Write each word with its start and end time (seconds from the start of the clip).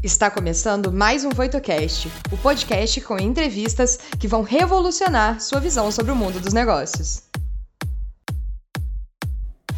Está 0.00 0.30
começando 0.30 0.92
mais 0.92 1.24
um 1.24 1.30
VoitoCast, 1.30 2.08
o 2.30 2.36
podcast 2.38 3.00
com 3.00 3.18
entrevistas 3.18 3.96
que 3.96 4.28
vão 4.28 4.42
revolucionar 4.42 5.40
sua 5.40 5.58
visão 5.58 5.90
sobre 5.90 6.12
o 6.12 6.16
mundo 6.16 6.38
dos 6.38 6.52
negócios. 6.52 7.24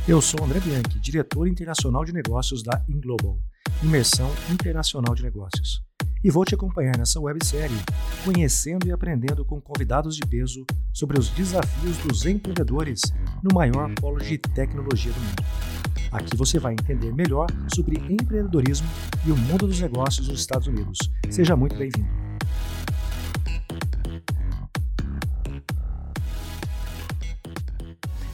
Eu 0.07 0.21
sou 0.21 0.45
André 0.45 0.61
Bianchi, 0.61 1.01
diretor 1.01 1.47
internacional 1.47 2.05
de 2.05 2.13
negócios 2.13 2.63
da 2.63 2.85
Inglobal, 2.87 3.39
Imersão 3.83 4.31
Internacional 4.51 5.15
de 5.15 5.23
Negócios. 5.23 5.83
E 6.23 6.31
vou 6.31 6.45
te 6.45 6.55
acompanhar 6.55 6.99
nessa 6.99 7.19
websérie, 7.19 7.81
conhecendo 8.23 8.87
e 8.87 8.93
aprendendo 8.93 9.43
com 9.43 9.59
convidados 9.59 10.17
de 10.17 10.27
peso 10.27 10.67
sobre 10.93 11.19
os 11.19 11.31
desafios 11.31 11.97
dos 11.97 12.27
empreendedores 12.27 13.01
no 13.43 13.55
maior 13.55 13.91
polo 13.95 14.19
de 14.19 14.37
tecnologia 14.37 15.13
do 15.13 15.21
mundo. 15.21 15.80
Aqui 16.13 16.37
você 16.37 16.59
vai 16.59 16.73
entender 16.73 17.15
melhor 17.15 17.47
sobre 17.73 17.97
empreendedorismo 17.97 18.89
e 19.25 19.31
o 19.31 19.37
mundo 19.37 19.69
dos 19.69 19.81
negócios 19.81 20.27
nos 20.27 20.41
Estados 20.41 20.67
Unidos. 20.67 20.99
Seja 21.31 21.55
muito 21.55 21.77
bem-vindo. 21.77 22.09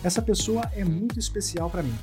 Essa 0.02 0.22
pessoa 0.22 0.62
é 0.74 0.84
muito 0.84 1.18
especial 1.18 1.68
para 1.68 1.82
mim. 1.82 1.94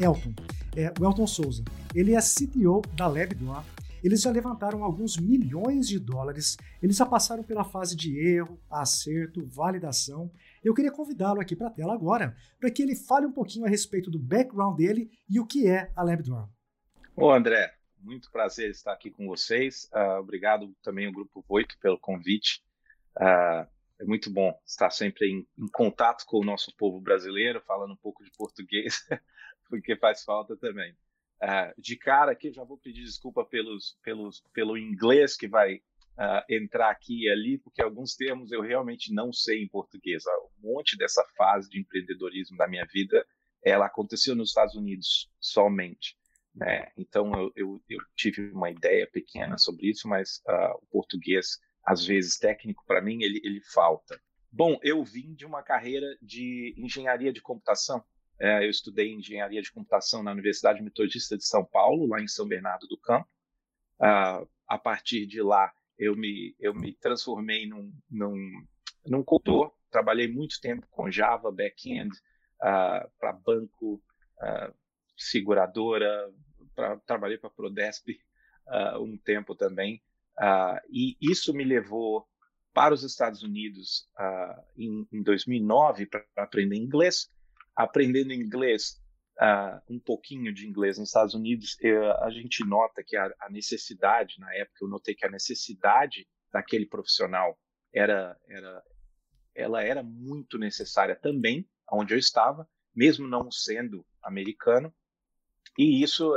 Elton, 0.00 0.32
é 0.74 0.94
o 0.98 1.04
Elton 1.04 1.26
Souza. 1.26 1.62
Ele 1.94 2.14
é 2.14 2.20
CTO 2.20 2.80
da 2.94 3.06
LabDoor. 3.06 3.62
Eles 4.02 4.22
já 4.22 4.30
levantaram 4.30 4.82
alguns 4.82 5.18
milhões 5.18 5.88
de 5.88 5.98
dólares, 5.98 6.56
eles 6.80 6.96
já 6.96 7.04
passaram 7.04 7.42
pela 7.42 7.64
fase 7.64 7.96
de 7.96 8.16
erro, 8.16 8.58
acerto, 8.70 9.44
validação 9.44 10.30
eu 10.62 10.74
queria 10.74 10.90
convidá-lo 10.90 11.40
aqui 11.40 11.54
para 11.56 11.68
a 11.68 11.70
tela 11.70 11.94
agora, 11.94 12.36
para 12.58 12.70
que 12.70 12.82
ele 12.82 12.94
fale 12.96 13.26
um 13.26 13.32
pouquinho 13.32 13.64
a 13.64 13.68
respeito 13.68 14.10
do 14.10 14.18
background 14.18 14.76
dele 14.76 15.10
e 15.28 15.38
o 15.38 15.46
que 15.46 15.68
é 15.68 15.92
a 15.94 16.02
LabDorm. 16.02 16.48
Ô 17.16 17.30
André, 17.30 17.72
muito 18.00 18.30
prazer 18.30 18.70
estar 18.70 18.92
aqui 18.92 19.10
com 19.10 19.26
vocês. 19.26 19.88
Uh, 19.92 20.20
obrigado 20.20 20.74
também 20.82 21.06
ao 21.06 21.12
Grupo 21.12 21.44
Voito 21.48 21.76
pelo 21.80 21.98
convite. 21.98 22.62
Uh, 23.16 23.66
é 24.00 24.04
muito 24.04 24.30
bom 24.30 24.56
estar 24.64 24.90
sempre 24.90 25.26
em, 25.26 25.46
em, 25.58 25.66
contato 25.68 26.24
com 26.24 26.38
o 26.38 26.44
nosso 26.44 26.74
povo 26.76 27.00
brasileiro, 27.00 27.60
falando 27.66 27.92
um 27.92 27.96
pouco 27.96 28.22
de 28.22 28.30
português, 28.30 29.04
porque 29.68 29.96
faz 29.96 30.22
falta 30.22 30.56
também. 30.56 30.92
Uh, 31.42 31.80
de 31.80 31.96
cara 31.96 32.32
aqui, 32.32 32.52
já 32.52 32.62
vou 32.64 32.78
pedir 32.78 33.02
desculpa 33.02 33.44
pelos, 33.44 33.98
pelos, 34.02 34.42
pelo 34.52 34.76
inglês 34.76 35.36
que 35.36 35.48
vai 35.48 35.82
uh, 36.18 36.44
entrar 36.52 36.90
aqui 36.90 37.24
e 37.24 37.30
ali, 37.30 37.58
porque 37.58 37.80
alguns 37.80 38.14
termos 38.14 38.50
eu 38.50 38.60
realmente 38.60 39.12
não 39.14 39.32
sei 39.32 39.62
em 39.62 39.68
português. 39.68 40.24
Um 40.60 40.72
monte 40.72 40.96
dessa 40.96 41.24
fase 41.36 41.70
de 41.70 41.80
empreendedorismo 41.80 42.56
da 42.56 42.68
minha 42.68 42.86
vida, 42.92 43.24
ela 43.64 43.86
aconteceu 43.86 44.34
nos 44.34 44.50
Estados 44.50 44.74
Unidos 44.74 45.30
somente. 45.40 46.16
Né? 46.54 46.90
Então 46.96 47.32
eu, 47.34 47.52
eu, 47.54 47.82
eu, 47.88 47.98
tive 48.16 48.50
uma 48.50 48.70
ideia 48.70 49.08
pequena 49.10 49.56
sobre 49.56 49.88
isso, 49.88 50.08
mas 50.08 50.42
uh, 50.48 50.76
o 50.82 50.86
português, 50.90 51.58
às 51.84 52.04
vezes 52.04 52.36
técnico 52.36 52.84
para 52.86 53.00
mim, 53.00 53.22
ele, 53.22 53.40
ele 53.44 53.60
falta. 53.72 54.20
Bom, 54.50 54.78
eu 54.82 55.04
vim 55.04 55.34
de 55.34 55.46
uma 55.46 55.62
carreira 55.62 56.06
de 56.20 56.74
engenharia 56.76 57.32
de 57.32 57.40
computação. 57.40 58.02
É, 58.40 58.64
eu 58.64 58.70
estudei 58.70 59.12
engenharia 59.12 59.60
de 59.60 59.70
computação 59.70 60.22
na 60.22 60.32
Universidade 60.32 60.82
Metodista 60.82 61.36
de 61.36 61.44
São 61.44 61.64
Paulo, 61.64 62.06
lá 62.06 62.20
em 62.20 62.28
São 62.28 62.46
Bernardo 62.46 62.86
do 62.86 62.96
Campo. 62.98 63.28
Uh, 64.00 64.48
a 64.66 64.78
partir 64.78 65.26
de 65.26 65.42
lá, 65.42 65.72
eu 65.98 66.14
me, 66.14 66.54
eu 66.60 66.72
me 66.74 66.94
transformei 66.94 67.66
num, 67.66 67.92
num, 68.10 68.64
num 69.06 69.24
consultor. 69.24 69.74
Trabalhei 69.90 70.28
muito 70.28 70.60
tempo 70.60 70.86
com 70.90 71.10
Java, 71.10 71.50
back-end, 71.50 72.14
uh, 72.62 73.10
para 73.18 73.32
banco, 73.32 73.94
uh, 73.94 74.74
seguradora, 75.16 76.32
pra, 76.74 76.96
trabalhei 76.98 77.38
para 77.38 77.50
Prodesp 77.50 78.10
uh, 78.68 79.02
um 79.02 79.16
tempo 79.18 79.54
também. 79.54 80.02
e 80.88 81.16
isso 81.20 81.52
me 81.52 81.64
levou 81.64 82.26
para 82.72 82.94
os 82.94 83.02
Estados 83.02 83.42
Unidos 83.42 84.08
em, 84.76 85.08
em 85.12 85.22
2009 85.22 86.06
para 86.06 86.24
aprender 86.36 86.76
inglês. 86.76 87.28
Aprendendo 87.74 88.32
inglês, 88.32 89.00
uh, 89.40 89.80
um 89.88 89.98
pouquinho 89.98 90.52
de 90.52 90.66
inglês 90.66 90.98
nos 90.98 91.08
Estados 91.08 91.34
Unidos, 91.34 91.76
uh, 91.82 92.24
a 92.24 92.30
gente 92.30 92.64
nota 92.64 93.02
que 93.04 93.16
a, 93.16 93.32
a, 93.40 93.50
necessidade, 93.50 94.38
na 94.38 94.52
época 94.54 94.78
eu 94.82 94.88
notei 94.88 95.14
que 95.14 95.26
a 95.26 95.30
necessidade 95.30 96.26
daquele 96.52 96.86
profissional 96.86 97.58
era, 97.92 98.36
era, 98.48 98.82
ela 99.54 99.82
era 99.82 100.02
muito 100.02 100.58
necessária 100.58 101.16
também, 101.16 101.68
onde 101.90 102.14
eu 102.14 102.18
estava, 102.18 102.68
mesmo 102.94 103.26
não 103.26 103.50
sendo 103.50 104.04
americano. 104.22 104.92
E 105.78 106.02
isso, 106.02 106.32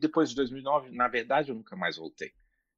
depois 0.00 0.30
de 0.30 0.36
2009, 0.36 0.90
na 0.90 1.06
verdade, 1.06 1.50
eu 1.50 1.54
nunca 1.54 1.76
mais 1.76 1.96
voltei. 1.96 2.32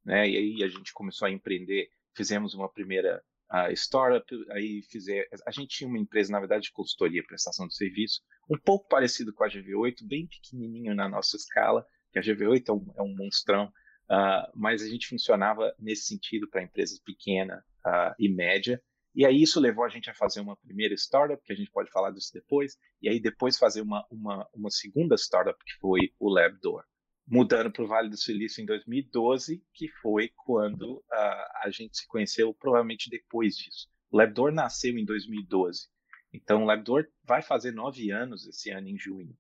Né? 0.04 0.28
E 0.28 0.36
aí 0.36 0.62
a 0.62 0.68
gente 0.68 0.92
começou 0.92 1.26
a 1.26 1.30
empreender, 1.30 1.88
fizemos 2.14 2.54
uma 2.54 2.68
primeira 2.68 3.24
a 3.52 3.70
startup, 3.72 4.26
aí 4.50 4.80
fizer, 4.90 5.28
a 5.46 5.50
gente 5.50 5.76
tinha 5.76 5.86
uma 5.86 5.98
empresa, 5.98 6.32
na 6.32 6.38
verdade, 6.38 6.64
de 6.64 6.72
consultoria, 6.72 7.22
prestação 7.22 7.68
de 7.68 7.76
serviço, 7.76 8.22
um 8.50 8.56
pouco 8.56 8.88
parecido 8.88 9.30
com 9.34 9.44
a 9.44 9.48
GV8, 9.48 9.96
bem 10.04 10.26
pequenininho 10.26 10.94
na 10.94 11.06
nossa 11.06 11.36
escala, 11.36 11.84
que 12.10 12.18
a 12.18 12.22
GV8 12.22 12.68
é 12.70 12.72
um, 12.72 12.94
é 12.96 13.02
um 13.02 13.14
monstrão, 13.14 13.66
uh, 13.66 14.50
mas 14.54 14.82
a 14.82 14.88
gente 14.88 15.06
funcionava 15.06 15.74
nesse 15.78 16.06
sentido 16.06 16.48
para 16.48 16.62
empresas 16.62 16.98
pequena 16.98 17.62
uh, 17.86 18.14
e 18.18 18.26
média, 18.26 18.82
e 19.14 19.26
aí 19.26 19.42
isso 19.42 19.60
levou 19.60 19.84
a 19.84 19.90
gente 19.90 20.08
a 20.08 20.14
fazer 20.14 20.40
uma 20.40 20.56
primeira 20.56 20.94
startup, 20.94 21.42
que 21.44 21.52
a 21.52 21.56
gente 21.56 21.70
pode 21.70 21.90
falar 21.90 22.10
disso 22.10 22.30
depois, 22.32 22.78
e 23.02 23.08
aí 23.10 23.20
depois 23.20 23.58
fazer 23.58 23.82
uma, 23.82 24.02
uma, 24.10 24.48
uma 24.54 24.70
segunda 24.70 25.14
startup, 25.16 25.62
que 25.62 25.74
foi 25.78 26.10
o 26.18 26.30
LabDoor 26.30 26.82
mudando 27.32 27.72
para 27.72 27.82
o 27.82 27.88
Vale 27.88 28.10
do 28.10 28.16
Silício 28.18 28.62
em 28.62 28.66
2012, 28.66 29.64
que 29.72 29.88
foi 30.02 30.30
quando 30.36 30.98
uh, 30.98 31.02
a 31.64 31.70
gente 31.70 31.96
se 31.96 32.06
conheceu, 32.06 32.52
provavelmente 32.52 33.08
depois 33.08 33.56
disso. 33.56 33.88
O 34.10 34.18
Labdor 34.18 34.52
nasceu 34.52 34.98
em 34.98 35.04
2012. 35.06 35.88
Então, 36.30 36.62
o 36.62 36.66
Labdor 36.66 37.08
vai 37.24 37.40
fazer 37.40 37.72
nove 37.72 38.10
anos 38.10 38.46
esse 38.46 38.68
ano, 38.68 38.86
em 38.86 38.98
junho. 38.98 39.34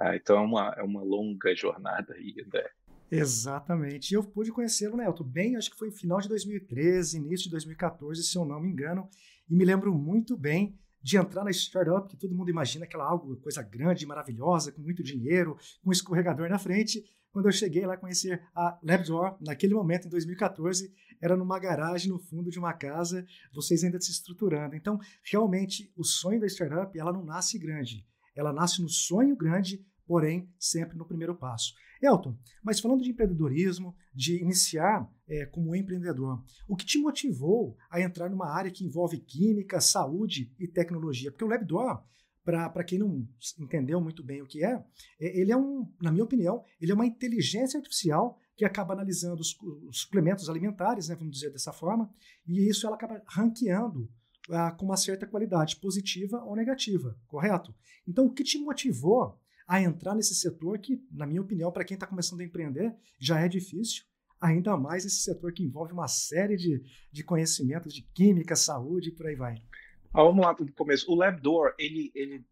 Uh, 0.00 0.14
então, 0.14 0.38
é 0.38 0.40
uma, 0.40 0.74
é 0.76 0.82
uma 0.82 1.04
longa 1.04 1.54
jornada 1.54 2.14
aí, 2.14 2.34
André. 2.44 2.68
Exatamente. 3.08 4.10
E 4.10 4.14
eu 4.16 4.24
pude 4.24 4.50
conhecê-lo, 4.50 4.96
né, 4.96 5.06
bem, 5.24 5.54
acho 5.54 5.70
que 5.70 5.78
foi 5.78 5.92
final 5.92 6.20
de 6.20 6.28
2013, 6.28 7.16
início 7.16 7.44
de 7.44 7.50
2014, 7.52 8.24
se 8.24 8.36
eu 8.36 8.44
não 8.44 8.60
me 8.60 8.68
engano. 8.68 9.08
E 9.48 9.54
me 9.54 9.64
lembro 9.64 9.94
muito 9.94 10.36
bem 10.36 10.76
de 11.00 11.16
entrar 11.16 11.44
na 11.44 11.50
startup, 11.50 12.08
que 12.08 12.16
todo 12.16 12.34
mundo 12.34 12.50
imagina 12.50 12.84
aquela 12.84 13.04
algo, 13.04 13.36
coisa 13.36 13.62
grande, 13.62 14.04
maravilhosa, 14.04 14.72
com 14.72 14.82
muito 14.82 15.02
dinheiro, 15.02 15.56
com 15.82 15.90
um 15.90 15.92
escorregador 15.92 16.48
na 16.48 16.58
frente. 16.58 17.04
Quando 17.32 17.46
eu 17.46 17.52
cheguei 17.52 17.86
lá 17.86 17.96
conhecer 17.96 18.42
a 18.54 18.78
LabDoor, 18.82 19.36
naquele 19.40 19.74
momento, 19.74 20.06
em 20.06 20.10
2014, 20.10 20.92
era 21.20 21.36
numa 21.36 21.58
garagem 21.58 22.10
no 22.10 22.18
fundo 22.18 22.50
de 22.50 22.58
uma 22.58 22.72
casa, 22.72 23.24
vocês 23.52 23.84
ainda 23.84 24.00
se 24.00 24.10
estruturando. 24.10 24.74
Então, 24.74 24.98
realmente, 25.22 25.92
o 25.96 26.02
sonho 26.02 26.40
da 26.40 26.46
startup, 26.46 26.98
ela 26.98 27.12
não 27.12 27.24
nasce 27.24 27.58
grande. 27.58 28.04
Ela 28.34 28.52
nasce 28.52 28.82
no 28.82 28.88
sonho 28.88 29.36
grande, 29.36 29.84
porém, 30.06 30.52
sempre 30.58 30.96
no 30.96 31.06
primeiro 31.06 31.36
passo. 31.36 31.72
Elton, 32.02 32.36
mas 32.62 32.80
falando 32.80 33.02
de 33.02 33.10
empreendedorismo, 33.10 33.94
de 34.14 34.42
iniciar 34.42 35.08
é, 35.28 35.44
como 35.46 35.76
empreendedor, 35.76 36.42
o 36.66 36.74
que 36.74 36.86
te 36.86 36.98
motivou 36.98 37.76
a 37.90 38.00
entrar 38.00 38.30
numa 38.30 38.48
área 38.48 38.70
que 38.70 38.84
envolve 38.84 39.18
química, 39.18 39.80
saúde 39.80 40.52
e 40.58 40.66
tecnologia? 40.66 41.30
Porque 41.30 41.44
o 41.44 41.48
LabDoor, 41.48 42.02
para 42.44 42.84
quem 42.84 42.98
não 42.98 43.26
entendeu 43.58 44.00
muito 44.00 44.22
bem 44.22 44.42
o 44.42 44.46
que 44.46 44.64
é, 44.64 44.82
é, 45.20 45.40
ele 45.40 45.52
é 45.52 45.56
um, 45.56 45.92
na 46.00 46.10
minha 46.10 46.24
opinião, 46.24 46.64
ele 46.80 46.92
é 46.92 46.94
uma 46.94 47.06
inteligência 47.06 47.78
artificial 47.78 48.38
que 48.56 48.64
acaba 48.64 48.94
analisando 48.94 49.40
os, 49.40 49.56
os 49.88 50.00
suplementos 50.00 50.48
alimentares, 50.48 51.08
né, 51.08 51.14
vamos 51.14 51.34
dizer 51.34 51.50
dessa 51.50 51.72
forma, 51.72 52.12
e 52.46 52.68
isso 52.68 52.86
ela 52.86 52.96
acaba 52.96 53.22
ranqueando 53.26 54.10
ah, 54.50 54.72
com 54.72 54.84
uma 54.84 54.96
certa 54.96 55.26
qualidade, 55.26 55.76
positiva 55.76 56.42
ou 56.44 56.56
negativa, 56.56 57.16
correto? 57.26 57.74
Então, 58.06 58.26
o 58.26 58.32
que 58.32 58.42
te 58.42 58.58
motivou 58.58 59.38
a 59.66 59.80
entrar 59.80 60.14
nesse 60.14 60.34
setor 60.34 60.78
que, 60.78 61.00
na 61.12 61.26
minha 61.26 61.40
opinião, 61.40 61.70
para 61.70 61.84
quem 61.84 61.94
está 61.94 62.06
começando 62.06 62.40
a 62.40 62.44
empreender, 62.44 62.94
já 63.18 63.38
é 63.38 63.48
difícil, 63.48 64.04
ainda 64.40 64.76
mais 64.76 65.04
esse 65.04 65.22
setor 65.22 65.52
que 65.52 65.62
envolve 65.62 65.92
uma 65.92 66.08
série 66.08 66.56
de, 66.56 66.82
de 67.12 67.22
conhecimentos 67.22 67.94
de 67.94 68.02
química, 68.14 68.56
saúde 68.56 69.10
e 69.10 69.12
por 69.12 69.26
aí 69.26 69.36
vai. 69.36 69.62
Ah, 70.12 70.22
vamos 70.22 70.44
lá 70.44 70.52
do 70.52 70.72
começo. 70.72 71.10
O 71.10 71.14
LabDoor, 71.14 71.74
ele, 71.78 72.10
ele, 72.14 72.44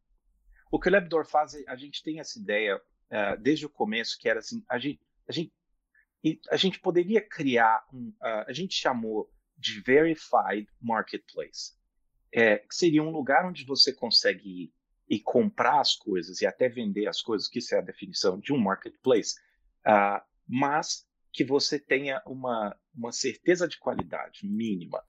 o 0.71 0.79
que 0.79 0.89
o 0.89 0.93
LabDoor 0.93 1.25
faz, 1.25 1.55
a 1.67 1.77
gente 1.77 2.03
tem 2.03 2.21
essa 2.21 2.39
ideia 2.39 2.77
uh, 2.77 3.41
desde 3.41 3.67
o 3.67 3.71
começo, 3.71 4.19
que 4.19 4.29
era 4.29 4.39
assim, 4.39 4.65
a 4.69 4.79
gente, 4.79 5.01
a 5.29 5.33
gente, 5.33 5.53
a 6.51 6.57
gente 6.57 6.79
poderia 6.81 7.21
criar, 7.21 7.85
um, 7.93 8.09
uh, 8.21 8.45
a 8.47 8.53
gente 8.53 8.75
chamou 8.75 9.31
de 9.57 9.81
Verified 9.81 10.69
Marketplace, 10.81 11.77
é, 12.33 12.59
que 12.59 12.75
seria 12.75 13.03
um 13.03 13.11
lugar 13.11 13.45
onde 13.47 13.65
você 13.65 13.93
consegue 13.93 14.65
ir 14.65 14.73
e 15.09 15.19
comprar 15.19 15.81
as 15.81 15.97
coisas 15.97 16.41
e 16.41 16.47
até 16.47 16.69
vender 16.69 17.07
as 17.07 17.23
coisas, 17.23 17.49
que 17.49 17.59
isso 17.59 17.75
é 17.75 17.79
a 17.79 17.83
definição 17.83 18.39
de 18.39 18.53
um 18.53 18.59
marketplace, 18.59 19.35
uh, 19.87 20.23
mas 20.47 21.07
que 21.33 21.45
você 21.45 21.79
tenha 21.79 22.23
uma, 22.27 22.79
uma 22.95 23.11
certeza 23.11 23.67
de 23.67 23.79
qualidade 23.79 24.47
mínima. 24.47 25.03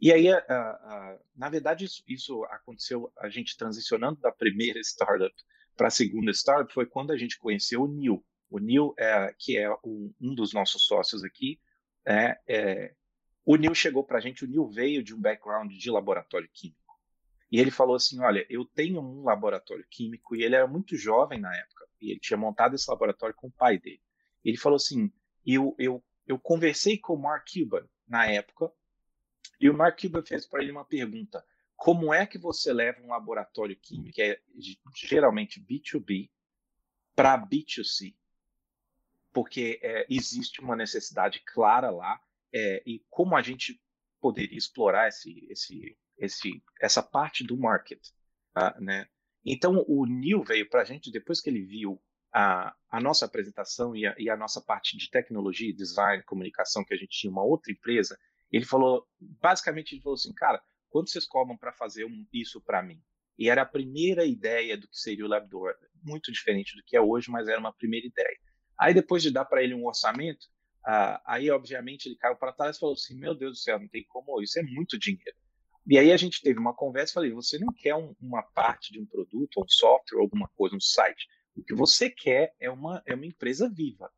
E 0.00 0.12
aí, 0.12 0.32
uh, 0.32 0.36
uh, 0.38 1.20
na 1.36 1.50
verdade, 1.50 1.84
isso, 1.84 2.02
isso, 2.08 2.44
aconteceu, 2.44 3.12
a 3.18 3.28
gente 3.28 3.56
transicionando 3.56 4.18
da 4.20 4.32
primeira 4.32 4.80
startup 4.84 5.34
para 5.76 5.88
a 5.88 5.90
segunda 5.90 6.30
startup, 6.32 6.72
foi 6.72 6.86
quando 6.86 7.12
a 7.12 7.16
gente 7.16 7.38
conheceu 7.38 7.82
o 7.82 7.88
Neil. 7.88 8.24
O 8.50 8.58
Neil, 8.58 8.94
é, 8.98 9.34
que 9.38 9.56
é 9.56 9.70
um, 9.84 10.12
um, 10.20 10.34
dos 10.34 10.52
nossos 10.52 10.84
sócios 10.86 11.22
aqui, 11.22 11.60
é, 12.06 12.38
é 12.48 12.94
o 13.44 13.56
Neil 13.56 13.74
chegou 13.74 14.04
para 14.04 14.18
a 14.18 14.20
gente, 14.20 14.44
o 14.44 14.48
Neil 14.48 14.68
veio 14.68 15.02
de 15.02 15.14
um 15.14 15.20
background 15.20 15.72
de 15.72 15.90
laboratório 15.90 16.48
químico. 16.52 16.80
E 17.50 17.58
ele 17.58 17.70
falou 17.70 17.96
assim: 17.96 18.20
Olha, 18.20 18.46
eu 18.48 18.64
tenho 18.64 19.00
um 19.00 19.24
laboratório 19.24 19.84
químico, 19.90 20.36
e 20.36 20.42
ele 20.42 20.54
era 20.54 20.66
muito 20.66 20.96
jovem 20.96 21.40
na 21.40 21.54
época, 21.54 21.86
e 22.00 22.12
ele 22.12 22.20
tinha 22.20 22.36
montado 22.36 22.74
esse 22.74 22.88
laboratório 22.88 23.34
com 23.34 23.48
o 23.48 23.52
pai 23.52 23.78
dele. 23.78 24.00
Ele 24.44 24.56
falou 24.56 24.76
assim: 24.76 25.12
Eu, 25.44 25.74
eu, 25.78 26.04
eu 26.26 26.38
conversei 26.38 26.98
com 26.98 27.14
o 27.14 27.20
Mark 27.20 27.46
Cuban 27.52 27.86
na 28.06 28.26
época, 28.26 28.70
e 29.58 29.68
o 29.68 29.74
Mark 29.74 30.00
Cuban 30.00 30.22
fez 30.22 30.46
para 30.46 30.62
ele 30.62 30.72
uma 30.72 30.84
pergunta: 30.84 31.44
Como 31.76 32.12
é 32.12 32.26
que 32.26 32.38
você 32.38 32.72
leva 32.72 33.02
um 33.02 33.08
laboratório 33.08 33.76
químico, 33.76 34.14
que 34.14 34.22
é 34.22 34.40
geralmente 34.94 35.60
B2B, 35.60 36.30
para 37.14 37.38
B2C? 37.38 38.14
Porque 39.32 39.78
é, 39.82 40.06
existe 40.10 40.60
uma 40.60 40.76
necessidade 40.76 41.42
clara 41.46 41.90
lá, 41.90 42.20
é, 42.52 42.82
e 42.84 43.04
como 43.08 43.36
a 43.36 43.42
gente 43.42 43.80
poderia 44.20 44.58
explorar 44.58 45.08
esse, 45.08 45.46
esse 45.48 45.96
esse, 46.20 46.62
essa 46.80 47.02
parte 47.02 47.42
do 47.42 47.56
market, 47.56 48.00
uh, 48.56 48.80
né? 48.80 49.08
Então 49.44 49.82
o 49.88 50.04
Neil 50.04 50.44
veio 50.44 50.68
para 50.68 50.82
a 50.82 50.84
gente 50.84 51.10
depois 51.10 51.40
que 51.40 51.48
ele 51.48 51.62
viu 51.62 52.00
a, 52.32 52.76
a 52.90 53.00
nossa 53.00 53.24
apresentação 53.24 53.96
e 53.96 54.06
a, 54.06 54.14
e 54.18 54.28
a, 54.28 54.36
nossa 54.36 54.60
parte 54.60 54.98
de 54.98 55.10
tecnologia, 55.10 55.74
design, 55.74 56.22
comunicação 56.24 56.84
que 56.84 56.92
a 56.92 56.96
gente 56.96 57.18
tinha 57.18 57.30
uma 57.30 57.42
outra 57.42 57.72
empresa. 57.72 58.18
Ele 58.50 58.64
falou, 58.64 59.06
basicamente 59.20 59.94
ele 59.94 60.02
falou 60.02 60.14
assim, 60.14 60.32
cara, 60.34 60.62
quanto 60.88 61.10
vocês 61.10 61.26
cobram 61.26 61.56
para 61.56 61.72
fazer 61.72 62.04
um, 62.04 62.26
isso 62.32 62.60
para 62.60 62.82
mim? 62.82 63.00
E 63.38 63.48
era 63.48 63.62
a 63.62 63.66
primeira 63.66 64.24
ideia 64.24 64.76
do 64.76 64.88
que 64.88 64.98
seria 64.98 65.24
o 65.24 65.28
Labdoor, 65.28 65.74
muito 66.02 66.30
diferente 66.32 66.76
do 66.76 66.82
que 66.84 66.96
é 66.96 67.00
hoje, 67.00 67.30
mas 67.30 67.48
era 67.48 67.60
uma 67.60 67.72
primeira 67.72 68.06
ideia. 68.06 68.38
Aí 68.78 68.92
depois 68.92 69.22
de 69.22 69.30
dar 69.30 69.44
para 69.44 69.62
ele 69.62 69.74
um 69.74 69.86
orçamento, 69.86 70.46
aí 71.24 71.50
obviamente 71.50 72.06
ele 72.06 72.16
caiu 72.16 72.36
para 72.36 72.52
trás 72.52 72.76
e 72.76 72.80
falou 72.80 72.94
assim, 72.94 73.18
meu 73.18 73.34
Deus 73.34 73.52
do 73.52 73.58
céu, 73.58 73.78
não 73.78 73.88
tem 73.88 74.04
como, 74.08 74.42
isso 74.42 74.58
é 74.58 74.62
muito 74.62 74.98
dinheiro. 74.98 75.36
E 75.86 75.98
aí 75.98 76.12
a 76.12 76.16
gente 76.16 76.42
teve 76.42 76.58
uma 76.58 76.74
conversa 76.74 77.12
e 77.12 77.14
falei, 77.14 77.32
você 77.32 77.58
não 77.58 77.72
quer 77.72 77.94
um, 77.94 78.14
uma 78.20 78.42
parte 78.42 78.92
de 78.92 79.00
um 79.00 79.06
produto, 79.06 79.62
um 79.62 79.68
software, 79.68 80.20
alguma 80.20 80.48
coisa, 80.54 80.76
um 80.76 80.80
site. 80.80 81.26
O 81.56 81.64
que 81.64 81.74
você 81.74 82.10
quer 82.10 82.54
é 82.60 82.70
uma, 82.70 83.02
é 83.06 83.14
uma 83.14 83.26
empresa 83.26 83.68
viva. 83.68 84.10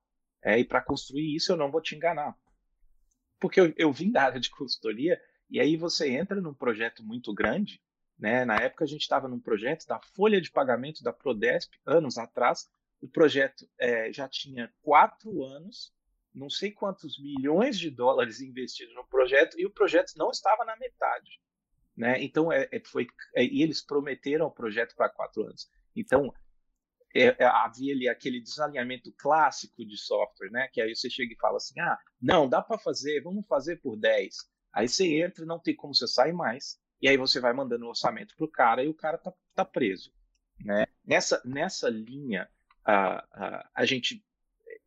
É, 0.44 0.58
e 0.58 0.64
para 0.64 0.82
construir 0.82 1.34
isso 1.34 1.52
eu 1.52 1.56
não 1.56 1.70
vou 1.70 1.80
te 1.80 1.94
enganar. 1.94 2.36
Porque 3.42 3.60
eu, 3.60 3.74
eu 3.76 3.92
vim 3.92 4.12
da 4.12 4.22
área 4.22 4.38
de 4.38 4.48
consultoria 4.48 5.20
e 5.50 5.58
aí 5.58 5.76
você 5.76 6.08
entra 6.08 6.40
num 6.40 6.54
projeto 6.54 7.02
muito 7.02 7.34
grande. 7.34 7.82
Né? 8.16 8.44
Na 8.44 8.54
época 8.54 8.84
a 8.84 8.86
gente 8.86 9.00
estava 9.00 9.26
num 9.26 9.40
projeto 9.40 9.84
da 9.84 9.98
folha 10.14 10.40
de 10.40 10.48
pagamento 10.48 11.02
da 11.02 11.12
Prodesp, 11.12 11.72
anos 11.84 12.18
atrás. 12.18 12.70
O 13.00 13.08
projeto 13.08 13.68
é, 13.80 14.12
já 14.12 14.28
tinha 14.28 14.72
quatro 14.80 15.42
anos, 15.42 15.92
não 16.32 16.48
sei 16.48 16.70
quantos 16.70 17.20
milhões 17.20 17.76
de 17.76 17.90
dólares 17.90 18.40
investidos 18.40 18.94
no 18.94 19.04
projeto 19.08 19.58
e 19.58 19.66
o 19.66 19.70
projeto 19.70 20.12
não 20.16 20.30
estava 20.30 20.64
na 20.64 20.76
metade. 20.76 21.40
Né? 21.96 22.22
Então, 22.22 22.52
é, 22.52 22.68
é, 22.70 22.80
foi, 22.86 23.08
é, 23.34 23.44
e 23.44 23.60
eles 23.60 23.84
prometeram 23.84 24.46
o 24.46 24.52
projeto 24.52 24.94
para 24.94 25.08
quatro 25.08 25.42
anos. 25.42 25.68
Então, 25.96 26.32
é, 27.14 27.36
é, 27.38 27.44
havia 27.44 27.94
ali 27.94 28.08
aquele 28.08 28.40
desalinhamento 28.40 29.12
clássico 29.18 29.84
de 29.84 29.96
software, 29.96 30.50
né? 30.50 30.68
que 30.72 30.80
aí 30.80 30.94
você 30.94 31.10
chega 31.10 31.32
e 31.32 31.38
fala 31.38 31.56
assim, 31.56 31.78
ah, 31.80 31.98
não, 32.20 32.48
dá 32.48 32.62
para 32.62 32.78
fazer, 32.78 33.22
vamos 33.22 33.46
fazer 33.46 33.76
por 33.76 33.96
10. 33.96 34.34
Aí 34.72 34.88
você 34.88 35.20
entra, 35.22 35.44
não 35.44 35.58
tem 35.58 35.76
como 35.76 35.94
você 35.94 36.06
sair 36.06 36.32
mais, 36.32 36.80
e 37.00 37.08
aí 37.08 37.16
você 37.16 37.40
vai 37.40 37.52
mandando 37.52 37.84
o 37.84 37.88
orçamento 37.88 38.34
para 38.36 38.46
o 38.46 38.50
cara 38.50 38.82
e 38.82 38.88
o 38.88 38.94
cara 38.94 39.18
tá, 39.18 39.32
tá 39.54 39.64
preso. 39.64 40.12
Né? 40.60 40.86
Nessa, 41.04 41.42
nessa 41.44 41.88
linha, 41.88 42.48
a, 42.84 43.24
a, 43.32 43.70
a 43.74 43.84
gente 43.84 44.24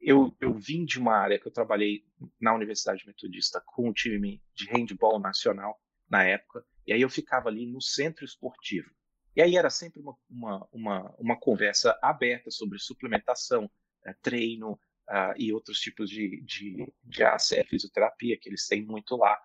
eu, 0.01 0.35
eu 0.39 0.53
vim 0.53 0.85
de 0.85 0.99
uma 0.99 1.15
área 1.15 1.39
que 1.39 1.47
eu 1.47 1.51
trabalhei 1.51 2.03
na 2.39 2.53
Universidade 2.53 3.05
Metodista 3.07 3.61
com 3.65 3.89
o 3.89 3.93
time 3.93 4.41
de 4.53 4.69
handball 4.69 5.19
nacional 5.19 5.79
na 6.07 6.23
época, 6.23 6.63
e 6.85 6.93
aí 6.93 7.01
eu 7.01 7.09
ficava 7.09 7.49
ali 7.49 7.65
no 7.65 7.81
centro 7.81 8.23
esportivo. 8.23 8.89
E 9.35 9.41
aí 9.41 9.57
era 9.57 9.69
sempre 9.69 9.99
uma, 9.99 10.17
uma, 10.29 10.67
uma, 10.71 11.15
uma 11.17 11.39
conversa 11.39 11.97
aberta 12.01 12.49
sobre 12.49 12.79
suplementação, 12.79 13.69
é, 14.05 14.13
treino 14.21 14.73
uh, 15.09 15.33
e 15.35 15.51
outros 15.51 15.79
tipos 15.79 16.09
de, 16.09 16.41
de, 16.41 16.93
de 17.03 17.23
ACE, 17.23 17.63
fisioterapia, 17.65 18.37
que 18.37 18.49
eles 18.49 18.67
têm 18.67 18.85
muito 18.85 19.17
lá. 19.17 19.37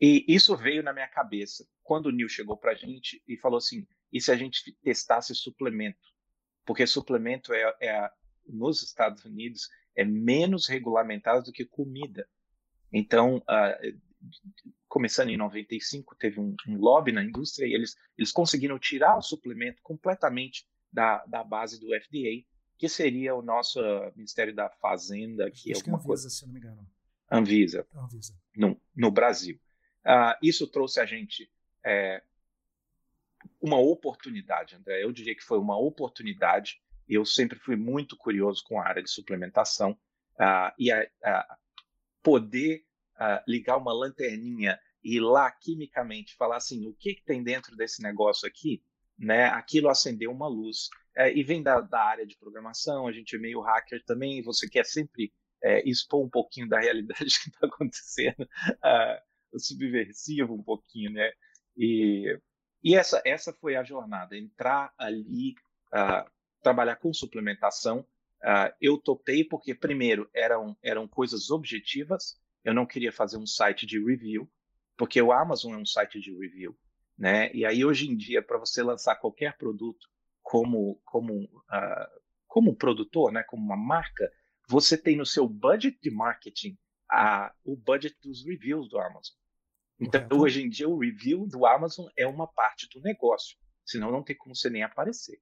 E 0.00 0.24
isso 0.28 0.56
veio 0.56 0.82
na 0.82 0.92
minha 0.92 1.08
cabeça 1.08 1.66
quando 1.82 2.06
o 2.06 2.12
Neil 2.12 2.28
chegou 2.28 2.56
para 2.56 2.72
a 2.72 2.74
gente 2.74 3.22
e 3.26 3.36
falou 3.36 3.58
assim: 3.58 3.86
e 4.12 4.20
se 4.20 4.30
a 4.30 4.36
gente 4.36 4.72
testasse 4.82 5.34
suplemento? 5.34 6.08
Porque 6.64 6.86
suplemento 6.86 7.52
é, 7.52 7.74
é 7.80 8.10
nos 8.46 8.82
Estados 8.82 9.24
Unidos 9.24 9.68
é 9.94 10.04
menos 10.04 10.68
regulamentado 10.68 11.44
do 11.44 11.52
que 11.52 11.64
comida. 11.64 12.28
Então, 12.92 13.38
uh, 13.38 14.00
começando 14.88 15.28
em 15.28 15.36
95, 15.36 16.16
teve 16.16 16.40
um, 16.40 16.54
um, 16.66 16.78
lobby 16.78 17.12
na 17.12 17.22
indústria 17.22 17.66
e 17.66 17.74
eles, 17.74 17.96
eles 18.16 18.32
conseguiram 18.32 18.78
tirar 18.78 19.16
o 19.16 19.22
suplemento 19.22 19.80
completamente 19.82 20.66
da, 20.92 21.24
da 21.26 21.44
base 21.44 21.78
do 21.78 21.88
FDA, 21.88 22.44
que 22.76 22.88
seria 22.88 23.34
o 23.34 23.42
nosso 23.42 23.80
uh, 23.80 24.12
Ministério 24.16 24.54
da 24.54 24.70
Fazenda, 24.70 25.50
que 25.50 25.72
Acho 25.72 25.82
é 25.82 25.90
alguma 25.90 25.98
que 25.98 26.04
é 26.04 26.12
Anvisa, 26.12 26.22
coisa. 26.22 26.30
se 26.30 26.46
não 26.46 26.52
me 26.52 26.60
engano. 26.60 26.90
Anvisa. 27.30 27.86
Anvisa. 27.94 28.34
No, 28.56 28.80
no 28.94 29.10
Brasil. 29.10 29.60
Uh, 30.06 30.34
isso 30.42 30.66
trouxe 30.66 31.00
a 31.00 31.04
gente 31.04 31.50
é, 31.84 32.22
uma 33.60 33.78
oportunidade, 33.78 34.74
André. 34.74 35.02
Eu 35.02 35.12
diria 35.12 35.34
que 35.34 35.44
foi 35.44 35.58
uma 35.58 35.78
oportunidade. 35.78 36.80
Eu 37.06 37.24
sempre 37.24 37.58
fui 37.58 37.76
muito 37.76 38.16
curioso 38.16 38.64
com 38.64 38.80
a 38.80 38.86
área 38.86 39.02
de 39.02 39.10
suplementação 39.10 39.92
uh, 39.92 40.72
e 40.78 40.90
a, 40.90 41.06
a 41.24 41.58
poder 42.22 42.84
uh, 43.20 43.42
ligar 43.46 43.76
uma 43.76 43.92
lanterninha 43.92 44.78
e 45.02 45.16
ir 45.16 45.20
lá 45.20 45.50
quimicamente 45.50 46.36
falar 46.36 46.56
assim, 46.56 46.86
o 46.86 46.94
que, 46.94 47.14
que 47.14 47.24
tem 47.24 47.42
dentro 47.42 47.76
desse 47.76 48.02
negócio 48.02 48.46
aqui, 48.46 48.82
né? 49.18 49.46
Aquilo 49.46 49.88
acendeu 49.88 50.30
uma 50.30 50.48
luz. 50.48 50.88
É, 51.16 51.32
e 51.36 51.42
vem 51.42 51.62
da, 51.62 51.80
da, 51.80 52.00
área 52.00 52.26
de 52.26 52.36
programação, 52.36 53.08
a 53.08 53.12
gente 53.12 53.34
é 53.34 53.38
meio 53.38 53.60
hacker 53.60 54.04
também, 54.04 54.40
você 54.42 54.68
quer 54.68 54.84
sempre 54.84 55.32
é, 55.62 55.88
expor 55.88 56.24
um 56.24 56.30
pouquinho 56.30 56.68
da 56.68 56.78
realidade 56.78 57.18
que 57.42 57.48
está 57.48 57.66
acontecendo, 57.66 58.42
uh, 58.42 59.58
subversivo 59.58 60.54
um 60.54 60.62
pouquinho, 60.62 61.12
né? 61.12 61.32
E, 61.76 62.38
e 62.84 62.94
essa, 62.94 63.20
essa 63.24 63.52
foi 63.52 63.74
a 63.74 63.82
jornada, 63.82 64.36
entrar 64.36 64.92
ali, 64.96 65.54
uh, 65.92 66.30
trabalhar 66.62 66.96
com 66.96 67.12
suplementação. 67.12 68.06
Uh, 68.40 68.72
eu 68.80 68.96
topei 68.96 69.44
porque, 69.44 69.74
primeiro, 69.74 70.30
eram, 70.32 70.76
eram 70.80 71.08
coisas 71.08 71.50
objetivas, 71.50 72.40
eu 72.64 72.74
não 72.74 72.86
queria 72.86 73.12
fazer 73.12 73.36
um 73.36 73.46
site 73.46 73.86
de 73.86 73.98
review, 74.02 74.50
porque 74.96 75.20
o 75.20 75.32
Amazon 75.32 75.74
é 75.74 75.78
um 75.78 75.86
site 75.86 76.20
de 76.20 76.36
review, 76.36 76.76
né? 77.16 77.52
E 77.52 77.64
aí 77.64 77.84
hoje 77.84 78.08
em 78.08 78.16
dia 78.16 78.42
para 78.42 78.58
você 78.58 78.82
lançar 78.82 79.16
qualquer 79.16 79.56
produto 79.56 80.08
como 80.42 81.00
como 81.04 81.44
uh, 81.44 82.20
como 82.46 82.76
produtor, 82.76 83.32
né? 83.32 83.42
Como 83.42 83.62
uma 83.62 83.76
marca, 83.76 84.30
você 84.68 84.96
tem 84.96 85.16
no 85.16 85.26
seu 85.26 85.48
budget 85.48 85.98
de 86.02 86.10
marketing 86.10 86.76
a, 87.10 87.54
o 87.64 87.76
budget 87.76 88.16
dos 88.22 88.44
reviews 88.44 88.88
do 88.88 88.98
Amazon. 88.98 89.36
Então 90.00 90.24
okay. 90.24 90.38
hoje 90.38 90.62
em 90.62 90.68
dia 90.68 90.88
o 90.88 90.98
review 90.98 91.46
do 91.46 91.66
Amazon 91.66 92.06
é 92.16 92.26
uma 92.26 92.46
parte 92.46 92.88
do 92.88 93.00
negócio, 93.00 93.56
senão 93.84 94.12
não 94.12 94.22
tem 94.22 94.36
como 94.36 94.54
você 94.54 94.70
nem 94.70 94.82
aparecer. 94.82 95.40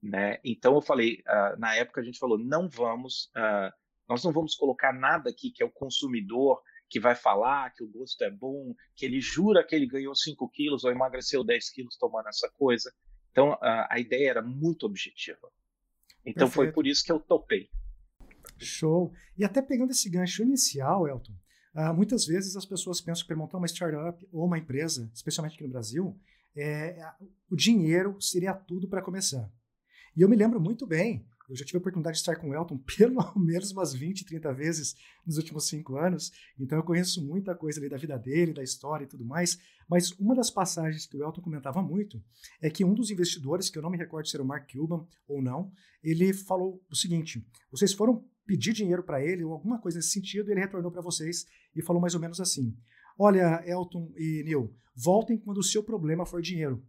Né? 0.00 0.38
Então 0.44 0.74
eu 0.74 0.80
falei, 0.80 1.22
uh, 1.26 1.58
na 1.58 1.74
época 1.74 2.00
a 2.00 2.04
gente 2.04 2.18
falou, 2.18 2.38
não 2.38 2.68
vamos 2.68 3.30
uh, 3.36 3.72
nós 4.08 4.24
não 4.24 4.32
vamos 4.32 4.54
colocar 4.54 4.92
nada 4.92 5.30
aqui 5.30 5.50
que 5.50 5.62
é 5.62 5.66
o 5.66 5.70
consumidor 5.70 6.62
que 6.88 6.98
vai 6.98 7.14
falar 7.14 7.70
que 7.74 7.84
o 7.84 7.88
gosto 7.88 8.22
é 8.24 8.30
bom, 8.30 8.74
que 8.96 9.04
ele 9.04 9.20
jura 9.20 9.64
que 9.66 9.74
ele 9.74 9.86
ganhou 9.86 10.14
5 10.14 10.48
quilos 10.50 10.84
ou 10.84 10.90
emagreceu 10.90 11.44
10 11.44 11.70
quilos 11.70 11.96
tomando 11.96 12.28
essa 12.28 12.50
coisa. 12.58 12.92
Então, 13.30 13.52
a, 13.60 13.94
a 13.94 14.00
ideia 14.00 14.30
era 14.30 14.42
muito 14.42 14.86
objetiva. 14.86 15.52
Então, 16.24 16.48
Perfeito. 16.48 16.54
foi 16.54 16.72
por 16.72 16.86
isso 16.86 17.04
que 17.04 17.12
eu 17.12 17.20
topei. 17.20 17.68
Show. 18.58 19.12
E 19.36 19.44
até 19.44 19.60
pegando 19.60 19.90
esse 19.90 20.08
gancho 20.08 20.42
inicial, 20.42 21.06
Elton, 21.06 21.34
uh, 21.74 21.94
muitas 21.94 22.24
vezes 22.24 22.56
as 22.56 22.64
pessoas 22.64 23.00
pensam 23.00 23.22
que 23.22 23.28
para 23.28 23.36
montar 23.36 23.58
uma 23.58 23.66
startup 23.66 24.26
ou 24.32 24.46
uma 24.46 24.58
empresa, 24.58 25.10
especialmente 25.14 25.54
aqui 25.54 25.64
no 25.64 25.70
Brasil, 25.70 26.18
é, 26.56 26.98
o 27.50 27.54
dinheiro 27.54 28.20
seria 28.20 28.54
tudo 28.54 28.88
para 28.88 29.02
começar. 29.02 29.48
E 30.16 30.22
eu 30.22 30.28
me 30.28 30.36
lembro 30.36 30.60
muito 30.60 30.86
bem 30.86 31.24
eu 31.48 31.56
já 31.56 31.64
tive 31.64 31.78
a 31.78 31.80
oportunidade 31.80 32.16
de 32.16 32.20
estar 32.20 32.36
com 32.36 32.50
o 32.50 32.54
Elton 32.54 32.78
pelo 32.96 33.32
menos 33.36 33.70
umas 33.72 33.94
20, 33.94 34.24
30 34.24 34.52
vezes 34.52 34.94
nos 35.26 35.36
últimos 35.36 35.66
cinco 35.66 35.96
anos, 35.96 36.30
então 36.58 36.78
eu 36.78 36.84
conheço 36.84 37.24
muita 37.24 37.54
coisa 37.54 37.80
ali 37.80 37.88
da 37.88 37.96
vida 37.96 38.18
dele, 38.18 38.52
da 38.52 38.62
história 38.62 39.04
e 39.04 39.08
tudo 39.08 39.24
mais. 39.24 39.58
Mas 39.88 40.12
uma 40.12 40.34
das 40.34 40.50
passagens 40.50 41.06
que 41.06 41.16
o 41.16 41.24
Elton 41.24 41.40
comentava 41.40 41.82
muito 41.82 42.22
é 42.60 42.68
que 42.68 42.84
um 42.84 42.92
dos 42.92 43.10
investidores, 43.10 43.70
que 43.70 43.78
eu 43.78 43.82
não 43.82 43.90
me 43.90 43.96
recordo 43.96 44.28
se 44.28 44.36
era 44.36 44.42
o 44.42 44.46
Mark 44.46 44.70
Cuban 44.70 45.06
ou 45.26 45.40
não, 45.40 45.72
ele 46.02 46.32
falou 46.34 46.84
o 46.90 46.94
seguinte: 46.94 47.44
vocês 47.70 47.94
foram 47.94 48.24
pedir 48.46 48.72
dinheiro 48.72 49.02
para 49.02 49.24
ele 49.24 49.44
ou 49.44 49.52
alguma 49.52 49.78
coisa 49.78 49.98
nesse 49.98 50.10
sentido, 50.10 50.48
e 50.48 50.52
ele 50.52 50.60
retornou 50.60 50.90
para 50.90 51.02
vocês 51.02 51.46
e 51.74 51.82
falou 51.82 52.00
mais 52.00 52.14
ou 52.14 52.20
menos 52.20 52.40
assim: 52.40 52.76
Olha, 53.18 53.62
Elton 53.66 54.12
e 54.16 54.42
Neil, 54.44 54.74
voltem 54.94 55.38
quando 55.38 55.58
o 55.58 55.62
seu 55.62 55.82
problema 55.82 56.26
for 56.26 56.42
dinheiro. 56.42 56.84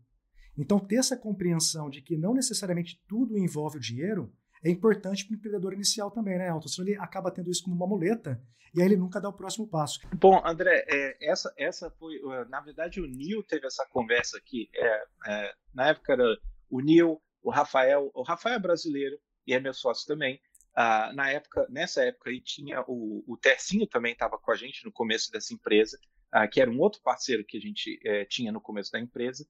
Então, 0.58 0.80
ter 0.80 0.98
essa 0.98 1.16
compreensão 1.16 1.89
de 1.89 2.01
que 2.01 2.18
não 2.18 2.34
necessariamente 2.34 3.01
tudo 3.08 3.38
envolve 3.38 3.78
o 3.78 3.82
dinheiro 3.82 4.30
é 4.63 4.70
importante 4.70 5.25
para 5.25 5.34
o 5.34 5.38
empreendedor 5.38 5.74
inicial 5.74 6.12
também, 6.12 6.38
né, 6.38 6.50
Alton? 6.50 6.68
Senão 6.68 6.88
ele 6.88 6.98
acaba 6.98 7.32
tendo 7.32 7.50
isso 7.50 7.63
como 7.63 7.75
uma 7.75 7.88
muleta 7.88 8.42
e 8.74 8.82
aí 8.82 8.88
ele 8.88 8.98
nunca 8.98 9.20
dá 9.20 9.30
o 9.30 9.34
próximo 9.34 9.68
passo. 9.68 10.00
Bom, 10.16 10.42
André, 10.46 10.86
é, 10.88 11.18
essa, 11.22 11.54
essa 11.58 11.89
foi, 11.92 12.20
na 12.50 12.62
verdade, 12.62 13.01
o 13.01 13.08
Nil 13.08 13.44
teve 13.44 13.66
essa 13.66 13.86
conversa 13.88 14.38
aqui. 14.38 14.70
É, 14.75 15.04
é, 15.28 15.54
na 15.74 15.88
época 15.88 16.13
era 16.13 16.38
o 16.70 16.80
Nil, 16.80 17.22
o 17.42 17.50
Rafael, 17.50 18.12
o 18.13 18.22
Rafael 18.22 18.56
é 18.56 18.60
brasileiro 18.60 19.20
e 19.48 19.54
é 19.54 19.60
meu 19.60 19.74
sócio 19.74 20.06
também. 20.08 20.39
Ah, 20.75 21.12
na 21.13 21.30
época, 21.30 21.66
nessa 21.70 22.04
época 22.04 22.30
aí 22.30 22.39
tinha 22.39 22.84
o, 22.88 23.24
o 23.28 23.38
Tercinho 23.38 23.88
também 23.88 24.13
estava 24.13 24.38
com 24.38 24.51
a 24.51 24.56
gente 24.56 24.86
no 24.86 24.92
começo 24.92 25.32
dessa 25.32 25.54
empresa, 25.54 26.00
ah, 26.32 26.48
que 26.48 26.62
era 26.62 26.70
um 26.70 26.80
outro 26.80 27.01
parceiro 27.01 27.44
que 27.44 27.58
a 27.58 27.60
gente 27.60 28.00
eh, 28.06 28.24
tinha 28.25 28.51
no 28.51 28.62
começo 28.62 28.92
da 28.92 29.00
empresa. 29.00 29.46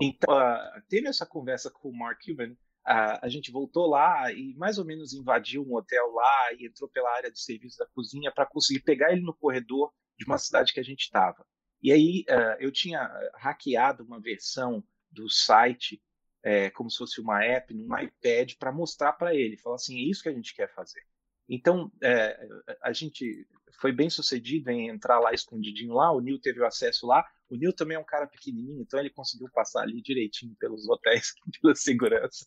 Então, 0.00 0.34
ah, 0.34 0.82
tendo 0.88 1.08
essa 1.08 1.26
conversa 1.26 1.70
com 1.70 1.88
o 1.88 1.96
Mark 1.96 2.20
Cuban, 2.24 2.56
a 2.84 3.28
gente 3.28 3.52
voltou 3.52 3.86
lá 3.86 4.32
e 4.32 4.54
mais 4.54 4.78
ou 4.78 4.84
menos 4.84 5.12
invadiu 5.12 5.62
um 5.62 5.74
hotel 5.74 6.10
lá 6.12 6.52
e 6.58 6.66
entrou 6.66 6.90
pela 6.90 7.10
área 7.14 7.30
de 7.30 7.40
serviço 7.40 7.78
da 7.78 7.86
cozinha 7.86 8.32
para 8.32 8.46
conseguir 8.46 8.80
pegar 8.80 9.12
ele 9.12 9.22
no 9.22 9.34
corredor 9.34 9.92
de 10.18 10.24
uma 10.24 10.38
cidade 10.38 10.72
que 10.72 10.80
a 10.80 10.84
gente 10.84 11.02
estava. 11.02 11.46
E 11.80 11.92
aí 11.92 12.24
eu 12.58 12.72
tinha 12.72 13.08
hackeado 13.34 14.04
uma 14.04 14.20
versão 14.20 14.82
do 15.10 15.28
site 15.28 16.02
é, 16.42 16.70
como 16.70 16.90
se 16.90 16.98
fosse 16.98 17.20
uma 17.20 17.44
app 17.44 17.72
num 17.72 17.96
iPad 17.96 18.54
para 18.58 18.72
mostrar 18.72 19.12
para 19.12 19.34
ele, 19.34 19.56
falar 19.56 19.76
assim, 19.76 19.96
é 19.96 20.10
isso 20.10 20.22
que 20.22 20.28
a 20.28 20.34
gente 20.34 20.54
quer 20.54 20.72
fazer. 20.74 21.00
Então, 21.48 21.90
é, 22.02 22.48
a 22.82 22.92
gente 22.92 23.46
foi 23.80 23.92
bem 23.92 24.10
sucedido 24.10 24.70
em 24.70 24.88
entrar 24.88 25.18
lá 25.20 25.32
escondidinho 25.32 25.94
lá, 25.94 26.10
o 26.12 26.20
Nil 26.20 26.40
teve 26.40 26.60
o 26.60 26.66
acesso 26.66 27.06
lá, 27.06 27.24
o 27.52 27.56
Nil 27.56 27.72
também 27.72 27.96
é 27.96 28.00
um 28.00 28.04
cara 28.04 28.26
pequenininho, 28.26 28.80
então 28.80 28.98
ele 28.98 29.10
conseguiu 29.10 29.46
passar 29.52 29.82
ali 29.82 30.00
direitinho 30.00 30.56
pelos 30.58 30.88
hotéis, 30.88 31.34
pela 31.60 31.74
segurança. 31.74 32.46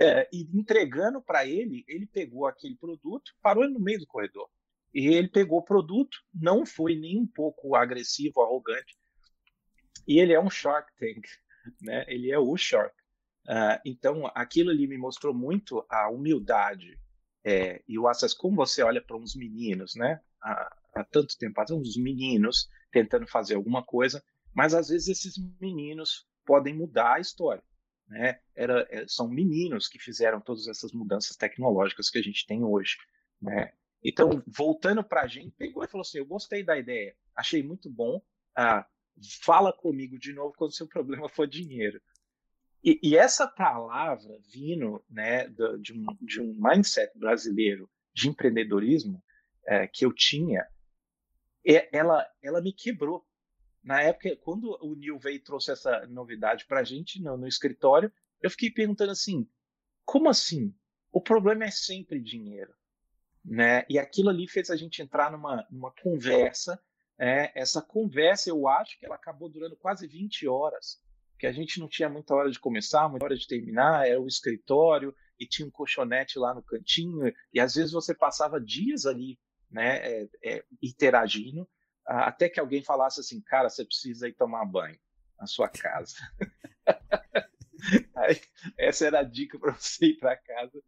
É, 0.00 0.28
e 0.32 0.42
entregando 0.56 1.20
para 1.20 1.44
ele, 1.44 1.84
ele 1.88 2.06
pegou 2.06 2.46
aquele 2.46 2.76
produto, 2.76 3.32
parou 3.42 3.68
no 3.68 3.80
meio 3.80 3.98
do 3.98 4.06
corredor. 4.06 4.48
E 4.94 5.08
ele 5.08 5.26
pegou 5.26 5.58
o 5.58 5.64
produto, 5.64 6.16
não 6.32 6.64
foi 6.64 6.94
nem 6.94 7.18
um 7.18 7.26
pouco 7.26 7.74
agressivo, 7.74 8.40
arrogante. 8.40 8.96
E 10.06 10.20
ele 10.20 10.32
é 10.32 10.40
um 10.40 10.48
Shark 10.48 10.92
Tank, 10.96 11.26
né? 11.82 12.04
Ele 12.06 12.30
é 12.30 12.38
o 12.38 12.56
Shark. 12.56 12.94
Uh, 13.48 13.80
então, 13.84 14.30
aquilo 14.32 14.70
ali 14.70 14.86
me 14.86 14.96
mostrou 14.96 15.34
muito 15.34 15.84
a 15.90 16.08
humildade 16.08 16.96
é, 17.44 17.82
e 17.88 17.98
o 17.98 18.06
acesso. 18.06 18.36
Como 18.38 18.54
você 18.54 18.82
olha 18.82 19.02
para 19.02 19.16
uns 19.16 19.34
meninos, 19.34 19.96
né? 19.96 20.20
Há, 20.40 20.76
há 20.94 21.04
tanto 21.04 21.36
tempo 21.36 21.60
atrás, 21.60 21.80
uns 21.80 21.96
meninos 21.96 22.68
tentando 22.92 23.26
fazer 23.26 23.54
alguma 23.54 23.84
coisa, 23.84 24.22
mas 24.56 24.72
às 24.72 24.88
vezes 24.88 25.08
esses 25.08 25.34
meninos 25.60 26.26
podem 26.46 26.74
mudar 26.74 27.16
a 27.16 27.20
história. 27.20 27.62
Né? 28.08 28.40
Era, 28.54 28.86
é, 28.90 29.06
são 29.06 29.28
meninos 29.28 29.86
que 29.86 29.98
fizeram 29.98 30.40
todas 30.40 30.66
essas 30.66 30.92
mudanças 30.92 31.36
tecnológicas 31.36 32.08
que 32.08 32.18
a 32.18 32.22
gente 32.22 32.46
tem 32.46 32.64
hoje. 32.64 32.96
Né? 33.40 33.74
Então, 34.02 34.42
voltando 34.46 35.04
para 35.04 35.22
a 35.22 35.26
gente, 35.26 35.50
pegou 35.58 35.84
e 35.84 35.88
falou 35.88 36.00
assim: 36.00 36.18
Eu 36.18 36.26
gostei 36.26 36.64
da 36.64 36.78
ideia, 36.78 37.14
achei 37.34 37.62
muito 37.62 37.90
bom. 37.90 38.22
Ah, 38.56 38.86
fala 39.42 39.74
comigo 39.74 40.18
de 40.18 40.32
novo 40.32 40.54
quando 40.56 40.74
seu 40.74 40.86
problema 40.88 41.28
for 41.28 41.46
dinheiro. 41.46 42.00
E, 42.82 42.98
e 43.02 43.16
essa 43.16 43.46
palavra 43.46 44.38
vindo 44.50 45.04
né, 45.10 45.48
de, 45.80 45.92
um, 45.92 46.06
de 46.22 46.40
um 46.40 46.54
mindset 46.56 47.12
brasileiro 47.18 47.90
de 48.14 48.28
empreendedorismo 48.28 49.22
é, 49.66 49.86
que 49.86 50.06
eu 50.06 50.14
tinha, 50.14 50.66
ela, 51.92 52.24
ela 52.40 52.62
me 52.62 52.72
quebrou. 52.72 53.25
Na 53.86 54.02
época, 54.02 54.34
quando 54.38 54.76
o 54.82 54.96
Neil 54.96 55.16
veio 55.16 55.36
e 55.36 55.40
trouxe 55.40 55.70
essa 55.70 56.04
novidade 56.08 56.66
para 56.66 56.80
a 56.80 56.84
gente 56.84 57.22
no, 57.22 57.36
no 57.36 57.46
escritório, 57.46 58.12
eu 58.42 58.50
fiquei 58.50 58.68
perguntando 58.68 59.12
assim: 59.12 59.48
como 60.04 60.28
assim? 60.28 60.74
O 61.12 61.20
problema 61.20 61.64
é 61.64 61.70
sempre 61.70 62.20
dinheiro. 62.20 62.74
Né? 63.44 63.86
E 63.88 63.96
aquilo 63.96 64.28
ali 64.28 64.48
fez 64.48 64.70
a 64.70 64.76
gente 64.76 65.00
entrar 65.00 65.30
numa, 65.30 65.64
numa 65.70 65.92
conversa. 66.02 66.82
É, 67.16 67.52
essa 67.58 67.80
conversa, 67.80 68.50
eu 68.50 68.66
acho 68.66 68.98
que 68.98 69.06
ela 69.06 69.14
acabou 69.14 69.48
durando 69.48 69.76
quase 69.76 70.08
20 70.08 70.48
horas 70.48 71.00
que 71.38 71.46
a 71.46 71.52
gente 71.52 71.78
não 71.78 71.88
tinha 71.88 72.08
muita 72.08 72.34
hora 72.34 72.50
de 72.50 72.58
começar, 72.58 73.08
muita 73.08 73.26
hora 73.26 73.36
de 73.36 73.46
terminar, 73.46 74.08
era 74.08 74.20
o 74.20 74.26
escritório 74.26 75.14
e 75.38 75.46
tinha 75.46 75.68
um 75.68 75.70
colchonete 75.70 76.38
lá 76.38 76.54
no 76.54 76.62
cantinho, 76.62 77.32
e 77.52 77.60
às 77.60 77.74
vezes 77.74 77.92
você 77.92 78.14
passava 78.14 78.60
dias 78.60 79.04
ali, 79.04 79.38
né, 79.70 79.98
é, 79.98 80.28
é, 80.42 80.64
interagindo, 80.82 81.68
até 82.06 82.48
que 82.48 82.60
alguém 82.60 82.82
falasse 82.82 83.20
assim, 83.20 83.40
cara, 83.40 83.68
você 83.68 83.84
precisa 83.84 84.28
ir 84.28 84.34
tomar 84.34 84.64
banho 84.64 84.98
na 85.38 85.46
sua 85.46 85.68
casa. 85.68 86.16
Aí, 88.16 88.40
essa 88.78 89.06
era 89.06 89.20
a 89.20 89.24
dica 89.24 89.58
para 89.58 89.72
você 89.72 90.06
ir 90.06 90.18
para 90.18 90.36
casa. 90.36 90.82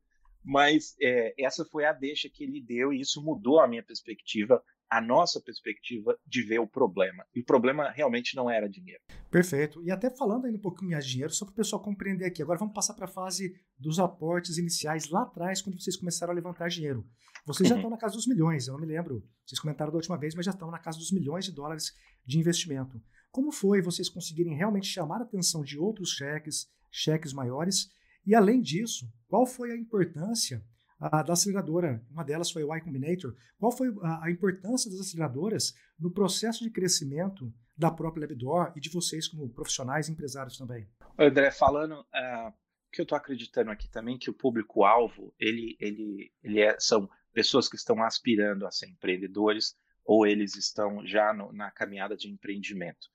Mas 0.44 0.96
é, 1.02 1.34
essa 1.38 1.64
foi 1.64 1.84
a 1.84 1.92
deixa 1.92 2.28
que 2.28 2.42
ele 2.44 2.60
deu 2.60 2.92
e 2.92 3.00
isso 3.00 3.22
mudou 3.22 3.60
a 3.60 3.68
minha 3.68 3.82
perspectiva 3.82 4.62
a 4.90 5.00
nossa 5.00 5.40
perspectiva 5.40 6.18
de 6.26 6.42
ver 6.42 6.58
o 6.58 6.66
problema. 6.66 7.25
E 7.34 7.40
o 7.40 7.44
problema 7.44 7.90
realmente 7.90 8.34
não 8.34 8.50
era 8.50 8.68
dinheiro. 8.68 9.02
Perfeito. 9.30 9.82
E 9.84 9.90
até 9.90 10.08
falando 10.08 10.46
ainda 10.46 10.56
um 10.56 10.62
pouquinho 10.62 10.98
de 10.98 11.06
dinheiro, 11.06 11.32
só 11.32 11.44
para 11.44 11.52
o 11.52 11.56
pessoal 11.56 11.82
compreender 11.82 12.25
aqui. 12.25 12.42
Agora 12.42 12.58
vamos 12.58 12.75
passar 12.75 12.94
para 12.94 13.04
a 13.04 13.08
fase 13.08 13.54
dos 13.78 13.98
aportes 13.98 14.56
iniciais 14.56 15.10
lá 15.10 15.22
atrás, 15.22 15.60
quando 15.60 15.80
vocês 15.80 15.96
começaram 15.96 16.32
a 16.32 16.37
levantar 16.37 16.68
dinheiro. 16.68 17.06
Vocês 17.48 17.66
já 17.66 17.76
uhum. 17.76 17.80
estão 17.80 17.90
na 17.90 17.96
casa 17.96 18.14
dos 18.14 18.26
milhões, 18.26 18.66
eu 18.66 18.74
não 18.74 18.80
me 18.80 18.86
lembro. 18.86 19.26
Vocês 19.46 19.58
comentaram 19.58 19.90
da 19.90 19.96
última 19.96 20.18
vez, 20.18 20.34
mas 20.34 20.44
já 20.44 20.52
estão 20.52 20.70
na 20.70 20.78
casa 20.78 20.98
dos 20.98 21.10
milhões 21.10 21.46
de 21.46 21.52
dólares 21.52 21.94
de 22.26 22.38
investimento. 22.38 23.00
Como 23.30 23.50
foi 23.50 23.80
vocês 23.80 24.10
conseguirem 24.10 24.54
realmente 24.54 24.86
chamar 24.86 25.20
a 25.20 25.24
atenção 25.24 25.62
de 25.62 25.78
outros 25.78 26.10
cheques, 26.10 26.70
cheques 26.90 27.32
maiores? 27.32 27.88
E 28.26 28.34
além 28.34 28.60
disso, 28.60 29.10
qual 29.26 29.46
foi 29.46 29.72
a 29.72 29.76
importância 29.76 30.62
a, 31.00 31.22
da 31.22 31.32
aceleradora, 31.32 32.04
uma 32.10 32.22
delas 32.22 32.50
foi 32.50 32.62
o 32.64 32.74
Y 32.74 32.80
Combinator. 32.82 33.34
Qual 33.58 33.72
foi 33.72 33.88
a, 34.02 34.26
a, 34.26 34.30
importância 34.30 34.90
das 34.90 35.00
aceleradoras 35.00 35.72
no 35.98 36.10
processo 36.10 36.64
de 36.64 36.70
crescimento 36.70 37.50
da 37.76 37.90
própria 37.90 38.26
LabDoor 38.26 38.72
e 38.76 38.80
de 38.80 38.90
vocês 38.90 39.26
como 39.26 39.48
profissionais 39.48 40.08
e 40.08 40.12
empresários 40.12 40.58
também? 40.58 40.86
André, 41.16 41.50
falando, 41.50 42.00
uh, 42.00 42.52
que 42.92 43.00
eu 43.00 43.04
estou 43.04 43.16
acreditando 43.16 43.70
aqui 43.70 43.88
também 43.88 44.18
que 44.18 44.30
o 44.30 44.34
público-alvo, 44.34 45.32
ele, 45.38 45.76
ele, 45.80 46.32
ele 46.42 46.60
é, 46.60 46.76
são 46.80 47.08
pessoas 47.32 47.68
que 47.68 47.76
estão 47.76 48.02
aspirando 48.02 48.66
a 48.66 48.70
ser 48.70 48.88
empreendedores 48.88 49.76
ou 50.04 50.26
eles 50.26 50.56
estão 50.56 51.06
já 51.06 51.32
no, 51.32 51.52
na 51.52 51.70
caminhada 51.70 52.16
de 52.16 52.28
empreendimento. 52.28 53.08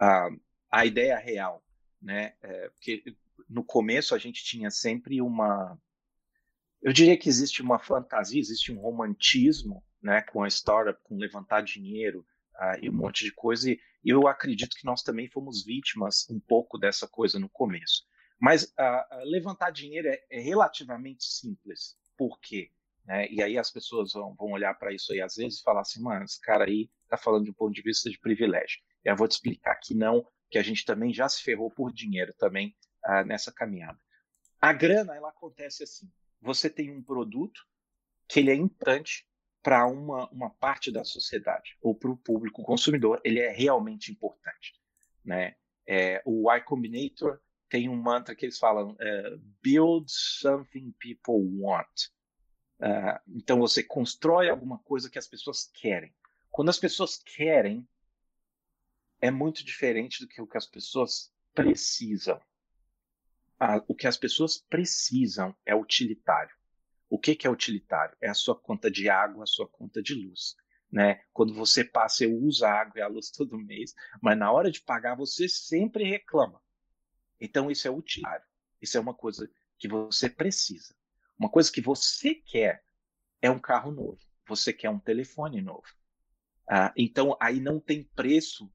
Uh, 0.00 0.40
a 0.70 0.86
ideia 0.86 1.16
real, 1.18 1.62
né, 2.00 2.34
é, 2.42 2.68
porque 2.70 3.02
no 3.48 3.64
começo 3.64 4.14
a 4.14 4.18
gente 4.18 4.44
tinha 4.44 4.70
sempre 4.70 5.20
uma 5.20 5.78
eu 6.80 6.92
diria 6.92 7.18
que 7.18 7.28
existe 7.28 7.60
uma 7.60 7.78
fantasia, 7.78 8.40
existe 8.40 8.72
um 8.72 8.78
romantismo 8.78 9.84
né, 10.00 10.22
com 10.22 10.42
a 10.42 10.48
startup, 10.48 11.00
com 11.02 11.16
levantar 11.16 11.62
dinheiro 11.62 12.24
uh, 12.54 12.78
e 12.80 12.88
um 12.88 12.92
monte 12.92 13.24
de 13.24 13.32
coisa, 13.32 13.70
e 13.70 13.78
eu 14.04 14.28
acredito 14.28 14.76
que 14.76 14.84
nós 14.84 15.02
também 15.02 15.28
fomos 15.28 15.64
vítimas 15.64 16.28
um 16.30 16.38
pouco 16.38 16.78
dessa 16.78 17.08
coisa 17.08 17.38
no 17.38 17.48
começo. 17.48 18.04
Mas 18.40 18.64
uh, 18.64 19.24
levantar 19.24 19.70
dinheiro 19.70 20.08
é, 20.08 20.20
é, 20.30 20.40
relativamente 20.40 21.24
simples. 21.24 21.96
Por 22.16 22.38
quê? 22.40 22.70
Né? 23.08 23.26
E 23.30 23.42
aí 23.42 23.56
as 23.56 23.72
pessoas 23.72 24.12
vão, 24.12 24.34
vão 24.36 24.52
olhar 24.52 24.74
para 24.74 24.92
isso 24.92 25.12
aí 25.12 25.20
às 25.20 25.34
vezes 25.34 25.58
e 25.58 25.62
falar 25.62 25.80
assim, 25.80 26.00
mano, 26.00 26.24
esse 26.24 26.40
cara 26.40 26.66
aí 26.66 26.88
está 27.04 27.16
falando 27.16 27.44
de 27.44 27.50
um 27.50 27.54
ponto 27.54 27.72
de 27.72 27.82
vista 27.82 28.08
de 28.08 28.20
privilégio. 28.20 28.78
Eu 29.02 29.16
vou 29.16 29.26
te 29.26 29.32
explicar 29.32 29.74
que 29.76 29.94
não, 29.94 30.24
que 30.50 30.58
a 30.58 30.62
gente 30.62 30.84
também 30.84 31.12
já 31.12 31.28
se 31.28 31.42
ferrou 31.42 31.70
por 31.70 31.92
dinheiro 31.92 32.34
também 32.38 32.76
uh, 33.06 33.24
nessa 33.26 33.50
caminhada. 33.50 33.98
A 34.60 34.72
grana, 34.72 35.16
ela 35.16 35.30
acontece 35.30 35.82
assim 35.82 36.08
você 36.40 36.70
tem 36.70 36.90
um 36.90 37.02
produto 37.02 37.60
que 38.28 38.40
ele 38.40 38.50
é 38.50 38.54
importante 38.54 39.26
para 39.62 39.86
uma, 39.86 40.28
uma 40.30 40.50
parte 40.50 40.90
da 40.90 41.04
sociedade 41.04 41.76
ou 41.80 41.94
para 41.94 42.10
o 42.10 42.16
público 42.16 42.62
consumidor, 42.62 43.20
ele 43.24 43.40
é 43.40 43.50
realmente 43.50 44.12
importante, 44.12 44.74
né? 45.24 45.56
É, 45.86 46.22
o 46.24 46.50
Y 46.52 46.64
Combinator 46.64 47.40
tem 47.68 47.88
um 47.88 47.96
mantra 47.96 48.34
que 48.34 48.46
eles 48.46 48.58
falam 48.58 48.96
é, 49.00 49.36
build 49.62 50.06
something 50.10 50.94
people 51.00 51.42
want. 51.60 52.08
Uh, 52.80 53.20
então 53.36 53.58
você 53.58 53.82
constrói 53.82 54.48
alguma 54.48 54.78
coisa 54.78 55.10
que 55.10 55.18
as 55.18 55.26
pessoas 55.26 55.70
querem. 55.72 56.14
Quando 56.50 56.68
as 56.68 56.78
pessoas 56.78 57.16
querem, 57.16 57.86
é 59.20 59.30
muito 59.30 59.64
diferente 59.64 60.20
do 60.20 60.28
que 60.28 60.40
o 60.40 60.46
que 60.46 60.56
as 60.56 60.66
pessoas 60.66 61.32
precisam 61.54 62.40
a, 63.58 63.82
o 63.88 63.94
que 63.94 64.06
as 64.06 64.16
pessoas 64.16 64.58
precisam 64.58 65.54
é 65.66 65.74
utilitário. 65.74 66.54
O 67.10 67.18
que, 67.18 67.34
que 67.34 67.46
é 67.46 67.50
utilitário? 67.50 68.16
É 68.20 68.28
a 68.28 68.34
sua 68.34 68.54
conta 68.54 68.90
de 68.90 69.08
água, 69.08 69.44
a 69.44 69.46
sua 69.46 69.66
conta 69.66 70.02
de 70.02 70.14
luz. 70.14 70.56
Né? 70.90 71.22
Quando 71.32 71.52
você 71.54 71.84
passa, 71.84 72.24
eu 72.24 72.34
uso 72.34 72.64
a 72.64 72.70
água 72.70 72.98
e 72.98 73.02
a 73.02 73.08
luz 73.08 73.30
todo 73.32 73.58
mês, 73.58 73.94
mas 74.22 74.38
na 74.38 74.52
hora 74.52 74.70
de 74.70 74.80
pagar 74.80 75.14
você 75.16 75.48
sempre 75.48 76.04
reclama. 76.04 76.60
Então 77.40 77.70
isso 77.70 77.88
é 77.88 77.90
utilitário. 77.90 78.46
Isso 78.80 78.96
é 78.96 79.00
uma 79.00 79.14
coisa 79.14 79.50
que 79.78 79.88
você 79.88 80.28
precisa. 80.28 80.94
Uma 81.38 81.48
coisa 81.48 81.70
que 81.70 81.80
você 81.80 82.34
quer 82.34 82.82
é 83.40 83.50
um 83.50 83.58
carro 83.58 83.90
novo. 83.90 84.18
Você 84.46 84.72
quer 84.72 84.90
um 84.90 84.98
telefone 84.98 85.60
novo. 85.60 85.86
Ah, 86.68 86.92
então 86.96 87.36
aí 87.40 87.60
não 87.60 87.80
tem 87.80 88.04
preço 88.04 88.70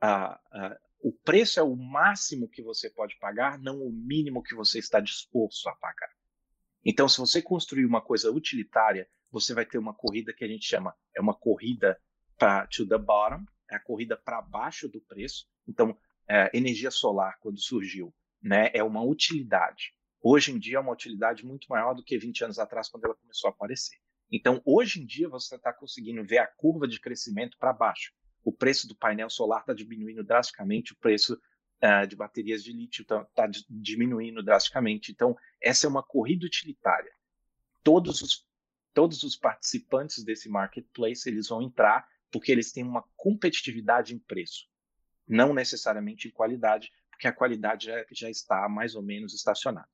ah, 0.00 0.40
ah, 0.52 0.78
o 1.00 1.12
preço 1.12 1.60
é 1.60 1.62
o 1.62 1.76
máximo 1.76 2.48
que 2.48 2.62
você 2.62 2.90
pode 2.90 3.16
pagar, 3.18 3.58
não 3.58 3.80
o 3.82 3.92
mínimo 3.92 4.42
que 4.42 4.54
você 4.54 4.78
está 4.78 5.00
disposto 5.00 5.68
a 5.68 5.76
pagar. 5.76 6.10
Então, 6.84 7.08
se 7.08 7.18
você 7.18 7.42
construir 7.42 7.84
uma 7.84 8.00
coisa 8.00 8.30
utilitária, 8.30 9.08
você 9.30 9.54
vai 9.54 9.64
ter 9.64 9.78
uma 9.78 9.94
corrida 9.94 10.32
que 10.32 10.44
a 10.44 10.48
gente 10.48 10.66
chama, 10.66 10.94
é 11.14 11.20
uma 11.20 11.34
corrida 11.34 12.00
to 12.70 12.86
the 12.86 12.98
bottom, 12.98 13.44
é 13.70 13.76
a 13.76 13.80
corrida 13.80 14.16
para 14.16 14.42
baixo 14.42 14.88
do 14.88 15.00
preço. 15.00 15.46
Então, 15.66 15.96
é, 16.28 16.50
energia 16.56 16.90
solar, 16.90 17.38
quando 17.40 17.60
surgiu, 17.60 18.14
né, 18.42 18.70
é 18.72 18.82
uma 18.82 19.02
utilidade. 19.02 19.94
Hoje 20.28 20.50
em 20.50 20.58
dia 20.58 20.78
é 20.78 20.80
uma 20.80 20.92
utilidade 20.92 21.46
muito 21.46 21.68
maior 21.68 21.94
do 21.94 22.02
que 22.02 22.18
20 22.18 22.42
anos 22.42 22.58
atrás, 22.58 22.88
quando 22.88 23.04
ela 23.04 23.14
começou 23.14 23.46
a 23.46 23.52
aparecer. 23.52 23.96
Então, 24.28 24.60
hoje 24.64 25.00
em 25.00 25.06
dia, 25.06 25.28
você 25.28 25.54
está 25.54 25.72
conseguindo 25.72 26.24
ver 26.24 26.38
a 26.38 26.48
curva 26.48 26.88
de 26.88 26.98
crescimento 26.98 27.56
para 27.60 27.72
baixo. 27.72 28.12
O 28.42 28.52
preço 28.52 28.88
do 28.88 28.96
painel 28.96 29.30
solar 29.30 29.60
está 29.60 29.72
diminuindo 29.72 30.24
drasticamente, 30.24 30.92
o 30.92 30.96
preço 30.96 31.34
uh, 31.34 32.04
de 32.08 32.16
baterias 32.16 32.64
de 32.64 32.72
lítio 32.72 33.02
está 33.02 33.24
tá 33.36 33.48
diminuindo 33.70 34.42
drasticamente. 34.42 35.12
Então, 35.12 35.36
essa 35.62 35.86
é 35.86 35.88
uma 35.88 36.02
corrida 36.02 36.44
utilitária. 36.44 37.12
Todos 37.84 38.20
os, 38.20 38.44
todos 38.92 39.22
os 39.22 39.36
participantes 39.36 40.24
desse 40.24 40.48
marketplace 40.48 41.28
eles 41.28 41.46
vão 41.46 41.62
entrar 41.62 42.04
porque 42.32 42.50
eles 42.50 42.72
têm 42.72 42.82
uma 42.82 43.04
competitividade 43.14 44.12
em 44.12 44.18
preço, 44.18 44.66
não 45.24 45.54
necessariamente 45.54 46.26
em 46.26 46.32
qualidade, 46.32 46.90
porque 47.12 47.28
a 47.28 47.32
qualidade 47.32 47.86
já, 47.86 48.04
já 48.10 48.28
está 48.28 48.68
mais 48.68 48.96
ou 48.96 49.02
menos 49.04 49.32
estacionada. 49.32 49.86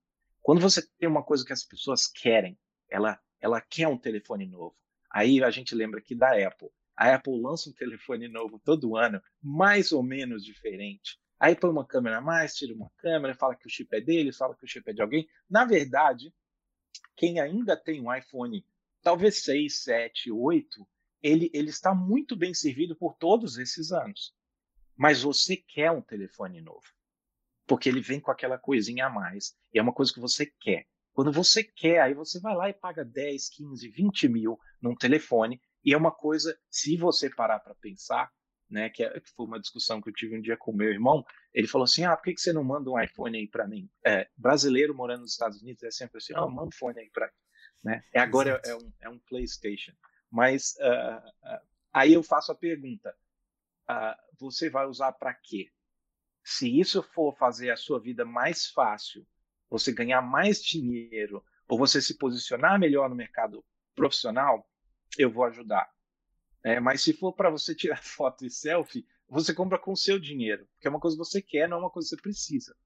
Quando 0.42 0.61
você 0.61 0.84
tem 0.99 1.08
uma 1.08 1.22
coisa 1.22 1.44
que 1.44 1.52
as 1.52 1.64
pessoas 1.64 2.06
querem, 2.06 2.58
ela, 2.90 3.18
ela 3.40 3.61
quer 3.61 3.87
um 3.87 3.96
telefone 3.96 4.44
novo. 4.46 4.76
Aí 5.11 5.42
a 5.42 5.50
gente 5.50 5.75
lembra 5.75 6.00
aqui 6.00 6.14
da 6.14 6.30
Apple. 6.46 6.68
A 6.96 7.14
Apple 7.14 7.40
lança 7.40 7.70
um 7.70 7.72
telefone 7.72 8.28
novo 8.28 8.58
todo 8.58 8.96
ano, 8.96 9.22
mais 9.40 9.92
ou 9.92 10.02
menos 10.02 10.44
diferente. 10.44 11.18
Aí 11.38 11.54
põe 11.54 11.70
uma 11.70 11.87
câmera 11.87 12.18
a 12.18 12.20
mais, 12.20 12.54
tira 12.54 12.75
uma 12.75 12.90
câmera, 12.99 13.34
fala 13.34 13.56
que 13.56 13.66
o 13.66 13.70
chip 13.70 13.94
é 13.94 14.00
dele, 14.00 14.32
fala 14.32 14.54
que 14.54 14.64
o 14.64 14.68
chip 14.68 14.88
é 14.90 14.92
de 14.92 15.02
alguém. 15.02 15.28
Na 15.49 15.64
verdade, 15.64 16.34
quem 17.16 17.40
ainda 17.40 17.76
tem 17.76 18.00
um 18.00 18.14
iPhone, 18.14 18.64
talvez 19.02 19.42
6, 19.42 19.82
7, 19.82 20.30
8, 20.30 20.88
ele, 21.22 21.50
ele 21.54 21.70
está 21.70 21.94
muito 21.94 22.37
bem 22.37 22.52
servido 22.52 22.96
por 22.96 23.14
todos 23.14 23.58
esses 23.58 23.92
anos. 23.92 24.34
Mas 24.96 25.22
você 25.22 25.56
quer 25.56 25.90
um 25.90 26.02
telefone 26.02 26.61
novo. 26.61 26.87
Porque 27.66 27.88
ele 27.88 28.00
vem 28.00 28.21
com 28.21 28.31
aquela 28.31 28.59
coisinha 28.59 29.07
a 29.07 29.11
mais. 29.11 29.54
E 29.73 29.78
é 29.78 29.83
uma 29.83 29.92
coisa 29.92 30.12
que 30.12 30.21
você 30.21 30.47
quer. 30.61 30.87
Quando 31.12 31.33
você 31.33 31.62
quer, 31.62 32.00
aí 32.00 32.14
você 32.14 32.40
vai 32.40 32.54
lá 32.54 32.69
e 32.69 32.75
paga 32.75 33.04
10, 33.04 33.50
15, 33.50 33.88
20 33.88 34.28
mil 34.28 34.59
num 34.81 34.97
telefone. 34.97 35.61
E 35.85 35.92
é 35.92 35.97
uma 35.97 36.12
coisa, 36.12 36.57
se 36.71 36.97
você 36.97 37.28
parar 37.28 37.61
para 37.61 37.75
pensar, 37.75 38.31
né, 38.71 38.88
que, 38.88 39.04
é, 39.04 39.21
que, 39.21 39.31
foi 39.37 39.47
uma 39.47 39.61
discussão 39.61 40.00
que 40.00 40.09
eu 40.09 40.14
tive 40.14 40.37
um 40.37 40.40
dia 40.40 40.57
com 40.57 40.73
meu 40.73 40.88
irmão, 40.88 41.25
ele 41.52 41.69
falou 41.69 41.85
assim, 41.85 42.04
ah, 42.04 42.16
por 42.16 42.25
que, 42.25 42.35
que 42.35 42.40
você 42.40 42.52
não 42.52 42.64
manda 42.64 42.90
um 42.90 42.99
iPhone 42.99 43.37
aí 43.37 43.47
para 43.47 43.69
mim? 43.69 43.90
É, 44.04 44.28
brasileiro 44.37 44.95
morando 44.95 45.21
nos 45.21 45.33
Estados 45.33 45.61
Unidos 45.61 45.83
é 45.83 45.90
sempre 45.90 46.19
assim, 46.19 46.33
ah, 46.35 46.47
manda 46.47 46.64
um 46.64 46.69
iPhone 46.69 46.99
aí 46.99 47.11
para 47.11 47.26
mim. 47.26 47.33
Né? 47.85 48.02
É, 48.12 48.21
agora 48.21 48.61
é, 48.64 48.71
é, 48.71 48.76
um, 48.76 48.92
é 49.00 49.09
um 49.11 49.19
PlayStation. 49.19 49.92
Mas 50.31 50.75
uh, 50.81 51.19
uh, 51.19 51.61
aí 51.92 52.14
eu 52.14 52.23
faço 52.23 52.52
a 52.52 52.54
pergunta: 52.54 53.14
uh, 53.90 54.16
você 54.38 54.71
vai 54.71 54.87
usar 54.87 55.12
para 55.12 55.35
quê? 55.35 55.69
Se 56.44 56.80
isso 56.80 57.02
for 57.02 57.37
fazer 57.37 57.70
a 57.70 57.76
sua 57.76 58.00
vida 58.00 58.25
mais 58.25 58.66
fácil, 58.66 59.26
você 59.70 59.92
ganhar 59.92 60.20
mais 60.20 60.62
dinheiro, 60.62 61.44
ou 61.68 61.78
você 61.78 62.02
se 62.02 62.18
posicionar 62.18 62.78
melhor 62.78 63.08
no 63.08 63.14
mercado 63.14 63.64
profissional, 63.94 64.68
eu 65.16 65.30
vou 65.30 65.44
ajudar. 65.44 65.90
É, 66.62 66.78
mas 66.78 67.02
se 67.02 67.12
for 67.12 67.32
para 67.32 67.50
você 67.50 67.75
tirar 67.75 68.00
foto 68.02 68.44
e 68.44 68.50
selfie, 68.50 69.06
você 69.28 69.54
compra 69.54 69.78
com 69.78 69.92
o 69.92 69.96
seu 69.96 70.18
dinheiro, 70.18 70.66
porque 70.75 70.87
é 70.87 70.90
uma 70.90 71.00
coisa 71.00 71.16
que 71.16 71.25
você 71.25 71.40
quer, 71.40 71.68
não 71.68 71.78
é 71.78 71.80
uma 71.80 71.90
coisa 71.90 72.08
que 72.08 72.16
você 72.16 72.22
precisa. 72.22 72.76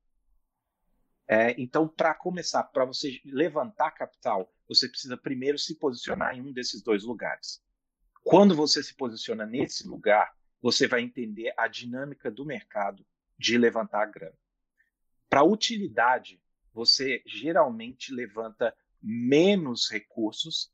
É, 1.29 1.61
então, 1.61 1.89
para 1.89 2.15
começar, 2.15 2.63
para 2.63 2.85
você 2.85 3.21
levantar 3.25 3.91
capital, 3.91 4.53
você 4.69 4.89
precisa 4.89 5.17
primeiro 5.17 5.59
se 5.59 5.77
posicionar 5.77 6.37
em 6.37 6.41
um 6.41 6.53
desses 6.53 6.83
dois 6.83 7.03
lugares. 7.03 7.61
Quando 8.23 8.55
você 8.55 8.83
se 8.83 8.95
posiciona 8.95 9.45
nesse 9.45 9.89
lugar, 9.89 10.33
você 10.63 10.87
vai 10.87 11.01
entender 11.01 11.53
a 11.57 11.67
dinâmica 11.67 12.31
do 12.31 12.45
mercado 12.45 13.05
de 13.39 13.59
levantar 13.59 14.03
a 14.03 14.07
grana. 14.07 14.37
Para 15.29 15.43
utilidade, 15.45 16.41
você 16.73 17.23
geralmente 17.27 18.13
levanta 18.13 18.75
menos 19.03 19.91
recursos 19.91 20.71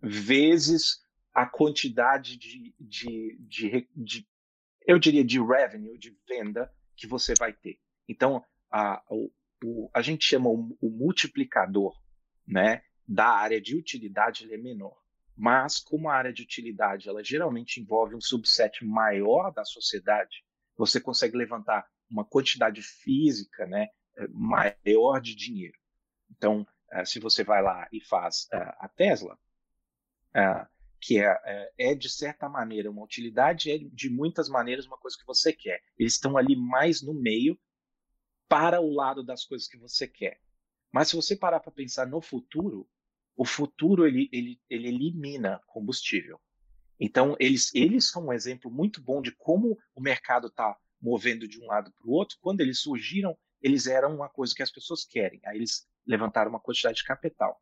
vezes 0.00 1.00
a 1.32 1.46
quantidade 1.46 2.36
de, 2.36 2.74
de, 2.78 3.38
de, 3.40 3.88
de, 3.94 4.28
eu 4.86 4.98
diria, 4.98 5.24
de 5.24 5.40
revenue, 5.40 5.98
de 5.98 6.16
venda 6.28 6.72
que 6.96 7.06
você 7.06 7.34
vai 7.38 7.52
ter. 7.52 7.78
Então, 8.08 8.44
a, 8.70 9.02
o, 9.08 9.32
o, 9.64 9.90
a 9.94 10.02
gente 10.02 10.24
chama 10.24 10.48
o, 10.50 10.76
o, 10.80 10.90
multiplicador 10.90 11.94
né, 12.46 12.82
da 13.06 13.26
área 13.26 13.60
de 13.60 13.76
utilidade 13.76 14.44
ele 14.44 14.54
é 14.54 14.58
menor. 14.58 14.99
Mas, 15.42 15.80
como 15.80 16.10
a 16.10 16.14
área 16.14 16.34
de 16.34 16.42
utilidade 16.42 17.08
ela 17.08 17.24
geralmente 17.24 17.80
envolve 17.80 18.14
um 18.14 18.20
subset 18.20 18.84
maior 18.84 19.50
da 19.50 19.64
sociedade, 19.64 20.44
você 20.76 21.00
consegue 21.00 21.34
levantar 21.34 21.88
uma 22.10 22.26
quantidade 22.26 22.82
física 22.82 23.66
né, 23.66 23.88
eh, 24.18 24.28
maior 24.28 25.18
de 25.18 25.34
dinheiro. 25.34 25.78
Então, 26.30 26.66
uh, 26.92 27.06
se 27.06 27.18
você 27.18 27.42
vai 27.42 27.62
lá 27.62 27.88
e 27.90 28.04
faz 28.04 28.48
uh, 28.52 28.76
a 28.80 28.88
Tesla, 28.94 29.38
que 31.00 31.18
é, 31.18 31.70
é, 31.78 31.94
de 31.94 32.10
certa 32.10 32.46
maneira 32.46 32.90
uma 32.90 33.02
utilidade, 33.02 33.72
é 33.72 33.78
de 33.78 34.10
muitas 34.10 34.46
maneiras 34.46 34.84
uma 34.84 34.98
coisa 34.98 35.16
que 35.18 35.26
você 35.26 35.54
quer. 35.54 35.80
Eles 35.98 36.12
estão 36.12 36.36
ali 36.36 36.54
mais 36.54 37.00
no 37.00 37.14
meio 37.14 37.58
para 38.46 38.78
o 38.78 38.92
lado 38.92 39.24
das 39.24 39.46
coisas 39.46 39.66
que 39.66 39.78
você 39.78 40.06
quer. 40.06 40.38
Mas 40.92 41.08
se 41.08 41.16
você 41.16 41.34
parar 41.34 41.60
para 41.60 41.72
pensar 41.72 42.06
no 42.06 42.20
futuro, 42.20 42.86
o 43.40 43.44
futuro 43.46 44.06
ele, 44.06 44.28
ele, 44.30 44.60
ele 44.68 44.88
elimina 44.88 45.62
combustível. 45.66 46.38
Então, 47.00 47.34
eles, 47.40 47.74
eles 47.74 48.10
são 48.10 48.26
um 48.26 48.32
exemplo 48.34 48.70
muito 48.70 49.00
bom 49.00 49.22
de 49.22 49.34
como 49.34 49.78
o 49.94 50.00
mercado 50.02 50.48
está 50.48 50.76
movendo 51.00 51.48
de 51.48 51.58
um 51.58 51.64
lado 51.64 51.90
para 51.90 52.06
o 52.06 52.12
outro. 52.12 52.36
Quando 52.42 52.60
eles 52.60 52.80
surgiram, 52.80 53.34
eles 53.62 53.86
eram 53.86 54.14
uma 54.14 54.28
coisa 54.28 54.52
que 54.54 54.62
as 54.62 54.70
pessoas 54.70 55.06
querem. 55.06 55.40
Aí 55.46 55.56
eles 55.56 55.88
levantaram 56.06 56.50
uma 56.50 56.60
quantidade 56.60 56.98
de 56.98 57.04
capital. 57.04 57.58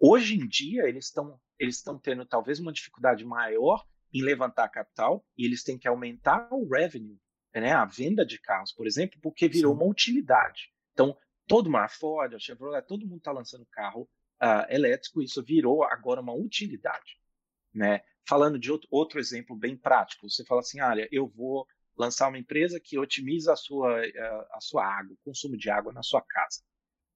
Hoje 0.00 0.36
em 0.36 0.48
dia, 0.48 0.88
eles 0.88 1.04
estão 1.04 1.38
eles 1.58 1.76
estão 1.76 1.98
tendo 1.98 2.24
talvez 2.24 2.58
uma 2.58 2.72
dificuldade 2.72 3.26
maior 3.26 3.84
em 4.10 4.22
levantar 4.22 4.70
capital 4.70 5.22
e 5.36 5.44
eles 5.44 5.62
têm 5.62 5.78
que 5.78 5.86
aumentar 5.86 6.48
o 6.50 6.66
revenue, 6.66 7.20
né, 7.54 7.72
a 7.72 7.84
venda 7.84 8.24
de 8.24 8.40
carros, 8.40 8.72
por 8.72 8.86
exemplo, 8.86 9.18
porque 9.22 9.48
virou 9.48 9.74
Sim. 9.74 9.82
uma 9.82 9.90
utilidade. 9.90 10.72
Então, 10.94 11.14
todo 11.46 11.66
mundo, 11.66 11.76
a 11.76 11.88
Ford, 11.88 12.34
a 12.34 12.38
Chevrolet, 12.38 12.86
todo 12.86 13.06
mundo 13.06 13.18
está 13.18 13.32
lançando 13.32 13.66
carro 13.70 14.08
uh, 14.42 14.66
elétrico, 14.68 15.22
isso 15.22 15.42
virou 15.42 15.84
agora 15.84 16.20
uma 16.20 16.34
utilidade. 16.34 17.18
Né? 17.72 18.00
Falando 18.26 18.58
de 18.58 18.70
outro, 18.70 18.88
outro 18.90 19.18
exemplo 19.18 19.56
bem 19.56 19.76
prático, 19.76 20.28
você 20.28 20.44
fala 20.44 20.60
assim, 20.60 20.80
olha, 20.80 21.08
eu 21.10 21.26
vou 21.28 21.66
lançar 21.96 22.28
uma 22.28 22.38
empresa 22.38 22.80
que 22.80 22.98
otimiza 22.98 23.52
a 23.52 23.56
sua, 23.56 24.00
uh, 24.00 24.46
a 24.52 24.60
sua 24.60 24.84
água, 24.84 25.14
o 25.14 25.24
consumo 25.24 25.56
de 25.56 25.70
água 25.70 25.92
na 25.92 26.02
sua 26.02 26.22
casa. 26.22 26.62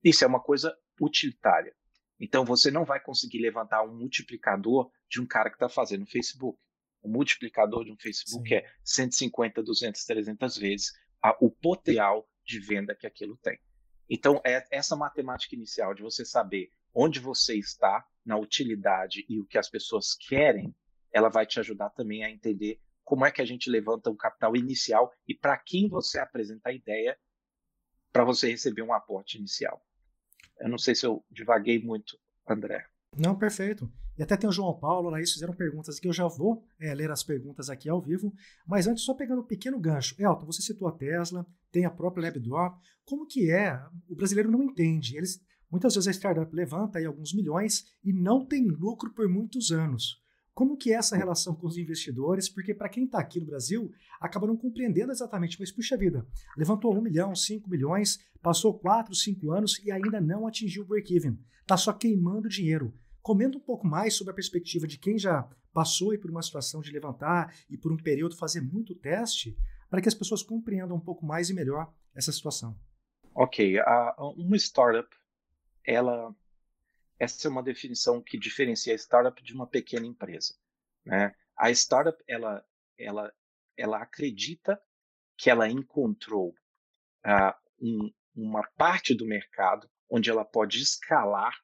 Isso 0.02 0.24
é 0.24 0.26
uma 0.26 0.40
coisa 0.40 0.76
utilitária. 1.00 1.74
Então 2.20 2.44
você 2.44 2.70
não 2.70 2.84
vai 2.84 3.00
conseguir 3.00 3.38
levantar 3.38 3.82
um 3.82 3.94
multiplicador 3.94 4.90
de 5.08 5.20
um 5.20 5.26
cara 5.26 5.50
que 5.50 5.56
está 5.56 5.68
fazendo 5.68 6.06
Facebook. 6.06 6.58
O 7.00 7.08
multiplicador 7.08 7.84
de 7.84 7.92
um 7.92 7.96
Facebook 7.96 8.48
Sim. 8.48 8.56
é 8.56 8.64
150, 8.84 9.62
200, 9.62 10.04
300 10.04 10.56
vezes 10.56 10.92
a, 11.22 11.36
o 11.40 11.50
potencial 11.50 12.28
de 12.44 12.58
venda 12.58 12.94
que 12.94 13.06
aquilo 13.06 13.36
tem. 13.36 13.58
Então, 14.08 14.40
é 14.44 14.66
essa 14.70 14.96
matemática 14.96 15.54
inicial 15.54 15.94
de 15.94 16.02
você 16.02 16.24
saber 16.24 16.72
onde 16.94 17.20
você 17.20 17.56
está 17.56 18.04
na 18.24 18.36
utilidade 18.36 19.24
e 19.28 19.40
o 19.40 19.46
que 19.46 19.58
as 19.58 19.70
pessoas 19.70 20.14
querem, 20.14 20.74
ela 21.12 21.28
vai 21.28 21.46
te 21.46 21.58
ajudar 21.60 21.90
também 21.90 22.24
a 22.24 22.30
entender 22.30 22.80
como 23.04 23.24
é 23.24 23.30
que 23.30 23.40
a 23.40 23.44
gente 23.44 23.70
levanta 23.70 24.10
um 24.10 24.16
capital 24.16 24.54
inicial 24.54 25.10
e 25.26 25.34
para 25.34 25.56
quem 25.56 25.88
você 25.88 26.18
apresenta 26.18 26.68
a 26.68 26.72
ideia 26.72 27.16
para 28.12 28.24
você 28.24 28.50
receber 28.50 28.82
um 28.82 28.92
aporte 28.92 29.38
inicial. 29.38 29.82
Eu 30.60 30.68
não 30.68 30.78
sei 30.78 30.94
se 30.94 31.06
eu 31.06 31.24
divaguei 31.30 31.82
muito, 31.82 32.18
André. 32.46 32.86
Não, 33.16 33.38
perfeito. 33.38 33.90
E 34.18 34.22
até 34.22 34.36
tem 34.36 34.50
o 34.50 34.52
João 34.52 34.76
Paulo, 34.78 35.10
lá, 35.10 35.18
eles 35.18 35.32
fizeram 35.32 35.54
perguntas 35.54 35.96
aqui. 35.96 36.08
Eu 36.08 36.12
já 36.12 36.26
vou 36.26 36.66
é, 36.80 36.92
ler 36.92 37.10
as 37.10 37.22
perguntas 37.22 37.70
aqui 37.70 37.88
ao 37.88 38.02
vivo. 38.02 38.34
Mas 38.66 38.88
antes, 38.88 39.04
só 39.04 39.14
pegando 39.14 39.42
um 39.42 39.46
pequeno 39.46 39.78
gancho. 39.78 40.16
Elton, 40.18 40.44
você 40.44 40.60
citou 40.60 40.88
a 40.88 40.92
Tesla, 40.92 41.46
tem 41.70 41.84
a 41.84 41.90
própria 41.90 42.24
LabDoor. 42.24 42.76
Como 43.04 43.26
que 43.26 43.50
é? 43.50 43.80
O 44.08 44.16
brasileiro 44.16 44.50
não 44.50 44.64
entende. 44.64 45.16
Eles, 45.16 45.40
muitas 45.70 45.94
vezes 45.94 46.08
a 46.08 46.12
startup 46.12 46.54
levanta 46.54 46.98
aí 46.98 47.04
alguns 47.04 47.32
milhões 47.34 47.84
e 48.04 48.12
não 48.12 48.44
tem 48.44 48.66
lucro 48.66 49.12
por 49.12 49.28
muitos 49.28 49.70
anos. 49.70 50.22
Como 50.58 50.76
que 50.76 50.92
é 50.92 50.96
essa 50.96 51.16
relação 51.16 51.54
com 51.54 51.68
os 51.68 51.78
investidores? 51.78 52.48
Porque 52.48 52.74
para 52.74 52.88
quem 52.88 53.04
está 53.04 53.20
aqui 53.20 53.38
no 53.38 53.46
Brasil, 53.46 53.92
acaba 54.20 54.46
não 54.46 54.56
compreendendo 54.56 55.12
exatamente, 55.12 55.56
mas 55.60 55.70
puxa 55.70 55.96
vida, 55.96 56.26
levantou 56.56 56.92
um 56.96 57.00
milhão, 57.00 57.32
cinco 57.32 57.70
milhões, 57.70 58.18
passou 58.42 58.76
quatro, 58.76 59.14
cinco 59.14 59.52
anos 59.52 59.80
e 59.84 59.92
ainda 59.92 60.20
não 60.20 60.48
atingiu 60.48 60.82
o 60.82 60.86
break-even. 60.86 61.38
Está 61.60 61.76
só 61.76 61.92
queimando 61.92 62.48
dinheiro. 62.48 62.92
Comenta 63.22 63.56
um 63.56 63.60
pouco 63.60 63.86
mais 63.86 64.14
sobre 64.14 64.32
a 64.32 64.34
perspectiva 64.34 64.84
de 64.86 64.98
quem 64.98 65.16
já 65.16 65.48
passou 65.72 66.18
por 66.18 66.28
uma 66.28 66.42
situação 66.42 66.80
de 66.80 66.90
levantar 66.90 67.54
e 67.70 67.76
por 67.78 67.92
um 67.92 67.96
período 67.96 68.34
fazer 68.34 68.60
muito 68.60 68.96
teste, 68.96 69.56
para 69.88 70.00
que 70.00 70.08
as 70.08 70.14
pessoas 70.14 70.42
compreendam 70.42 70.96
um 70.96 71.00
pouco 71.00 71.24
mais 71.24 71.50
e 71.50 71.54
melhor 71.54 71.92
essa 72.16 72.32
situação. 72.32 72.76
Ok, 73.32 73.78
uh, 73.78 74.30
uma 74.36 74.56
startup, 74.56 75.08
ela, 75.84 76.34
essa 77.18 77.48
é 77.48 77.50
uma 77.50 77.62
definição 77.62 78.22
que 78.22 78.38
diferencia 78.38 78.92
a 78.92 78.98
startup 78.98 79.42
de 79.42 79.54
uma 79.54 79.66
pequena 79.66 80.06
empresa. 80.06 80.54
Né? 81.04 81.34
A 81.56 81.70
startup, 81.70 82.22
ela, 82.26 82.64
ela, 82.98 83.32
ela 83.76 84.02
acredita 84.02 84.80
que 85.36 85.50
ela 85.50 85.68
encontrou 85.68 86.54
uh, 87.24 87.54
um, 87.80 88.12
uma 88.34 88.62
parte 88.76 89.14
do 89.14 89.24
mercado 89.24 89.88
onde 90.10 90.30
ela 90.30 90.44
pode 90.44 90.80
escalar 90.80 91.54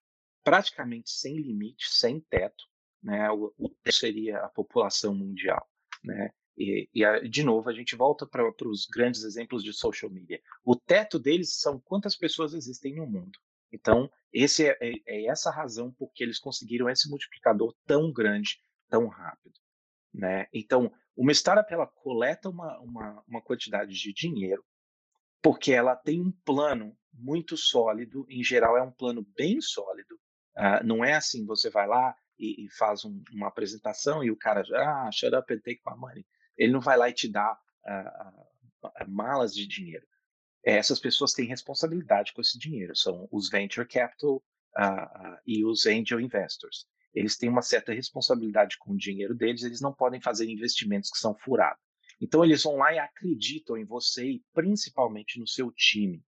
praticamente 0.42 1.10
sem 1.10 1.36
limite, 1.36 1.88
sem 1.88 2.20
teto, 2.20 2.64
né? 3.02 3.30
O, 3.30 3.52
o 3.58 3.70
seria 3.90 4.38
a 4.40 4.48
população 4.48 5.14
mundial, 5.14 5.66
né? 6.02 6.30
E, 6.56 6.88
e 6.94 7.28
de 7.28 7.42
novo, 7.42 7.68
a 7.68 7.72
gente 7.72 7.96
volta 7.96 8.26
para 8.26 8.46
os 8.68 8.86
grandes 8.86 9.24
exemplos 9.24 9.64
de 9.64 9.72
social 9.72 10.10
media. 10.10 10.40
O 10.64 10.76
teto 10.76 11.18
deles 11.18 11.58
são 11.58 11.80
quantas 11.80 12.16
pessoas 12.16 12.54
existem 12.54 12.94
no 12.94 13.06
mundo. 13.06 13.36
Então, 13.74 14.08
esse 14.32 14.68
é, 14.68 14.78
é, 14.80 14.92
é 15.06 15.26
essa 15.26 15.50
a 15.50 15.54
razão 15.54 15.92
por 15.92 16.12
que 16.12 16.22
eles 16.22 16.38
conseguiram 16.38 16.88
esse 16.88 17.10
multiplicador 17.10 17.74
tão 17.84 18.12
grande, 18.12 18.58
tão 18.88 19.08
rápido. 19.08 19.54
Né? 20.12 20.46
Então, 20.52 20.92
uma 21.16 21.32
startup 21.32 21.72
ela 21.72 21.86
coleta 21.86 22.48
uma, 22.48 22.78
uma, 22.80 23.24
uma 23.26 23.42
quantidade 23.42 23.92
de 23.92 24.12
dinheiro 24.12 24.64
porque 25.42 25.72
ela 25.72 25.94
tem 25.94 26.22
um 26.22 26.32
plano 26.44 26.96
muito 27.12 27.56
sólido, 27.56 28.24
em 28.30 28.42
geral 28.42 28.78
é 28.78 28.82
um 28.82 28.90
plano 28.90 29.26
bem 29.36 29.60
sólido. 29.60 30.14
Uh, 30.56 30.86
não 30.86 31.04
é 31.04 31.14
assim, 31.14 31.44
você 31.44 31.68
vai 31.68 31.86
lá 31.86 32.14
e, 32.38 32.64
e 32.64 32.70
faz 32.70 33.04
um, 33.04 33.22
uma 33.32 33.48
apresentação 33.48 34.24
e 34.24 34.30
o 34.30 34.38
cara 34.38 34.62
já, 34.64 34.78
ah, 34.78 35.10
shut 35.12 35.34
up 35.34 35.52
and 35.52 35.58
take 35.58 35.82
my 35.86 35.96
money. 35.98 36.24
Ele 36.56 36.72
não 36.72 36.80
vai 36.80 36.96
lá 36.96 37.10
e 37.10 37.12
te 37.12 37.30
dá 37.30 37.52
uh, 37.52 38.88
uh, 38.88 39.10
malas 39.10 39.54
de 39.54 39.66
dinheiro. 39.66 40.06
Essas 40.64 40.98
pessoas 40.98 41.32
têm 41.34 41.46
responsabilidade 41.46 42.32
com 42.32 42.40
esse 42.40 42.58
dinheiro, 42.58 42.96
são 42.96 43.28
os 43.30 43.50
venture 43.50 43.86
capital 43.86 44.42
e 45.46 45.64
os 45.64 45.86
angel 45.86 46.20
investors. 46.20 46.86
Eles 47.14 47.36
têm 47.36 47.48
uma 47.48 47.62
certa 47.62 47.92
responsabilidade 47.92 48.76
com 48.78 48.92
o 48.92 48.96
dinheiro 48.96 49.34
deles, 49.34 49.62
eles 49.62 49.80
não 49.80 49.92
podem 49.92 50.20
fazer 50.20 50.48
investimentos 50.50 51.10
que 51.10 51.18
são 51.18 51.36
furados. 51.36 51.80
Então 52.20 52.44
eles 52.44 52.62
vão 52.62 52.76
lá 52.76 52.92
e 52.92 52.98
acreditam 52.98 53.76
em 53.76 53.84
você 53.84 54.24
e 54.24 54.44
principalmente 54.52 55.38
no 55.38 55.46
seu 55.46 55.70
time. 55.70 56.24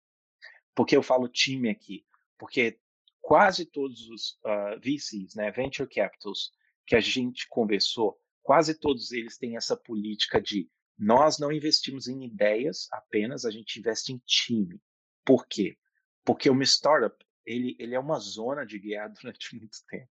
Por 0.75 0.87
que 0.87 0.97
eu 0.97 1.03
falo 1.03 1.29
time 1.29 1.71
aqui? 1.71 2.05
Porque 2.39 2.79
quase 3.21 3.65
todos 3.65 4.09
os 4.09 4.39
uh, 4.45 4.79
VCs, 4.79 5.35
né, 5.35 5.51
venture 5.51 5.89
capitals, 5.89 6.53
que 6.87 6.95
a 6.95 7.01
gente 7.01 7.49
conversou, 7.49 8.17
quase 8.43 8.79
todos 8.79 9.11
eles 9.11 9.37
têm 9.39 9.57
essa 9.57 9.77
política 9.77 10.41
de 10.41 10.69
nós 10.99 11.39
não 11.39 11.53
investimos 11.53 12.09
em 12.09 12.25
ideias 12.25 12.89
apenas, 12.93 13.45
a 13.45 13.51
gente 13.51 13.79
investe 13.79 14.13
em 14.13 14.19
time. 14.25 14.81
Por 15.25 15.47
quê? 15.47 15.77
Porque 16.25 16.49
uma 16.49 16.65
startup, 16.65 17.17
ele, 17.45 17.77
ele 17.79 17.95
é 17.95 17.99
uma 17.99 18.19
zona 18.19 18.65
de 18.65 18.79
guerra 18.79 19.09
durante 19.21 19.57
muito 19.57 19.79
tempo. 19.89 20.13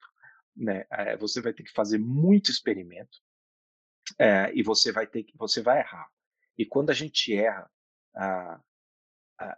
Né? 0.55 0.85
É, 0.91 1.17
você 1.17 1.41
vai 1.41 1.53
ter 1.53 1.63
que 1.63 1.71
fazer 1.71 1.97
muito 1.97 2.51
experimento 2.51 3.19
é, 4.19 4.51
e 4.53 4.63
você 4.63 4.91
vai 4.91 5.07
ter 5.07 5.23
que, 5.23 5.37
você 5.37 5.61
vai 5.61 5.79
errar. 5.79 6.09
E 6.57 6.65
quando 6.65 6.89
a 6.89 6.93
gente 6.93 7.33
erra, 7.33 7.69
ah, 8.15 8.61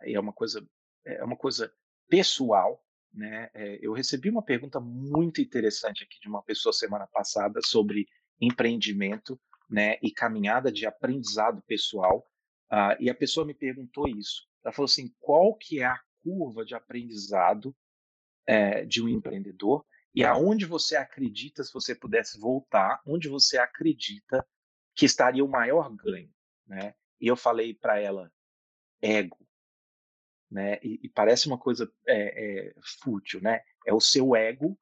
é 0.02 0.20
uma 0.20 0.32
coisa 0.32 0.66
é 1.06 1.24
uma 1.24 1.36
coisa 1.36 1.74
pessoal, 2.08 2.84
né? 3.14 3.50
É, 3.54 3.80
eu 3.82 3.94
recebi 3.94 4.30
uma 4.30 4.44
pergunta 4.44 4.80
muito 4.80 5.42
interessante 5.42 6.04
aqui 6.04 6.20
de 6.20 6.28
uma 6.28 6.42
pessoa 6.42 6.72
semana 6.74 7.08
passada 7.08 7.60
sobre 7.62 8.08
empreendimento, 8.40 9.40
né, 9.70 9.98
e 10.02 10.12
caminhada 10.12 10.72
de 10.72 10.86
aprendizado 10.86 11.62
pessoal. 11.64 12.26
Uh, 12.72 12.96
e 13.00 13.10
a 13.10 13.16
pessoa 13.16 13.46
me 13.46 13.54
perguntou 13.54 14.08
isso. 14.08 14.48
Ela 14.64 14.74
falou 14.74 14.86
assim: 14.86 15.14
qual 15.20 15.56
que 15.56 15.80
é 15.80 15.86
a 15.86 16.00
curva 16.24 16.66
de 16.66 16.74
aprendizado 16.74 17.76
é, 18.46 18.86
de 18.86 19.02
um 19.02 19.08
empreendedor 19.08 19.86
e 20.16 20.24
aonde 20.24 20.66
você 20.66 20.96
acredita, 20.96 21.64
se 21.64 21.74
você 21.74 21.96
pudesse 21.96 22.40
voltar, 22.40 23.02
onde 23.06 23.28
você 23.28 23.58
acredita 23.58 24.46
que 24.96 25.06
estaria 25.06 25.44
o 25.44 25.50
maior 25.50 25.90
ganho, 25.96 26.32
né? 26.68 26.94
E 27.20 27.28
eu 27.28 27.36
falei 27.36 27.74
para 27.74 28.00
ela 28.00 28.32
ego, 29.02 29.40
né? 30.52 30.78
E, 30.84 31.00
e 31.04 31.10
parece 31.10 31.48
uma 31.48 31.58
coisa 31.58 31.92
é, 32.08 32.68
é, 32.68 32.76
fútil, 33.02 33.42
né? 33.42 33.62
É 33.88 33.94
o 33.94 34.00
seu 34.00 34.36
ego, 34.36 34.78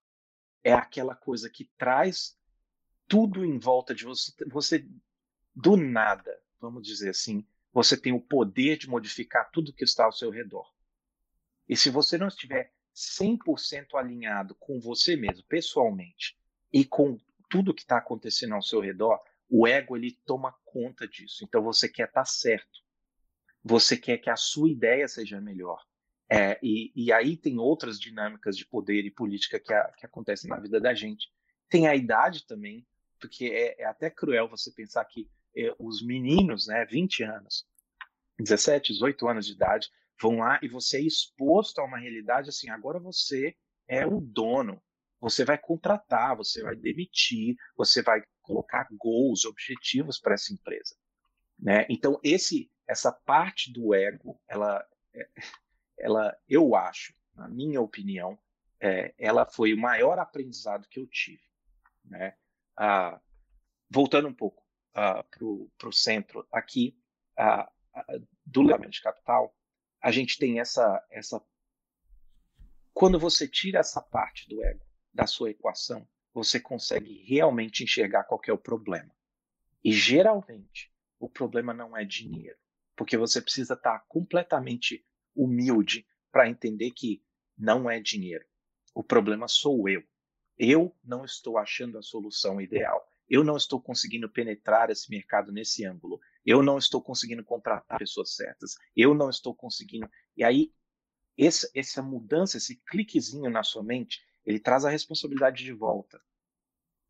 é 0.63 0.73
aquela 0.73 1.15
coisa 1.15 1.49
que 1.49 1.69
traz 1.77 2.37
tudo 3.11 3.43
em 3.43 3.59
volta 3.59 3.93
de 3.93 4.05
você. 4.05 4.31
Você, 4.47 4.87
do 5.53 5.75
nada, 5.75 6.41
vamos 6.61 6.87
dizer 6.87 7.09
assim, 7.09 7.45
você 7.73 7.97
tem 7.97 8.13
o 8.13 8.21
poder 8.21 8.77
de 8.77 8.87
modificar 8.87 9.51
tudo 9.51 9.73
que 9.73 9.83
está 9.83 10.05
ao 10.05 10.13
seu 10.13 10.29
redor. 10.29 10.73
E 11.67 11.75
se 11.75 11.89
você 11.89 12.17
não 12.17 12.29
estiver 12.29 12.73
100% 12.95 13.95
alinhado 13.95 14.55
com 14.55 14.79
você 14.79 15.17
mesmo, 15.17 15.43
pessoalmente, 15.43 16.39
e 16.71 16.85
com 16.85 17.19
tudo 17.49 17.73
que 17.73 17.81
está 17.81 17.97
acontecendo 17.97 18.55
ao 18.55 18.61
seu 18.61 18.79
redor, 18.79 19.19
o 19.49 19.67
ego 19.67 19.97
ele 19.97 20.17
toma 20.25 20.55
conta 20.63 21.05
disso. 21.05 21.43
Então 21.43 21.61
você 21.61 21.89
quer 21.89 22.07
estar 22.07 22.21
tá 22.21 22.25
certo. 22.25 22.79
Você 23.61 23.97
quer 23.97 24.19
que 24.19 24.29
a 24.29 24.37
sua 24.37 24.71
ideia 24.71 25.05
seja 25.09 25.41
melhor. 25.41 25.85
É, 26.29 26.57
e, 26.63 26.93
e, 26.95 27.11
aí 27.11 27.35
tem 27.35 27.59
outras 27.59 27.99
dinâmicas 27.99 28.55
de 28.55 28.65
poder 28.65 29.03
e 29.03 29.11
política 29.11 29.59
que, 29.59 29.73
a, 29.73 29.91
que 29.97 30.05
acontecem 30.05 30.49
na 30.49 30.61
vida 30.61 30.79
da 30.79 30.93
gente. 30.93 31.29
Tem 31.67 31.87
a 31.87 31.95
idade 31.95 32.47
também, 32.47 32.87
porque 33.21 33.45
é, 33.45 33.83
é 33.83 33.85
até 33.85 34.09
cruel 34.09 34.49
você 34.49 34.71
pensar 34.71 35.05
que 35.05 35.29
é, 35.55 35.73
os 35.79 36.03
meninos, 36.05 36.67
né, 36.67 36.85
20 36.85 37.23
anos, 37.23 37.65
17, 38.39 38.93
18 38.93 39.27
anos 39.27 39.45
de 39.45 39.53
idade, 39.53 39.89
vão 40.19 40.39
lá 40.39 40.59
e 40.61 40.67
você 40.67 40.97
é 40.97 41.01
exposto 41.01 41.79
a 41.79 41.85
uma 41.85 41.99
realidade 41.99 42.49
assim, 42.49 42.69
agora 42.69 42.99
você 42.99 43.55
é 43.87 44.05
o 44.05 44.19
dono, 44.19 44.81
você 45.19 45.45
vai 45.45 45.57
contratar, 45.57 46.35
você 46.35 46.63
vai 46.63 46.75
demitir, 46.75 47.55
você 47.77 48.01
vai 48.01 48.23
colocar 48.41 48.87
goals, 48.91 49.45
objetivos 49.45 50.19
para 50.19 50.33
essa 50.33 50.51
empresa, 50.51 50.95
né? 51.59 51.85
Então 51.89 52.19
esse 52.23 52.71
essa 52.91 53.11
parte 53.11 53.71
do 53.71 53.93
ego, 53.93 54.39
ela, 54.49 54.85
é, 55.13 55.29
ela, 55.97 56.37
eu 56.47 56.75
acho, 56.75 57.13
na 57.33 57.47
minha 57.47 57.79
opinião, 57.79 58.37
é, 58.81 59.13
ela 59.17 59.45
foi 59.45 59.73
o 59.73 59.79
maior 59.79 60.19
aprendizado 60.19 60.87
que 60.89 60.99
eu 60.99 61.07
tive, 61.07 61.43
né? 62.03 62.35
Ah, 62.77 63.19
voltando 63.89 64.27
um 64.27 64.33
pouco 64.33 64.63
ah, 64.93 65.23
para 65.23 65.89
o 65.89 65.93
centro 65.93 66.47
aqui 66.51 66.97
ah, 67.37 67.71
do 68.45 68.61
levantamento 68.61 68.93
de 68.93 69.01
capital, 69.01 69.55
a 70.01 70.11
gente 70.11 70.37
tem 70.37 70.59
essa, 70.59 71.05
essa. 71.09 71.41
Quando 72.93 73.19
você 73.19 73.47
tira 73.47 73.79
essa 73.79 74.01
parte 74.01 74.47
do 74.49 74.63
ego 74.63 74.85
da 75.13 75.27
sua 75.27 75.51
equação, 75.51 76.07
você 76.33 76.59
consegue 76.59 77.23
realmente 77.23 77.83
enxergar 77.83 78.23
qual 78.23 78.41
é 78.47 78.53
o 78.53 78.57
problema. 78.57 79.13
E 79.83 79.91
geralmente, 79.91 80.91
o 81.19 81.29
problema 81.29 81.73
não 81.73 81.95
é 81.97 82.05
dinheiro 82.05 82.57
porque 83.01 83.17
você 83.17 83.41
precisa 83.41 83.73
estar 83.73 84.05
completamente 84.07 85.03
humilde 85.35 86.05
para 86.31 86.47
entender 86.47 86.91
que 86.91 87.23
não 87.57 87.89
é 87.89 87.99
dinheiro. 87.99 88.45
O 88.93 89.03
problema 89.03 89.47
sou 89.47 89.89
eu. 89.89 90.03
Eu 90.63 90.95
não 91.03 91.25
estou 91.25 91.57
achando 91.57 91.97
a 91.97 92.03
solução 92.03 92.61
ideal. 92.61 93.11
Eu 93.27 93.43
não 93.43 93.57
estou 93.57 93.81
conseguindo 93.81 94.29
penetrar 94.29 94.91
esse 94.91 95.09
mercado 95.09 95.51
nesse 95.51 95.83
ângulo. 95.83 96.19
Eu 96.45 96.61
não 96.61 96.77
estou 96.77 97.01
conseguindo 97.01 97.43
contratar 97.43 97.97
pessoas 97.97 98.35
certas. 98.35 98.75
Eu 98.95 99.15
não 99.15 99.31
estou 99.31 99.55
conseguindo. 99.55 100.07
E 100.37 100.43
aí, 100.43 100.71
essa, 101.35 101.67
essa 101.73 102.03
mudança, 102.03 102.57
esse 102.57 102.75
cliquezinho 102.75 103.49
na 103.49 103.63
sua 103.63 103.81
mente, 103.81 104.21
ele 104.45 104.59
traz 104.59 104.85
a 104.85 104.91
responsabilidade 104.91 105.63
de 105.63 105.73
volta. 105.73 106.21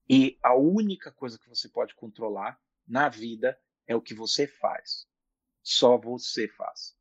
E 0.09 0.39
a 0.41 0.55
única 0.55 1.11
coisa 1.11 1.37
que 1.37 1.49
você 1.49 1.67
pode 1.67 1.93
controlar 1.93 2.57
na 2.87 3.09
vida 3.09 3.59
é 3.85 3.93
o 3.93 4.01
que 4.01 4.13
você 4.13 4.47
faz 4.47 5.05
só 5.61 5.97
você 5.97 6.47
faz. 6.47 6.95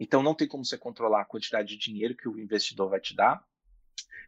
Então 0.00 0.22
não 0.22 0.34
tem 0.34 0.48
como 0.48 0.64
você 0.64 0.78
controlar 0.78 1.20
a 1.20 1.26
quantidade 1.26 1.76
de 1.76 1.76
dinheiro 1.76 2.16
que 2.16 2.28
o 2.28 2.38
investidor 2.38 2.88
vai 2.88 2.98
te 2.98 3.14
dar, 3.14 3.46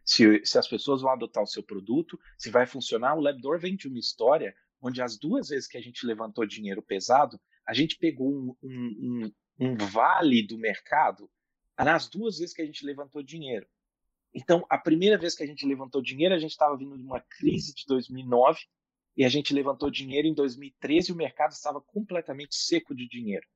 se, 0.05 0.45
se 0.45 0.57
as 0.57 0.67
pessoas 0.67 1.01
vão 1.01 1.11
adotar 1.11 1.43
o 1.43 1.47
seu 1.47 1.63
produto, 1.63 2.19
se 2.37 2.49
vai 2.49 2.65
funcionar. 2.65 3.15
O 3.15 3.21
Labdoor 3.21 3.59
vem 3.59 3.75
de 3.75 3.87
uma 3.87 3.99
história 3.99 4.55
onde 4.81 5.01
as 5.01 5.17
duas 5.17 5.49
vezes 5.49 5.67
que 5.67 5.77
a 5.77 5.81
gente 5.81 6.05
levantou 6.05 6.45
dinheiro 6.45 6.81
pesado, 6.81 7.39
a 7.67 7.73
gente 7.73 7.97
pegou 7.97 8.31
um, 8.31 8.55
um, 8.61 9.31
um, 9.59 9.67
um 9.67 9.77
vale 9.77 10.45
do 10.45 10.57
mercado 10.57 11.29
nas 11.77 12.07
duas 12.07 12.37
vezes 12.37 12.53
que 12.53 12.61
a 12.61 12.65
gente 12.65 12.85
levantou 12.85 13.23
dinheiro. 13.23 13.67
Então, 14.33 14.65
a 14.69 14.77
primeira 14.77 15.17
vez 15.17 15.33
que 15.33 15.43
a 15.43 15.47
gente 15.47 15.65
levantou 15.65 16.01
dinheiro, 16.01 16.35
a 16.35 16.39
gente 16.39 16.51
estava 16.51 16.77
vindo 16.77 16.97
de 16.97 17.03
uma 17.03 17.21
crise 17.21 17.73
de 17.73 17.85
2009 17.87 18.59
e 19.17 19.25
a 19.25 19.29
gente 19.29 19.53
levantou 19.53 19.89
dinheiro 19.89 20.27
em 20.27 20.33
2013 20.33 21.09
e 21.09 21.13
o 21.13 21.17
mercado 21.17 21.51
estava 21.51 21.81
completamente 21.81 22.55
seco 22.55 22.93
de 22.93 23.07
dinheiro 23.07 23.47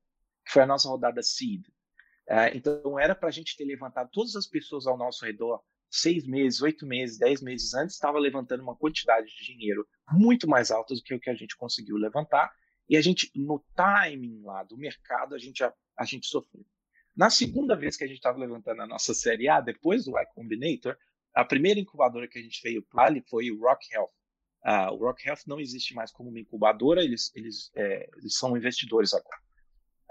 que 0.44 0.52
foi 0.52 0.62
a 0.62 0.66
nossa 0.66 0.88
rodada 0.88 1.22
Seed. 1.22 1.64
É, 2.28 2.56
então, 2.56 2.98
era 2.98 3.14
para 3.14 3.28
a 3.28 3.32
gente 3.32 3.56
ter 3.56 3.64
levantado 3.64 4.10
todas 4.12 4.36
as 4.36 4.46
pessoas 4.46 4.86
ao 4.86 4.96
nosso 4.96 5.24
redor 5.24 5.62
seis 5.90 6.26
meses, 6.26 6.62
oito 6.62 6.86
meses, 6.86 7.18
dez 7.18 7.42
meses 7.42 7.74
antes, 7.74 7.96
estava 7.96 8.18
levantando 8.18 8.62
uma 8.62 8.76
quantidade 8.76 9.26
de 9.26 9.44
dinheiro 9.44 9.86
muito 10.12 10.48
mais 10.48 10.70
alta 10.70 10.94
do 10.94 11.02
que 11.02 11.14
o 11.14 11.20
que 11.20 11.28
a 11.28 11.34
gente 11.34 11.56
conseguiu 11.56 11.96
levantar. 11.96 12.50
E 12.88 12.96
a 12.96 13.00
gente, 13.00 13.30
no 13.34 13.64
timing 13.74 14.42
lá 14.42 14.62
do 14.62 14.76
mercado, 14.76 15.34
a 15.34 15.38
gente, 15.38 15.62
a, 15.64 15.72
a 15.96 16.04
gente 16.04 16.26
sofreu. 16.26 16.64
Na 17.16 17.28
segunda 17.28 17.76
vez 17.76 17.96
que 17.96 18.04
a 18.04 18.06
gente 18.06 18.16
estava 18.16 18.38
levantando 18.38 18.82
a 18.82 18.86
nossa 18.86 19.12
série 19.12 19.48
A, 19.48 19.60
depois 19.60 20.04
do 20.04 20.16
Y 20.16 20.26
Combinator, 20.34 20.96
a 21.34 21.44
primeira 21.44 21.78
incubadora 21.78 22.28
que 22.28 22.38
a 22.38 22.42
gente 22.42 22.60
veio 22.62 22.82
para 22.82 23.08
ali 23.08 23.22
foi 23.28 23.50
o 23.50 23.60
Rock 23.60 23.86
Health. 23.92 24.10
Uh, 24.64 24.92
o 24.92 24.96
Rock 25.06 25.26
Health 25.26 25.42
não 25.46 25.58
existe 25.58 25.94
mais 25.94 26.12
como 26.12 26.28
uma 26.28 26.40
incubadora, 26.40 27.02
eles, 27.02 27.34
eles, 27.34 27.70
é, 27.74 28.08
eles 28.18 28.36
são 28.36 28.56
investidores 28.56 29.12
agora. 29.14 29.38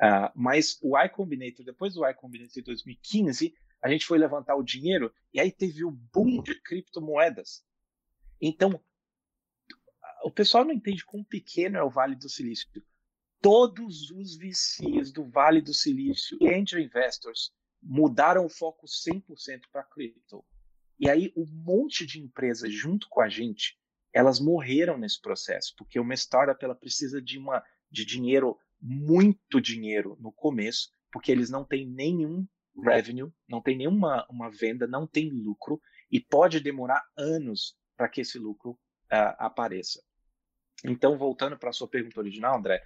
Uh, 0.02 0.32
mas 0.34 0.78
o 0.82 0.98
Y 0.98 1.10
Combinator, 1.10 1.66
depois 1.66 1.94
do 1.94 2.06
Y 2.06 2.14
Combinator 2.16 2.58
em 2.58 2.64
2015, 2.64 3.54
a 3.82 3.90
gente 3.90 4.06
foi 4.06 4.18
levantar 4.18 4.56
o 4.56 4.64
dinheiro 4.64 5.14
e 5.34 5.40
aí 5.40 5.52
teve 5.52 5.84
o 5.86 5.92
boom 5.92 6.42
de 6.42 6.60
criptomoedas. 6.62 7.64
Então, 8.42 8.82
o 10.24 10.32
pessoal 10.32 10.66
não 10.66 10.74
entende 10.74 11.06
quão 11.06 11.24
pequeno 11.24 11.78
é 11.78 11.84
o 11.84 11.90
Vale 11.90 12.16
do 12.16 12.30
Silício. 12.30 12.68
Todos 13.42 14.12
os 14.12 14.38
VCs 14.38 15.12
do 15.14 15.30
Vale 15.30 15.62
do 15.62 15.74
Silício 15.74 16.38
e 16.42 16.54
angel 16.54 16.80
investors 16.80 17.54
mudaram 17.82 18.46
o 18.46 18.50
foco 18.50 18.86
100% 18.86 19.62
para 19.72 19.84
cripto. 19.84 20.44
E 21.00 21.10
aí, 21.10 21.32
um 21.36 21.46
monte 21.46 22.06
de 22.06 22.20
empresas 22.20 22.74
junto 22.74 23.08
com 23.10 23.22
a 23.22 23.30
gente, 23.30 23.80
elas 24.14 24.40
morreram 24.40 24.98
nesse 24.98 25.22
processo, 25.22 25.74
porque 25.78 26.00
uma 26.00 26.14
startup 26.14 26.64
ela 26.64 26.76
precisa 26.76 27.22
de, 27.22 27.38
uma, 27.38 27.64
de 27.90 28.04
dinheiro, 28.04 28.58
muito 28.82 29.62
dinheiro 29.62 30.18
no 30.20 30.32
começo, 30.34 30.92
porque 31.12 31.32
eles 31.32 31.50
não 31.50 31.64
têm 31.64 31.88
nenhum 31.88 32.46
revenue, 32.82 33.32
não 33.48 33.62
tem 33.62 33.78
nenhuma 33.78 34.26
uma 34.30 34.50
venda, 34.50 34.88
não 34.88 35.08
tem 35.08 35.30
lucro, 35.30 35.82
e 36.12 36.20
pode 36.20 36.60
demorar 36.60 37.04
anos 37.18 37.78
para 37.96 38.10
que 38.10 38.22
esse 38.22 38.38
lucro 38.40 38.72
uh, 38.72 39.36
apareça. 39.38 40.02
Então, 40.84 41.18
voltando 41.18 41.58
para 41.58 41.70
a 41.70 41.74
sua 41.74 41.88
pergunta 41.88 42.20
original, 42.20 42.58
André, 42.58 42.82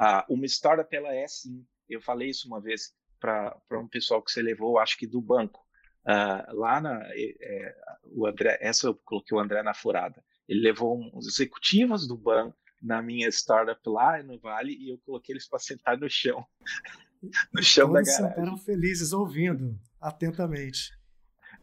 uh, 0.00 0.32
uma 0.32 0.46
startup 0.46 0.94
ela 0.94 1.14
é 1.14 1.26
sim. 1.28 1.64
Eu 1.88 2.00
falei 2.00 2.30
isso 2.30 2.48
uma 2.48 2.60
vez 2.60 2.94
para 3.20 3.58
um 3.72 3.88
pessoal 3.88 4.22
que 4.22 4.30
você 4.30 4.42
levou, 4.42 4.78
acho 4.78 4.98
que 4.98 5.06
do 5.06 5.20
banco. 5.20 5.64
Uh, 6.04 6.54
lá 6.54 6.80
na 6.80 7.00
é, 7.14 7.76
o 8.04 8.26
André, 8.26 8.58
essa 8.60 8.86
eu 8.86 8.94
coloquei 9.04 9.36
o 9.36 9.40
André 9.40 9.62
na 9.62 9.74
furada. 9.74 10.22
Ele 10.48 10.60
levou 10.60 10.96
uns 11.12 11.26
executivos 11.26 12.06
do 12.06 12.16
banco 12.16 12.56
na 12.80 13.02
minha 13.02 13.28
startup 13.28 13.80
lá 13.86 14.22
no 14.22 14.38
Vale 14.38 14.72
e 14.72 14.90
eu 14.90 14.98
coloquei 14.98 15.32
eles 15.32 15.48
para 15.48 15.58
sentar 15.58 15.98
no 15.98 16.08
chão, 16.08 16.46
no 17.52 17.62
chão 17.62 17.88
Todos 17.88 18.06
da 18.06 18.12
garagem. 18.12 18.36
sentaram 18.36 18.58
felizes 18.58 19.12
ouvindo 19.12 19.78
atentamente. 20.00 20.92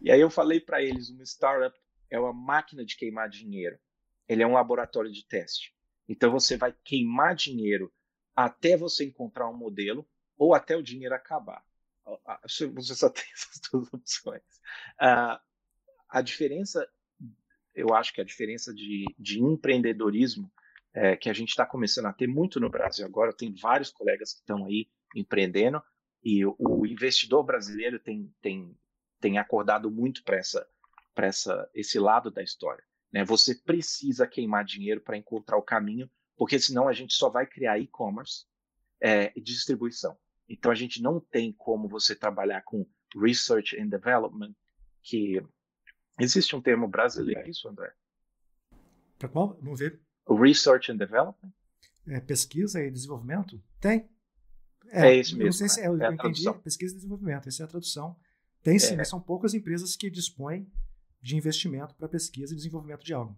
E 0.02 0.12
aí 0.12 0.20
eu 0.20 0.30
falei 0.30 0.60
para 0.60 0.82
eles, 0.82 1.10
uma 1.10 1.24
startup 1.24 1.78
é 2.10 2.20
uma 2.20 2.34
máquina 2.34 2.86
de 2.86 2.96
queimar 2.96 3.30
dinheiro. 3.30 3.78
Ele 4.28 4.44
é 4.44 4.48
um 4.48 4.54
laboratório 4.54 5.12
de 5.12 5.26
teste. 5.26 5.74
Então 6.08 6.32
você 6.32 6.58
vai 6.58 6.76
queimar 6.84 7.36
dinheiro 7.36 7.92
até 8.36 8.78
você 8.78 9.06
encontrar 9.06 9.50
um 9.50 9.58
modelo 9.58 10.08
ou 10.38 10.54
até 10.54 10.76
o 10.76 10.84
dinheiro 10.84 11.16
acabar. 11.16 11.64
Você 12.44 12.96
só 12.96 13.10
tem 13.10 13.24
essas 13.34 13.60
duas 13.72 13.94
opções. 13.94 14.42
Uh, 15.02 15.40
a 16.10 16.22
diferença, 16.22 16.88
eu 17.74 17.94
acho 17.94 18.14
que 18.14 18.22
a 18.22 18.26
diferença 18.26 18.74
de, 18.74 19.06
de 19.18 19.40
empreendedorismo 19.42 20.52
é, 20.94 21.16
que 21.16 21.30
a 21.30 21.34
gente 21.34 21.50
está 21.50 21.66
começando 21.66 22.06
a 22.06 22.14
ter 22.14 22.28
muito 22.28 22.60
no 22.60 22.70
Brasil 22.70 23.06
agora, 23.06 23.34
tem 23.34 23.54
vários 23.54 23.90
colegas 23.90 24.34
que 24.34 24.40
estão 24.40 24.66
aí 24.66 24.88
empreendendo 25.16 25.82
e 26.24 26.46
o, 26.46 26.86
investidor 26.86 27.44
brasileiro 27.44 28.00
tem, 28.00 28.34
tem, 28.42 28.78
tem 29.20 29.38
acordado 29.38 29.92
muito 29.92 30.24
para 30.24 30.38
essa, 30.38 30.66
essa, 31.16 31.70
esse 31.74 32.00
lado 32.00 32.32
da 32.32 32.42
história. 32.42 32.84
Né? 33.12 33.26
Você 33.26 33.56
precisa 33.56 34.26
queimar 34.26 34.64
dinheiro 34.64 35.02
para 35.02 35.18
encontrar 35.18 35.58
o 35.58 35.62
caminho, 35.62 36.10
porque 36.38 36.58
senão 36.60 36.88
a 36.88 36.94
gente 36.94 37.14
só 37.14 37.30
vai 37.30 37.46
criar 37.46 37.78
e-commerce 37.78 38.46
é, 39.02 39.34
e 39.36 39.42
distribuição. 39.42 40.18
Então 40.48 40.72
a 40.72 40.76
gente 40.76 41.02
não 41.02 41.20
tem 41.20 41.52
como 41.52 41.88
você 41.88 42.16
trabalhar 42.16 42.62
com 42.62 42.88
research 43.16 43.80
and 43.80 43.88
development, 43.88 44.56
que 45.02 45.42
existe 46.20 46.56
um 46.56 46.62
termo 46.62 46.88
brasileiro, 46.88 47.42
é 47.42 47.50
isso, 47.50 47.68
André? 47.68 47.94
Para 49.20 49.30
qual? 49.30 49.58
Vamos 49.62 49.80
ver. 49.80 50.02
Research 50.28 50.92
and 50.92 50.98
development? 50.98 51.52
É, 52.08 52.20
pesquisa 52.20 52.82
e 52.82 52.90
desenvolvimento? 52.90 53.62
Tem. 53.80 54.10
É, 54.92 55.08
é 55.08 55.16
isso 55.16 55.36
mesmo. 55.36 55.46
Não 55.46 55.52
sei 55.52 55.70
se 55.70 55.82
é, 55.82 55.88
eu 55.88 56.02
é 56.02 56.14
entendi. 56.14 56.44
Pesquisa 56.64 56.94
e 56.94 56.98
desenvolvimento, 56.98 57.48
essa 57.48 57.64
é 57.64 57.66
a 57.66 57.70
tradução. 57.70 58.16
Tem 58.62 58.80
sim, 58.80 58.94
é. 58.94 58.98
mas 58.98 59.10
são 59.10 59.20
poucas 59.20 59.54
empresas 59.54 59.96
que 59.96 60.10
dispõem 60.10 60.72
de 61.22 61.36
investimento 61.36 61.96
para 61.96 62.08
pesquisa 62.08 62.54
e 62.54 62.56
desenvolvimento 62.56 63.04
de 63.04 63.14
algo. 63.14 63.36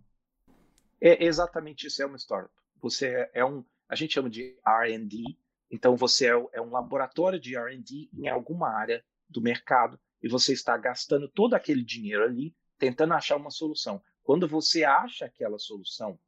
É 0.99 1.23
exatamente 1.23 1.88
isso, 1.88 2.01
é 2.01 2.05
uma 2.05 2.17
startup. 2.17 2.53
Você 2.81 3.08
é, 3.08 3.31
é 3.36 3.45
um, 3.45 3.63
a 3.88 3.95
gente 3.95 4.13
chama 4.13 4.29
de 4.29 4.58
R&D, 4.65 5.23
então 5.69 5.95
você 5.95 6.27
é, 6.27 6.47
é 6.53 6.62
um 6.62 6.71
laboratório 6.71 7.39
de 7.39 7.55
R&D 7.55 8.10
em 8.13 8.27
alguma 8.27 8.69
área 8.69 9.03
do 9.29 9.41
mercado 9.41 9.99
e 10.21 10.27
você 10.27 10.53
está 10.53 10.77
gastando 10.77 11.27
todo 11.27 11.53
aquele 11.53 11.84
dinheiro 11.84 12.23
ali 12.23 12.55
tentando 12.77 13.13
achar 13.13 13.38
uma 13.38 13.51
solução. 13.51 14.01
Quando 14.23 14.47
você 14.47 14.84
acha 14.84 15.25
aquela 15.25 15.60
solução, 15.60 16.19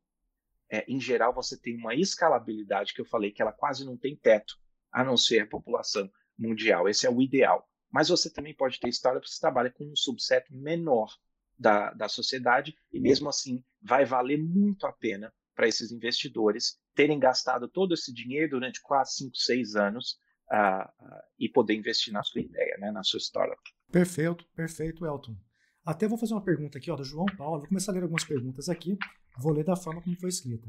é, 0.69 0.85
em 0.87 0.99
geral 0.99 1.33
você 1.33 1.59
tem 1.59 1.75
uma 1.75 1.95
escalabilidade 1.95 2.93
que 2.93 3.01
eu 3.01 3.05
falei 3.05 3.31
que 3.31 3.41
ela 3.41 3.51
quase 3.51 3.85
não 3.85 3.97
tem 3.97 4.15
teto, 4.15 4.55
a 4.91 5.03
não 5.03 5.17
ser 5.17 5.39
a 5.39 5.47
população 5.47 6.09
mundial. 6.37 6.87
Esse 6.87 7.05
é 7.05 7.09
o 7.09 7.21
ideal. 7.21 7.67
Mas 7.91 8.09
você 8.09 8.29
também 8.31 8.53
pode 8.53 8.79
ter 8.79 8.89
startups 8.89 9.35
que 9.35 9.39
trabalham 9.39 9.71
com 9.71 9.85
um 9.85 9.95
subset 9.95 10.45
menor 10.53 11.09
da, 11.57 11.91
da 11.93 12.07
sociedade 12.07 12.75
e 12.91 12.99
mesmo 12.99 13.29
assim 13.29 13.63
vai 13.81 14.05
valer 14.05 14.37
muito 14.37 14.85
a 14.85 14.91
pena 14.91 15.33
para 15.55 15.67
esses 15.67 15.91
investidores 15.91 16.77
terem 16.93 17.19
gastado 17.19 17.67
todo 17.67 17.93
esse 17.93 18.13
dinheiro 18.13 18.51
durante 18.51 18.81
4, 18.81 19.11
5, 19.11 19.35
6 19.35 19.75
anos 19.75 20.19
uh, 20.51 20.85
uh, 20.85 21.21
e 21.39 21.49
poder 21.49 21.73
investir 21.73 22.13
na 22.13 22.21
sua 22.23 22.41
ideia, 22.41 22.77
né, 22.77 22.91
na 22.91 23.03
sua 23.03 23.19
startup. 23.19 23.59
Perfeito, 23.91 24.45
perfeito, 24.55 25.05
Elton. 25.05 25.35
Até 25.83 26.07
vou 26.07 26.17
fazer 26.17 26.33
uma 26.33 26.43
pergunta 26.43 26.77
aqui 26.77 26.91
ó, 26.91 26.95
do 26.95 27.03
João 27.03 27.25
Paulo. 27.37 27.59
Vou 27.59 27.69
começar 27.69 27.91
a 27.91 27.95
ler 27.95 28.03
algumas 28.03 28.23
perguntas 28.23 28.69
aqui. 28.69 28.97
Vou 29.39 29.53
ler 29.53 29.63
da 29.63 29.75
forma 29.75 30.01
como 30.01 30.19
foi 30.19 30.29
escrita. 30.29 30.67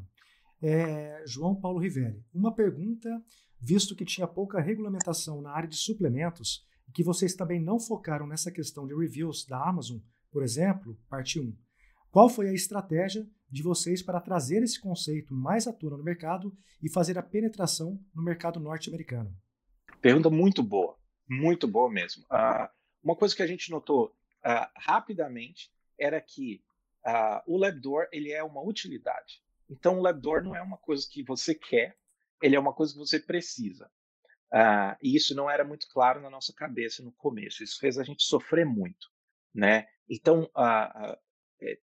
É, 0.63 1.23
João 1.27 1.55
Paulo 1.55 1.79
Rivelli. 1.79 2.25
Uma 2.35 2.55
pergunta, 2.55 3.09
visto 3.61 3.95
que 3.95 4.05
tinha 4.05 4.27
pouca 4.27 4.61
regulamentação 4.61 5.41
na 5.41 5.53
área 5.53 5.69
de 5.69 5.77
suplementos 5.77 6.67
e 6.89 6.93
que 6.93 7.05
vocês 7.05 7.35
também 7.35 7.61
não 7.61 7.79
focaram 7.79 8.27
nessa 8.27 8.51
questão 8.51 8.87
de 8.87 8.95
reviews 8.95 9.45
da 9.47 9.63
Amazon, 9.63 9.99
por 10.31 10.43
exemplo, 10.43 10.99
parte 11.09 11.39
1. 11.39 11.57
Qual 12.11 12.29
foi 12.29 12.49
a 12.49 12.55
estratégia 12.55 13.29
de 13.51 13.63
vocês 13.63 14.03
para 14.03 14.21
trazer 14.21 14.63
esse 14.63 14.81
conceito 14.81 15.35
mais 15.35 15.67
à 15.67 15.73
tona 15.73 15.97
no 15.97 16.05
mercado 16.05 16.57
e 16.83 16.91
fazer 16.91 17.19
a 17.19 17.23
penetração 17.23 18.01
no 18.15 18.23
mercado 18.23 18.59
norte-americano? 18.59 19.35
Pergunta 20.01 20.31
muito 20.31 20.63
boa, 20.63 20.97
muito 21.29 21.67
boa 21.67 21.91
mesmo. 21.91 22.25
Uh, 22.25 22.69
uma 23.03 23.17
coisa 23.17 23.35
que 23.35 23.43
a 23.43 23.47
gente 23.47 23.71
notou 23.71 24.07
uh, 24.07 24.67
rapidamente 24.77 25.71
era 25.99 26.21
que 26.21 26.63
uh, 27.07 27.43
o 27.47 27.59
LabDoor 27.59 28.07
ele 28.13 28.33
é 28.33 28.43
uma 28.43 28.63
utilidade. 28.63 29.43
Então, 29.69 29.99
o 29.99 30.03
LabDoor 30.03 30.43
não 30.43 30.57
é 30.57 30.63
uma 30.63 30.79
coisa 30.79 31.07
que 31.11 31.23
você 31.23 31.55
quer, 31.55 31.97
ele 32.43 32.57
é 32.57 32.61
uma 32.61 32.73
coisa 32.73 32.93
que 32.93 32.99
você 32.99 33.21
precisa. 33.21 33.91
e 35.03 35.15
isso 35.15 35.35
não 35.35 35.51
era 35.51 35.65
muito 35.65 35.87
claro 35.89 36.21
na 36.21 36.31
nossa 36.31 36.53
cabeça 36.55 37.03
no 37.03 37.13
começo. 37.13 37.63
Isso 37.63 37.79
fez 37.79 37.99
a 37.99 38.05
gente 38.05 38.23
sofrer 38.23 38.65
muito, 38.65 39.09
né? 39.55 39.87
Então, 40.09 40.51
é, 41.61 41.79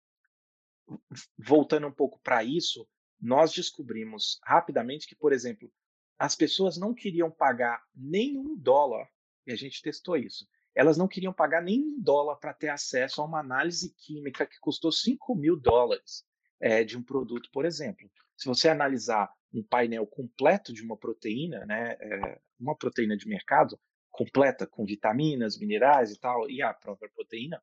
voltando 1.38 1.88
um 1.88 1.92
pouco 1.92 2.20
para 2.22 2.44
isso, 2.44 2.88
nós 3.20 3.52
descobrimos 3.52 4.40
rapidamente 4.44 5.08
que, 5.08 5.16
por 5.16 5.34
exemplo, 5.34 5.72
as 6.20 6.36
pessoas 6.36 6.78
não 6.78 6.94
queriam 6.94 7.32
pagar 7.32 7.84
nenhum 7.96 8.56
dólar, 8.56 9.10
e 9.48 9.52
a 9.52 9.56
gente 9.56 9.82
testou 9.82 10.16
isso, 10.16 10.48
elas 10.76 10.98
não 10.98 11.08
queriam 11.08 11.34
pagar 11.34 11.62
nenhum 11.62 12.00
dólar 12.00 12.36
para 12.38 12.54
ter 12.54 12.70
acesso 12.70 13.22
a 13.22 13.26
uma 13.26 13.40
análise 13.40 13.94
química 13.96 14.46
que 14.46 14.60
custou 14.60 14.92
5 14.92 15.36
mil 15.36 15.60
dólares 15.60 16.26
é, 16.62 16.84
de 16.84 16.98
um 16.98 17.04
produto, 17.04 17.50
por 17.52 17.66
exemplo. 17.66 18.10
Se 18.38 18.48
você 18.48 18.70
analisar 18.70 19.30
um 19.54 19.64
painel 19.64 20.06
completo 20.08 20.72
de 20.72 20.84
uma 20.84 20.98
proteína, 20.98 21.66
né, 21.66 21.98
é, 22.00 22.40
uma 22.60 22.76
proteína 22.78 23.18
de 23.18 23.28
mercado, 23.28 23.80
completa 24.10 24.68
com 24.68 24.86
vitaminas, 24.86 25.58
minerais 25.58 26.12
e 26.12 26.20
tal, 26.20 26.50
e 26.50 26.62
a 26.62 26.74
própria 26.74 27.10
proteína, 27.10 27.62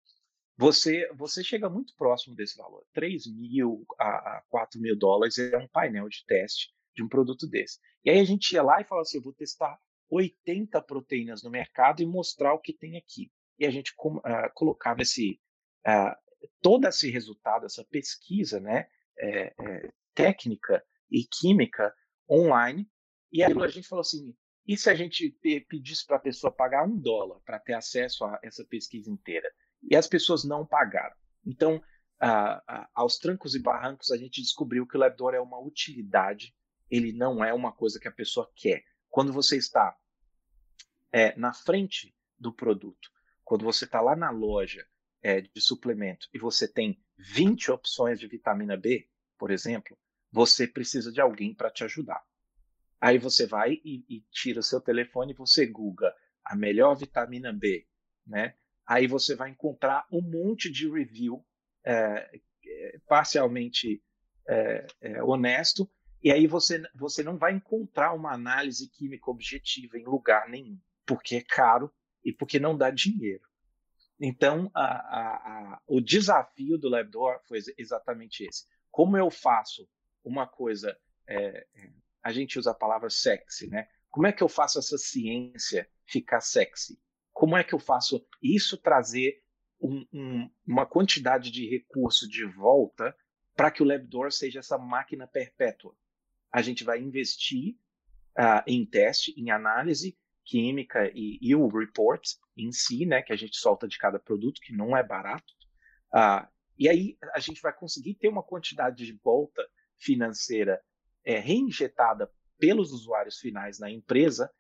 você, 0.57 1.09
você 1.15 1.45
chega 1.45 1.71
muito 1.71 1.95
próximo 1.97 2.35
desse 2.35 2.57
valor. 2.57 2.85
3 2.93 3.27
mil 3.33 3.87
a, 3.99 4.39
a 4.39 4.43
4 4.49 4.81
mil 4.81 4.99
dólares 4.99 5.39
é 5.39 5.57
um 5.57 5.69
painel 5.69 6.09
de 6.09 6.25
teste 6.27 6.75
de 6.97 7.03
um 7.03 7.09
produto 7.09 7.47
desse. 7.47 7.79
E 8.05 8.11
aí 8.11 8.19
a 8.19 8.25
gente 8.25 8.53
ia 8.53 8.63
lá 8.63 8.81
e 8.81 8.85
falava 8.85 9.03
assim: 9.03 9.19
eu 9.19 9.23
vou 9.23 9.33
testar 9.33 9.79
80 10.11 10.83
proteínas 10.83 11.43
no 11.43 11.51
mercado 11.51 12.03
e 12.03 12.07
mostrar 12.07 12.55
o 12.55 12.61
que 12.61 12.73
tem 12.73 12.97
aqui. 12.97 13.31
E 13.59 13.67
a 13.67 13.71
gente 13.71 13.93
uh, 13.93 14.21
colocava 14.55 15.03
esse, 15.03 15.41
uh, 15.87 16.15
todo 16.61 16.87
esse 16.87 17.11
resultado, 17.11 17.67
essa 17.67 17.85
pesquisa 17.85 18.61
né, 18.61 18.89
é, 19.19 19.55
é, 19.59 19.93
técnica 20.15 20.85
e 21.11 21.25
química 21.25 21.95
online. 22.31 22.89
E 23.33 23.43
aí 23.43 23.53
a 23.53 23.69
gente 23.69 23.89
falou 23.89 24.03
assim: 24.03 24.35
e 24.67 24.77
se 24.77 24.91
a 24.91 24.95
gente 24.95 25.31
pedisse 25.69 26.07
para 26.07 26.17
a 26.17 26.21
pessoa 26.21 26.53
pagar 26.53 26.87
um 26.87 26.97
dólar 26.97 27.41
para 27.45 27.59
ter 27.59 27.75
acesso 27.75 28.25
a 28.25 28.39
essa 28.43 28.65
pesquisa 28.65 29.11
inteira? 29.11 29.51
e 29.83 29.97
as 29.97 30.07
pessoas 30.07 30.45
não 30.45 30.67
pagaram. 30.67 31.15
Então, 31.45 31.83
aos 32.95 33.19
trancos 33.19 33.55
e 33.55 33.63
barrancos, 33.63 34.11
a 34.11 34.17
gente 34.17 34.43
descobriu 34.43 34.87
que 34.87 34.97
o 34.97 35.01
LabDoor 35.01 35.35
é 35.35 35.41
uma 35.41 35.59
utilidade, 35.59 36.55
ele 36.91 37.13
não 37.13 37.45
é 37.45 37.53
uma 37.53 37.73
coisa 37.73 37.99
que 38.01 38.09
a 38.09 38.13
pessoa 38.13 38.51
quer. 38.57 38.83
Quando 39.09 39.33
você 39.33 39.57
está 39.57 39.97
é, 41.13 41.37
na 41.39 41.53
frente 41.53 42.15
do 42.39 42.53
produto. 42.53 43.11
Quando 43.45 43.65
você 43.65 43.85
está 43.85 44.01
lá 44.01 44.15
na 44.15 44.31
loja 44.31 44.87
é, 45.23 45.41
de 45.41 45.61
suplemento 45.61 46.29
e 46.33 46.39
você 46.39 46.67
tem 46.67 46.99
20 47.19 47.71
opções 47.71 48.21
de 48.21 48.27
vitamina 48.27 48.77
B, 48.77 49.09
por 49.37 49.51
exemplo, 49.51 49.97
você 50.31 50.67
precisa 50.67 51.11
de 51.11 51.21
alguém 51.21 51.55
para 51.55 51.71
te 51.71 51.85
ajudar. 51.85 52.23
Aí 53.01 53.19
você 53.19 53.47
vai 53.47 53.81
e, 53.85 54.05
e 54.09 54.21
tira 54.31 54.63
seu 54.63 54.81
telefone 54.81 55.33
e 55.33 55.37
você 55.37 55.67
google 55.67 56.11
a 56.45 56.57
melhor 56.57 56.95
vitamina 56.95 57.53
B, 57.53 57.87
né? 58.27 58.55
Aí 58.87 59.07
você 59.07 59.35
vai 59.35 59.51
encontrar 59.51 60.07
um 60.11 60.21
monte 60.21 60.71
de 60.71 60.91
review 60.91 61.45
é, 61.85 62.41
é 62.67 62.99
parcialmente 63.07 64.03
é, 64.49 64.87
é, 65.01 65.23
honesto, 65.23 65.89
e 66.23 66.33
aí 66.33 66.47
você, 66.47 66.83
você 66.95 67.23
não 67.23 67.37
vai 67.37 67.53
encontrar 67.53 68.13
uma 68.13 68.33
análise 68.33 68.89
química 68.91 69.31
objetiva 69.31 69.99
em 69.99 70.05
lugar 70.05 70.49
nenhum, 70.49 70.79
porque 71.07 71.37
é 71.37 71.43
caro 71.43 71.93
e 72.25 72.33
porque 72.33 72.59
não 72.59 72.77
dá 72.77 72.91
dinheiro. 72.91 73.48
Então, 74.21 74.71
a, 74.75 74.85
a, 74.85 75.37
a, 75.75 75.83
o 75.87 76.01
desafio 76.01 76.77
do 76.77 76.89
LabDoor 76.89 77.41
foi 77.47 77.61
exatamente 77.77 78.45
esse. 78.45 78.67
Como 78.91 79.17
eu 79.17 79.31
faço 79.31 79.89
uma 80.25 80.47
coisa, 80.47 80.97
é, 81.27 81.67
é, 81.75 81.91
a 82.23 82.33
gente 82.33 82.59
usa 82.59 82.73
a 82.73 82.75
palavra 82.75 83.09
sexy, 83.09 83.69
né? 83.69 83.89
Como 84.11 84.27
é 84.27 84.33
que 84.33 84.43
eu 84.43 84.49
faço 84.49 84.79
essa 84.79 84.99
ciência 84.99 85.89
ficar 86.05 86.41
sexy? 86.41 87.01
Como 87.33 87.57
é 87.57 87.63
que 87.63 87.75
eu 87.75 87.79
faço 87.79 88.27
isso 88.43 88.77
trazer 88.77 89.41
um, 89.81 90.05
um, 90.13 90.51
uma 90.67 90.85
quantidade 90.85 91.53
de 91.53 91.69
recurso 91.69 92.29
de 92.29 92.45
volta 92.45 93.17
para 93.55 93.71
que 93.71 93.83
o 93.83 93.87
LabDoor 93.87 94.33
seja 94.33 94.59
essa 94.59 94.77
máquina 94.77 95.27
perpétua? 95.29 95.95
A 96.51 96.61
gente 96.63 96.83
vai 96.83 97.01
investir 97.01 97.77
uh, 98.37 98.63
em 98.67 98.85
teste, 98.85 99.33
em 99.37 99.51
análise 99.51 100.19
química 100.49 101.11
e, 101.15 101.39
e, 101.43 101.55
o 101.55 101.69
report 101.69 102.23
em 102.57 102.73
si, 102.73 103.05
né, 103.05 103.21
que 103.21 103.33
a 103.33 103.37
gente 103.37 103.59
solta 103.59 103.87
de 103.87 103.99
cada 103.99 104.19
produto, 104.19 104.63
que 104.63 104.73
não 104.73 104.97
é 104.97 105.03
barato. 105.03 105.53
Uh, 106.13 106.49
e 106.79 106.89
aí 106.89 107.19
a 107.35 107.39
gente 107.39 107.61
vai 107.61 107.73
conseguir 107.73 108.15
ter 108.15 108.29
uma 108.29 108.43
quantidade 108.43 109.05
de 109.05 109.13
volta 109.23 109.63
financeira 109.99 110.81
é, 111.23 111.39
reinjetada 111.39 112.33
pelos 112.59 112.93
usuários 112.93 113.39
finais 113.39 113.79
na 113.79 113.91
empresa 113.91 114.51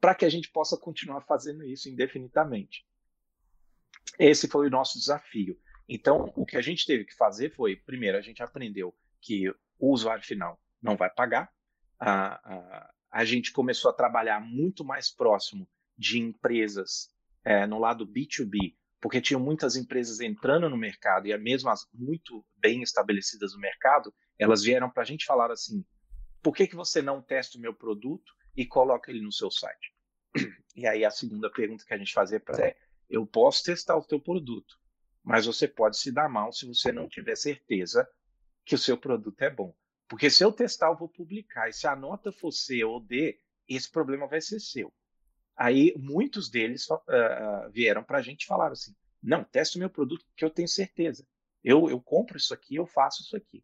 para 0.00 0.14
que 0.14 0.24
a 0.24 0.28
gente 0.28 0.50
possa 0.50 0.76
continuar 0.76 1.22
fazendo 1.22 1.64
isso 1.64 1.88
indefinidamente. 1.88 2.86
Esse 4.18 4.46
foi 4.46 4.68
o 4.68 4.70
nosso 4.70 4.98
desafio. 4.98 5.58
Então, 5.88 6.32
o 6.36 6.46
que 6.46 6.56
a 6.56 6.62
gente 6.62 6.86
teve 6.86 7.04
que 7.04 7.16
fazer 7.16 7.52
foi, 7.54 7.74
primeiro, 7.74 8.16
a 8.16 8.20
gente 8.20 8.42
aprendeu 8.42 8.94
que 9.20 9.50
o 9.78 9.92
usuário 9.92 10.24
final 10.24 10.60
não 10.80 10.96
vai 10.96 11.10
pagar. 11.10 11.50
A 13.10 13.24
gente 13.24 13.52
começou 13.52 13.90
a 13.90 13.94
trabalhar 13.94 14.40
muito 14.40 14.84
mais 14.84 15.10
próximo 15.10 15.68
de 15.96 16.18
empresas 16.18 17.08
é, 17.44 17.66
no 17.66 17.78
lado 17.78 18.06
B2B, 18.06 18.76
porque 19.00 19.20
tinham 19.20 19.40
muitas 19.40 19.76
empresas 19.76 20.20
entrando 20.20 20.68
no 20.68 20.76
mercado 20.76 21.26
e 21.26 21.38
mesmo 21.38 21.70
as 21.70 21.86
muito 21.92 22.44
bem 22.56 22.82
estabelecidas 22.82 23.54
no 23.54 23.60
mercado, 23.60 24.12
elas 24.38 24.62
vieram 24.62 24.90
para 24.90 25.02
a 25.02 25.06
gente 25.06 25.24
falar 25.24 25.50
assim: 25.50 25.84
por 26.42 26.54
que, 26.54 26.66
que 26.66 26.76
você 26.76 27.00
não 27.00 27.22
testa 27.22 27.58
o 27.58 27.60
meu 27.60 27.74
produto 27.74 28.32
e 28.56 28.66
coloca 28.66 29.10
ele 29.10 29.22
no 29.22 29.32
seu 29.32 29.50
site? 29.50 29.92
E 30.76 30.86
aí 30.86 31.04
a 31.04 31.10
segunda 31.10 31.50
pergunta 31.50 31.84
que 31.84 31.92
a 31.92 31.98
gente 31.98 32.12
fazia 32.12 32.38
para 32.38 32.64
é: 32.64 32.76
eu 33.10 33.26
posso 33.26 33.64
testar 33.64 33.96
o 33.96 34.04
teu 34.04 34.20
produto, 34.20 34.76
mas 35.24 35.46
você 35.46 35.66
pode 35.66 35.98
se 35.98 36.12
dar 36.12 36.28
mal 36.28 36.52
se 36.52 36.66
você 36.66 36.92
não 36.92 37.08
tiver 37.08 37.34
certeza 37.34 38.08
que 38.64 38.76
o 38.76 38.78
seu 38.78 38.96
produto 38.96 39.42
é 39.42 39.50
bom. 39.50 39.74
Porque 40.08 40.30
se 40.30 40.42
eu 40.42 40.50
testar, 40.50 40.88
eu 40.88 40.96
vou 40.96 41.08
publicar. 41.08 41.68
E 41.68 41.72
se 41.72 41.86
a 41.86 41.94
nota 41.94 42.32
for 42.32 42.50
C 42.50 42.82
ou 42.82 42.98
D, 42.98 43.38
esse 43.68 43.90
problema 43.90 44.26
vai 44.26 44.40
ser 44.40 44.58
seu. 44.58 44.92
Aí 45.54 45.92
muitos 45.98 46.48
deles 46.48 46.88
uh, 46.88 47.70
vieram 47.70 48.02
para 48.02 48.18
a 48.18 48.22
gente 48.22 48.42
e 48.42 48.46
falaram 48.46 48.72
assim: 48.72 48.94
não, 49.22 49.44
teste 49.44 49.76
o 49.76 49.80
meu 49.80 49.90
produto 49.90 50.24
que 50.36 50.44
eu 50.44 50.50
tenho 50.50 50.68
certeza. 50.68 51.26
Eu, 51.62 51.90
eu 51.90 52.00
compro 52.00 52.36
isso 52.36 52.54
aqui, 52.54 52.76
eu 52.76 52.86
faço 52.86 53.22
isso 53.22 53.36
aqui. 53.36 53.62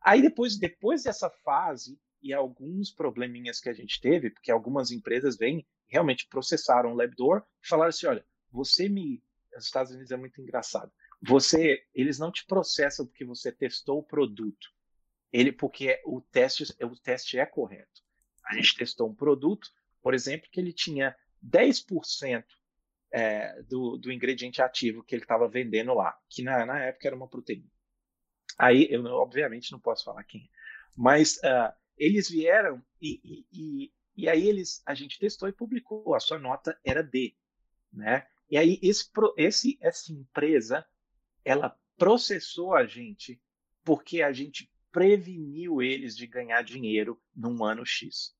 Aí 0.00 0.22
depois, 0.22 0.56
depois 0.56 1.02
dessa 1.02 1.28
fase 1.28 1.98
e 2.22 2.32
alguns 2.32 2.90
probleminhas 2.90 3.60
que 3.60 3.68
a 3.68 3.72
gente 3.72 4.00
teve, 4.00 4.30
porque 4.30 4.50
algumas 4.50 4.90
empresas 4.90 5.36
vêm 5.36 5.66
realmente 5.88 6.26
processaram 6.28 6.92
o 6.92 6.94
LabDoor 6.94 7.42
e 7.62 7.68
falaram 7.68 7.90
assim: 7.90 8.06
olha, 8.06 8.24
você 8.50 8.88
me. 8.88 9.22
Os 9.56 9.64
Estados 9.64 9.92
Unidos 9.92 10.10
é 10.10 10.16
muito 10.16 10.40
engraçado. 10.40 10.92
Você, 11.22 11.82
eles 11.94 12.18
não 12.18 12.30
te 12.30 12.44
processam 12.46 13.06
porque 13.06 13.24
você 13.24 13.50
testou 13.50 13.98
o 13.98 14.02
produto, 14.02 14.68
ele 15.36 15.52
porque 15.52 16.00
o 16.06 16.20
teste, 16.20 16.64
o 16.82 16.96
teste 16.96 17.38
é 17.38 17.44
correto. 17.44 18.02
A 18.46 18.54
gente 18.54 18.74
testou 18.74 19.06
um 19.06 19.14
produto, 19.14 19.68
por 20.00 20.14
exemplo, 20.14 20.48
que 20.50 20.58
ele 20.58 20.72
tinha 20.72 21.14
10% 21.44 22.42
é, 23.12 23.62
do, 23.64 23.98
do 23.98 24.10
ingrediente 24.10 24.62
ativo 24.62 25.02
que 25.02 25.14
ele 25.14 25.22
estava 25.22 25.46
vendendo 25.46 25.92
lá, 25.92 26.18
que 26.30 26.42
na, 26.42 26.64
na 26.64 26.80
época 26.80 27.08
era 27.08 27.16
uma 27.16 27.28
proteína. 27.28 27.70
Aí 28.58 28.88
eu 28.90 29.04
obviamente 29.04 29.70
não 29.72 29.78
posso 29.78 30.04
falar 30.04 30.24
quem, 30.24 30.50
mas 30.96 31.36
uh, 31.36 31.70
eles 31.98 32.30
vieram 32.30 32.82
e, 32.98 33.20
e, 33.22 33.46
e, 33.52 33.92
e, 34.16 34.28
aí 34.30 34.48
eles 34.48 34.82
a 34.86 34.94
gente 34.94 35.18
testou 35.18 35.50
e 35.50 35.52
publicou. 35.52 36.14
A 36.14 36.20
sua 36.20 36.38
nota 36.38 36.78
era 36.82 37.02
D, 37.02 37.36
né? 37.92 38.26
E 38.48 38.56
aí 38.56 38.78
esse, 38.82 39.10
esse 39.36 39.78
essa 39.82 40.10
empresa 40.12 40.86
ela 41.44 41.78
processou 41.98 42.74
a 42.74 42.86
gente 42.86 43.38
porque 43.84 44.22
a 44.22 44.32
gente 44.32 44.70
preveniu 44.96 45.82
eles 45.82 46.16
de 46.16 46.26
ganhar 46.26 46.62
dinheiro 46.62 47.20
num 47.34 47.62
ano 47.62 47.84
X. 47.84 48.34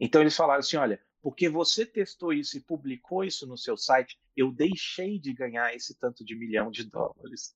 Então 0.00 0.22
eles 0.22 0.34
falaram 0.34 0.60
assim, 0.60 0.78
olha, 0.78 0.98
porque 1.20 1.46
você 1.46 1.84
testou 1.84 2.32
isso 2.32 2.56
e 2.56 2.62
publicou 2.62 3.22
isso 3.22 3.46
no 3.46 3.58
seu 3.58 3.76
site, 3.76 4.18
eu 4.34 4.50
deixei 4.50 5.18
de 5.18 5.34
ganhar 5.34 5.74
esse 5.74 5.94
tanto 5.98 6.24
de 6.24 6.34
milhão 6.34 6.70
de 6.70 6.84
dólares. 6.84 7.54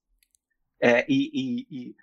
É, 0.78 1.06
e, 1.10 1.30
e, 1.32 1.66
e, 1.70 1.96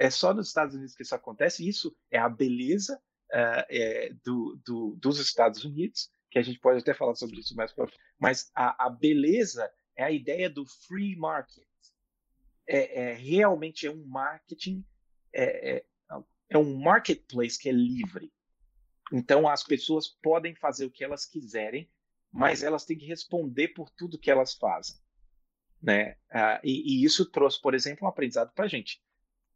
é 0.00 0.10
só 0.10 0.34
nos 0.34 0.48
Estados 0.48 0.74
Unidos 0.74 0.96
que 0.96 1.04
isso 1.04 1.14
acontece. 1.14 1.68
Isso 1.68 1.96
é 2.10 2.18
a 2.18 2.28
beleza 2.28 3.00
uh, 3.32 3.64
é, 3.68 4.12
do, 4.24 4.60
do, 4.66 4.96
dos 4.96 5.20
Estados 5.20 5.64
Unidos, 5.64 6.10
que 6.28 6.40
a 6.40 6.42
gente 6.42 6.58
pode 6.58 6.80
até 6.80 6.92
falar 6.92 7.14
sobre 7.14 7.38
isso 7.38 7.54
mais 7.54 7.72
para 7.72 7.88
Mas 8.18 8.50
a, 8.52 8.86
a, 8.86 8.90
beleza 8.90 9.70
é 9.94 10.02
a 10.02 10.10
ideia 10.10 10.50
do 10.50 10.66
free 10.66 11.14
market. 11.14 11.68
É, 12.66 13.10
é 13.10 13.14
realmente 13.14 13.86
é 13.86 13.92
um 13.92 14.04
marketing, 14.04 14.84
é, 15.32 15.76
é, 15.76 15.84
é 16.50 16.58
um 16.58 16.76
marketplace 16.76 17.58
que 17.58 17.68
é 17.68 17.72
livre. 17.72 18.32
Então 19.12 19.48
as 19.48 19.62
pessoas 19.62 20.08
podem 20.08 20.54
fazer 20.54 20.84
o 20.84 20.90
que 20.90 21.04
elas 21.04 21.24
quiserem, 21.24 21.90
mas 22.32 22.62
elas 22.62 22.84
têm 22.84 22.98
que 22.98 23.06
responder 23.06 23.68
por 23.68 23.90
tudo 23.90 24.18
que 24.18 24.30
elas 24.30 24.54
fazem. 24.54 24.96
Né? 25.82 26.16
Ah, 26.30 26.60
e, 26.62 27.02
e, 27.02 27.04
isso 27.04 27.24
trouxe, 27.24 27.60
por 27.60 27.74
exemplo, 27.74 28.04
um 28.04 28.08
aprendizado 28.08 28.52
para 28.52 28.66
a 28.66 28.68
gente. 28.68 29.02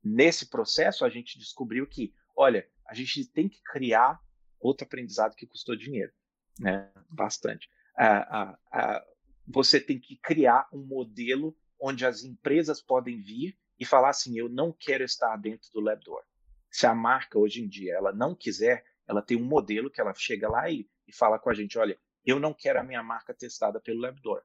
Nesse 0.02 0.46
processo, 0.46 1.04
a 1.04 1.10
gente 1.10 1.38
descobriu 1.38 1.86
que, 1.86 2.14
olha, 2.34 2.68
a 2.86 2.94
gente 2.94 3.26
tem 3.26 3.48
que 3.48 3.62
criar 3.62 4.20
outro 4.58 4.86
aprendizado 4.86 5.34
que 5.34 5.46
custou 5.46 5.76
dinheiro, 5.76 6.12
né? 6.58 6.90
Bastante. 7.10 7.68
Ah, 7.96 8.26
ah, 8.30 8.58
ah, 8.72 9.04
você 9.46 9.78
tem 9.78 9.98
que 9.98 10.16
criar 10.16 10.66
um 10.72 10.84
modelo 10.84 11.56
onde 11.78 12.06
as 12.06 12.24
empresas 12.24 12.80
podem 12.80 13.20
vir 13.20 13.58
e 13.78 13.84
falar 13.84 14.10
assim: 14.10 14.38
eu 14.38 14.48
não 14.48 14.72
quero 14.72 15.04
estar 15.04 15.36
dentro 15.36 15.70
do 15.72 15.80
LabDoor. 15.80 16.22
Se 16.70 16.86
a 16.86 16.94
marca 16.94 17.38
hoje 17.38 17.62
em 17.62 17.68
dia 17.68 17.94
ela 17.94 18.12
não 18.12 18.34
quiser, 18.34 18.84
ela 19.06 19.22
tem 19.22 19.36
um 19.36 19.44
modelo 19.44 19.90
que 19.90 20.00
ela 20.00 20.14
chega 20.14 20.48
lá 20.48 20.70
e, 20.70 20.88
e 21.06 21.14
fala 21.14 21.38
com 21.38 21.50
a 21.50 21.54
gente: 21.54 21.78
olha, 21.78 21.98
eu 22.24 22.40
não 22.40 22.54
quero 22.54 22.80
a 22.80 22.84
minha 22.84 23.02
marca 23.02 23.34
testada 23.34 23.80
pelo 23.80 24.00
LabDoor. 24.00 24.42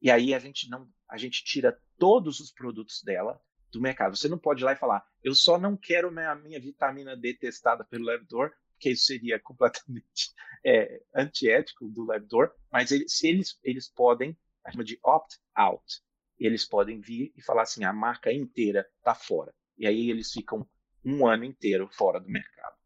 E 0.00 0.10
aí 0.10 0.34
a 0.34 0.38
gente 0.38 0.68
não, 0.68 0.88
a 1.08 1.16
gente 1.16 1.42
tira 1.42 1.80
todos 1.98 2.40
os 2.40 2.52
produtos 2.52 3.02
dela 3.02 3.40
do 3.72 3.80
mercado. 3.80 4.16
Você 4.16 4.28
não 4.28 4.38
pode 4.38 4.62
ir 4.62 4.64
lá 4.64 4.72
e 4.72 4.76
falar, 4.76 5.06
eu 5.22 5.34
só 5.34 5.58
não 5.58 5.76
quero 5.76 6.08
a 6.08 6.34
minha 6.34 6.60
vitamina 6.60 7.16
D 7.16 7.34
testada 7.34 7.84
pelo 7.84 8.04
Labdoor, 8.04 8.52
porque 8.72 8.90
isso 8.90 9.06
seria 9.06 9.40
completamente 9.40 10.34
é, 10.64 11.02
antiético 11.14 11.88
do 11.88 12.04
Labdoor, 12.04 12.52
mas 12.70 12.90
se 12.90 13.28
eles, 13.28 13.58
eles 13.64 13.88
podem, 13.88 14.36
a 14.64 14.70
chama 14.70 14.84
de 14.84 14.98
opt-out, 15.02 16.02
eles 16.38 16.64
podem 16.64 17.00
vir 17.00 17.32
e 17.36 17.42
falar 17.42 17.62
assim, 17.62 17.84
a 17.84 17.92
marca 17.92 18.32
inteira 18.32 18.86
está 18.98 19.14
fora. 19.14 19.54
E 19.78 19.86
aí 19.86 20.10
eles 20.10 20.32
ficam 20.32 20.66
um 21.04 21.26
ano 21.26 21.44
inteiro 21.44 21.88
fora 21.92 22.20
do 22.20 22.28
mercado. 22.28 22.76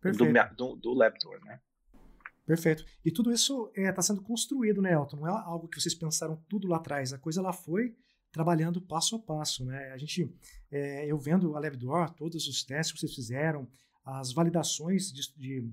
Perfeito. 0.00 0.54
Do, 0.54 0.74
do, 0.74 0.76
do 0.76 0.94
Labdoor, 0.94 1.44
né? 1.44 1.60
Perfeito. 2.46 2.84
E 3.04 3.10
tudo 3.10 3.30
isso 3.30 3.68
está 3.68 3.82
é, 3.82 3.92
tá 3.92 4.00
sendo 4.00 4.22
construído, 4.22 4.80
né, 4.80 4.94
Elton? 4.94 5.18
Não 5.18 5.28
é 5.28 5.30
algo 5.30 5.68
que 5.68 5.78
vocês 5.78 5.94
pensaram 5.94 6.36
tudo 6.48 6.66
lá 6.66 6.78
atrás. 6.78 7.12
A 7.12 7.18
coisa 7.18 7.42
lá 7.42 7.52
foi 7.52 7.94
trabalhando 8.32 8.80
passo 8.80 9.16
a 9.16 9.18
passo, 9.18 9.64
né? 9.66 9.90
A 9.92 9.98
gente, 9.98 10.34
é, 10.70 11.06
eu 11.06 11.18
vendo 11.18 11.54
a 11.54 11.60
LabDoor, 11.60 12.10
todos 12.14 12.46
os 12.48 12.62
testes 12.62 12.92
que 12.92 13.00
vocês 13.00 13.14
fizeram, 13.14 13.68
as 14.02 14.32
validações 14.32 15.12
de, 15.12 15.34
de, 15.36 15.70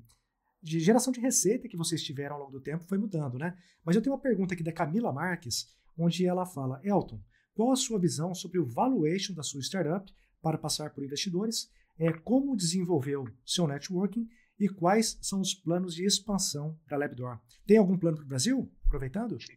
de, 0.61 0.79
geração 0.81 1.13
de 1.13 1.21
receita 1.21 1.69
que 1.69 1.77
vocês 1.77 2.03
tiveram 2.03 2.35
ao 2.35 2.41
longo 2.41 2.51
do 2.51 2.61
tempo 2.61 2.83
foi 2.83 2.97
mudando, 2.97 3.37
né? 3.37 3.57
Mas 3.83 3.95
eu 3.95 4.01
tenho 4.01 4.13
uma 4.13 4.21
pergunta 4.21 4.53
aqui 4.53 4.63
da 4.63 4.73
Camila 4.73 5.13
Marques, 5.13 5.73
onde 5.97 6.25
ela 6.25 6.45
fala, 6.45 6.79
Elton, 6.83 7.21
qual 7.53 7.71
a 7.71 7.75
sua 7.75 7.99
visão 7.99 8.33
sobre 8.33 8.59
o 8.59 8.65
valuation 8.65 9.33
da 9.33 9.43
sua 9.43 9.61
startup 9.61 10.11
para 10.41 10.57
passar 10.57 10.91
por 10.93 11.03
investidores? 11.03 11.69
É, 11.97 12.11
como 12.11 12.57
desenvolveu 12.57 13.25
seu 13.45 13.65
networking 13.65 14.27
E 14.59 14.67
quais 14.67 15.17
são 15.21 15.39
os 15.39 15.53
planos 15.53 15.95
de 15.95 16.05
expansão 16.05 16.77
da 16.87 16.97
LabDoor? 16.97 17.39
Tem 17.65 17.77
algum 17.77 17.97
plano 17.97 18.17
para 18.17 18.25
o 18.25 18.27
Brasil? 18.27 18.71
Aproveitando? 18.85 19.37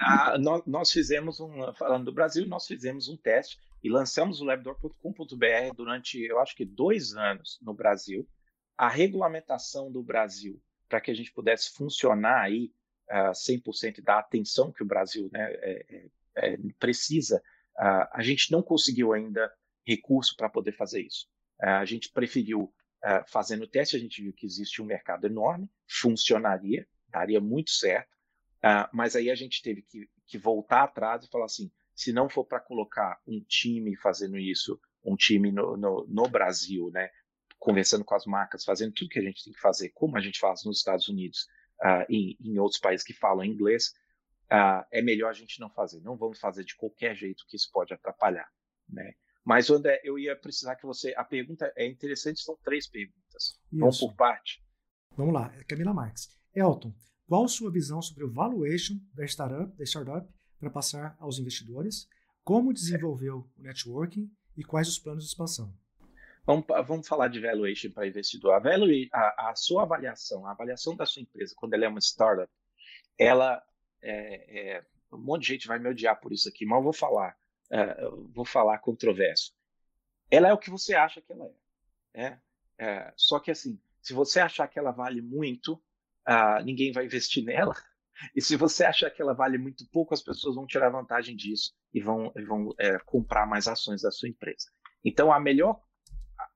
Ah, 0.00 0.36
nós, 0.38 0.62
nós, 0.66 0.92
fizemos 0.92 1.40
um, 1.40 1.72
falando 1.74 2.06
do 2.06 2.12
Brasil, 2.12 2.46
nós 2.46 2.66
fizemos 2.66 3.08
um 3.08 3.16
teste 3.16 3.58
e 3.82 3.88
lançamos 3.88 4.40
o 4.40 4.44
labdoor.com.br 4.44 5.74
durante, 5.76 6.20
eu 6.20 6.38
acho 6.40 6.54
que 6.54 6.64
dois 6.64 7.14
anos 7.14 7.58
no 7.62 7.72
Brasil. 7.72 8.28
A 8.76 8.88
regulamentação 8.88 9.90
do 9.90 10.02
Brasil 10.02 10.60
para 10.88 11.00
que 11.00 11.10
a 11.10 11.14
gente 11.14 11.32
pudesse 11.32 11.72
funcionar 11.72 12.42
aí 12.42 12.72
uh, 13.10 13.32
100% 13.32 14.02
da 14.02 14.18
atenção 14.18 14.72
que 14.72 14.82
o 14.82 14.86
Brasil 14.86 15.28
né, 15.32 15.52
é, 15.52 15.86
é, 15.88 16.54
é 16.54 16.58
precisa, 16.78 17.38
uh, 17.78 18.08
a 18.12 18.22
gente 18.22 18.50
não 18.50 18.62
conseguiu 18.62 19.12
ainda 19.12 19.52
recurso 19.86 20.34
para 20.36 20.48
poder 20.48 20.72
fazer 20.72 21.02
isso. 21.02 21.26
Uh, 21.62 21.80
a 21.80 21.84
gente 21.84 22.10
preferiu, 22.10 22.72
fazendo 23.26 23.64
o 23.64 23.68
teste, 23.68 23.96
a 23.96 23.98
gente 23.98 24.22
viu 24.22 24.32
que 24.32 24.46
existe 24.46 24.80
um 24.80 24.86
mercado 24.86 25.26
enorme, 25.26 25.68
funcionaria, 25.86 26.88
daria 27.10 27.38
muito 27.38 27.70
certo, 27.70 28.16
mas 28.94 29.14
aí 29.14 29.30
a 29.30 29.34
gente 29.34 29.60
teve 29.60 29.82
que, 29.82 30.08
que 30.26 30.38
voltar 30.38 30.84
atrás 30.84 31.22
e 31.22 31.28
falar 31.28 31.44
assim, 31.44 31.70
se 31.94 32.14
não 32.14 32.30
for 32.30 32.46
para 32.46 32.60
colocar 32.60 33.20
um 33.26 33.44
time 33.46 33.94
fazendo 33.94 34.38
isso, 34.38 34.80
um 35.04 35.16
time 35.16 35.52
no, 35.52 35.76
no, 35.76 36.06
no 36.08 36.26
Brasil, 36.30 36.90
né, 36.94 37.10
conversando 37.58 38.06
com 38.06 38.14
as 38.14 38.24
marcas, 38.24 38.64
fazendo 38.64 38.94
tudo 38.94 39.10
que 39.10 39.18
a 39.18 39.22
gente 39.22 39.44
tem 39.44 39.52
que 39.52 39.60
fazer, 39.60 39.90
como 39.90 40.16
a 40.16 40.20
gente 40.20 40.38
faz 40.38 40.64
nos 40.64 40.78
Estados 40.78 41.06
Unidos 41.06 41.46
uh, 41.82 42.04
e 42.08 42.36
em 42.40 42.58
outros 42.58 42.80
países 42.80 43.04
que 43.04 43.12
falam 43.12 43.44
inglês, 43.44 43.88
uh, 44.52 44.84
é 44.90 45.02
melhor 45.02 45.30
a 45.30 45.34
gente 45.34 45.60
não 45.60 45.70
fazer. 45.70 46.00
Não 46.00 46.16
vamos 46.16 46.38
fazer 46.38 46.64
de 46.64 46.76
qualquer 46.76 47.14
jeito 47.14 47.44
que 47.48 47.56
isso 47.56 47.70
pode 47.72 47.92
atrapalhar, 47.92 48.48
né? 48.88 49.14
Mas, 49.44 49.68
André, 49.68 50.00
eu 50.02 50.18
ia 50.18 50.34
precisar 50.34 50.74
que 50.74 50.86
você... 50.86 51.12
A 51.16 51.24
pergunta 51.24 51.70
é 51.76 51.86
interessante, 51.86 52.40
são 52.40 52.56
três 52.64 52.88
perguntas. 52.88 53.58
Isso. 53.70 53.78
Vamos 53.78 54.00
por 54.00 54.14
parte. 54.14 54.64
Vamos 55.16 55.34
lá, 55.34 55.50
Camila 55.68 55.92
Marques. 55.92 56.30
Elton, 56.54 56.94
qual 57.26 57.46
sua 57.46 57.70
visão 57.70 58.00
sobre 58.00 58.24
o 58.24 58.32
valuation 58.32 58.94
da 59.12 59.24
startup, 59.26 59.76
da 59.76 59.84
startup 59.84 60.26
para 60.58 60.70
passar 60.70 61.14
aos 61.18 61.38
investidores? 61.38 62.08
Como 62.42 62.72
desenvolveu 62.72 63.50
o 63.56 63.62
networking 63.62 64.30
e 64.56 64.64
quais 64.64 64.88
os 64.88 64.98
planos 64.98 65.24
de 65.24 65.30
expansão? 65.30 65.74
Vamos, 66.46 66.66
vamos 66.86 67.08
falar 67.08 67.28
de 67.28 67.40
valuation 67.40 67.90
para 67.90 68.06
investidor. 68.06 68.54
A, 68.54 68.58
value, 68.58 69.08
a, 69.12 69.50
a, 69.50 69.54
sua 69.54 69.82
avaliação, 69.82 70.46
a 70.46 70.50
avaliação 70.50 70.94
da 70.94 71.06
sua 71.06 71.22
empresa, 71.22 71.54
quando 71.56 71.74
ela 71.74 71.86
é 71.86 71.88
uma 71.88 72.00
startup, 72.00 72.50
ela. 73.18 73.62
É, 74.02 74.76
é, 74.76 74.84
um 75.10 75.18
monte 75.18 75.42
de 75.42 75.48
gente 75.48 75.68
vai 75.68 75.78
me 75.78 75.88
odiar 75.88 76.20
por 76.20 76.32
isso 76.32 76.48
aqui, 76.48 76.66
mas 76.66 76.78
eu 76.78 76.82
vou 76.82 76.92
falar. 76.92 77.36
É, 77.70 78.08
vou 78.34 78.44
falar 78.44 78.78
controverso. 78.78 79.54
Ela 80.30 80.48
é 80.48 80.52
o 80.52 80.58
que 80.58 80.70
você 80.70 80.94
acha 80.94 81.20
que 81.20 81.32
ela 81.32 81.46
é. 82.12 82.30
Né? 82.30 82.40
é 82.78 83.12
só 83.16 83.38
que, 83.38 83.50
assim, 83.50 83.80
se 84.02 84.12
você 84.12 84.40
achar 84.40 84.68
que 84.68 84.78
ela 84.78 84.90
vale 84.90 85.22
muito, 85.22 85.74
uh, 86.28 86.62
ninguém 86.62 86.92
vai 86.92 87.06
investir 87.06 87.42
nela. 87.42 87.74
E 88.34 88.40
se 88.40 88.54
você 88.54 88.84
achar 88.84 89.10
que 89.10 89.20
ela 89.20 89.34
vale 89.34 89.58
muito 89.58 89.84
pouco, 89.90 90.14
as 90.14 90.22
pessoas 90.22 90.54
vão 90.54 90.66
tirar 90.66 90.88
vantagem 90.88 91.34
disso 91.34 91.74
e 91.92 92.00
vão, 92.00 92.32
vão 92.46 92.72
é, 92.78 92.98
comprar 93.00 93.46
mais 93.46 93.66
ações 93.66 94.02
da 94.02 94.10
sua 94.10 94.28
empresa. 94.28 94.70
Então, 95.04 95.32
a 95.32 95.40
melhor 95.40 95.80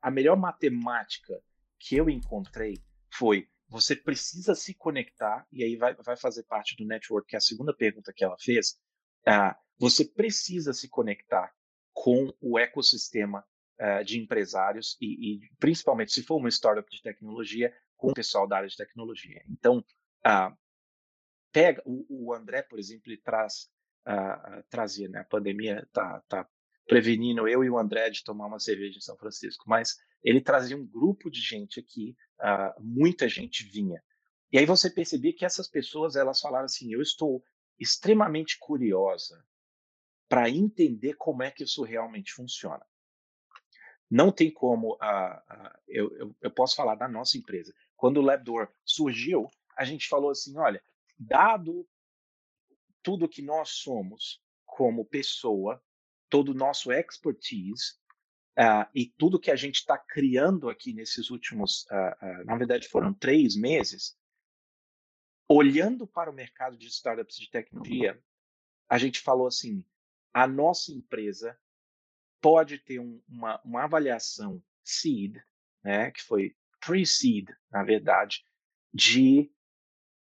a 0.09 0.11
melhor 0.11 0.36
matemática 0.36 1.38
que 1.78 1.94
eu 1.96 2.09
encontrei 2.09 2.82
foi 3.12 3.46
você 3.68 3.94
precisa 3.94 4.54
se 4.54 4.72
conectar, 4.72 5.46
e 5.52 5.62
aí 5.62 5.76
vai, 5.76 5.94
vai 5.96 6.16
fazer 6.16 6.44
parte 6.44 6.74
do 6.74 6.86
network, 6.86 7.28
que 7.28 7.36
é 7.36 7.38
a 7.38 7.40
segunda 7.40 7.76
pergunta 7.76 8.14
que 8.16 8.24
ela 8.24 8.36
fez. 8.38 8.80
Uh, 9.26 9.54
você 9.78 10.06
precisa 10.06 10.72
se 10.72 10.88
conectar 10.88 11.52
com 11.92 12.32
o 12.40 12.59
ecossistema 12.59 13.44
uh, 13.78 14.02
de 14.02 14.18
empresários 14.18 14.96
e, 14.98 15.34
e, 15.34 15.40
principalmente, 15.59 16.12
se 16.12 16.22
for 16.22 16.36
uma 16.36 16.48
startup 16.48 16.90
de 16.90 17.02
tecnologia, 17.02 17.70
com 17.94 18.11
o 18.11 18.14
pessoal 18.14 18.48
da 18.48 18.56
área 18.56 18.68
de 18.70 18.76
tecnologia. 18.76 19.42
Então, 19.50 19.84
uh, 20.26 20.56
pega 21.52 21.82
o, 21.84 22.06
o, 22.09 22.32
André, 22.32 22.62
por 22.62 22.78
exemplo, 22.78 23.12
ele 23.12 23.20
traz, 23.20 23.70
trazia, 24.70 25.09
né? 25.11 25.18
A 25.18 25.24
pandemia 25.24 25.82
está 25.82 26.22
tá 26.26 26.48
prevenindo 26.89 27.47
eu 27.47 27.62
e 27.62 27.68
o 27.68 27.78
André 27.78 28.09
de 28.09 28.24
tomar 28.24 28.47
uma 28.47 28.59
cerveja 28.59 28.97
em 28.97 29.03
São 29.03 29.16
Francisco, 29.16 29.64
mas 29.68 29.99
ele 30.24 30.41
trazia 30.41 30.76
um 30.76 30.86
grupo 30.86 31.30
de 31.30 31.41
gente 31.41 31.78
aqui, 31.78 32.16
uh, 32.41 32.82
muita 32.82 33.28
gente 33.28 33.62
vinha. 33.62 34.03
E 34.51 34.59
aí 34.59 34.64
você 34.64 34.89
percebia 34.89 35.34
que 35.34 35.45
essas 35.45 35.68
pessoas, 35.68 36.16
elas 36.16 36.41
falaram 36.41 36.64
assim, 36.64 36.93
eu 36.93 37.03
estou 37.03 37.45
extremamente 37.78 38.59
curiosa 38.59 39.45
para 40.28 40.49
entender 40.49 41.14
como 41.14 41.43
é 41.43 41.51
que 41.51 41.62
isso 41.62 41.82
realmente 41.82 42.32
funciona. 42.32 42.84
Não 44.11 44.32
tem 44.32 44.51
como, 44.51 44.95
uh, 44.95 44.97
uh, 44.97 45.78
eu, 45.86 46.16
eu, 46.16 46.36
eu, 46.41 46.51
posso 46.51 46.74
falar 46.74 46.95
da 46.95 47.07
nossa 47.07 47.36
empresa. 47.36 47.74
Quando 47.95 48.16
o 48.16 48.22
LabDoor 48.22 48.66
surgiu, 48.82 49.51
a 49.76 49.84
gente 49.84 50.09
falou 50.09 50.30
assim, 50.30 50.57
olha, 50.57 50.82
dado 51.18 51.86
tudo 53.03 53.28
que 53.28 53.43
nós 53.43 53.68
somos 53.68 54.43
como 54.64 55.05
pessoa, 55.05 55.82
todo 56.29 56.51
o 56.51 56.55
nosso 56.55 56.93
expertise 56.93 57.95
uh, 58.59 58.89
e 58.95 59.07
tudo 59.07 59.41
que 59.41 59.51
a 59.51 59.57
gente 59.57 59.76
está 59.76 59.97
criando 59.97 60.68
aqui 60.68 60.93
nesses 60.93 61.31
últimos, 61.31 61.85
uh, 61.85 62.43
uh, 62.43 62.45
na 62.45 62.57
verdade 62.57 62.89
foram 62.89 63.12
três 63.12 63.57
meses, 63.57 64.18
olhando 65.49 66.07
para 66.07 66.31
o 66.31 66.35
mercado 66.35 66.76
de 66.76 66.87
startups 66.89 67.37
de 67.37 67.51
tecnologia, 67.51 68.22
a 68.89 68.99
gente 68.99 69.20
falou 69.20 69.47
assim, 69.47 69.85
a 70.33 70.47
nossa 70.47 70.93
empresa 70.93 71.59
pode 72.41 72.79
ter 72.79 73.01
um, 73.01 73.20
uma, 73.29 73.61
uma 73.62 73.85
avaliação 73.85 74.62
seed, 74.85 75.37
né, 75.83 76.11
que 76.11 76.22
foi 76.22 76.57
pre-seed, 76.81 77.49
na 77.70 77.83
verdade, 77.83 78.45
de 78.93 79.51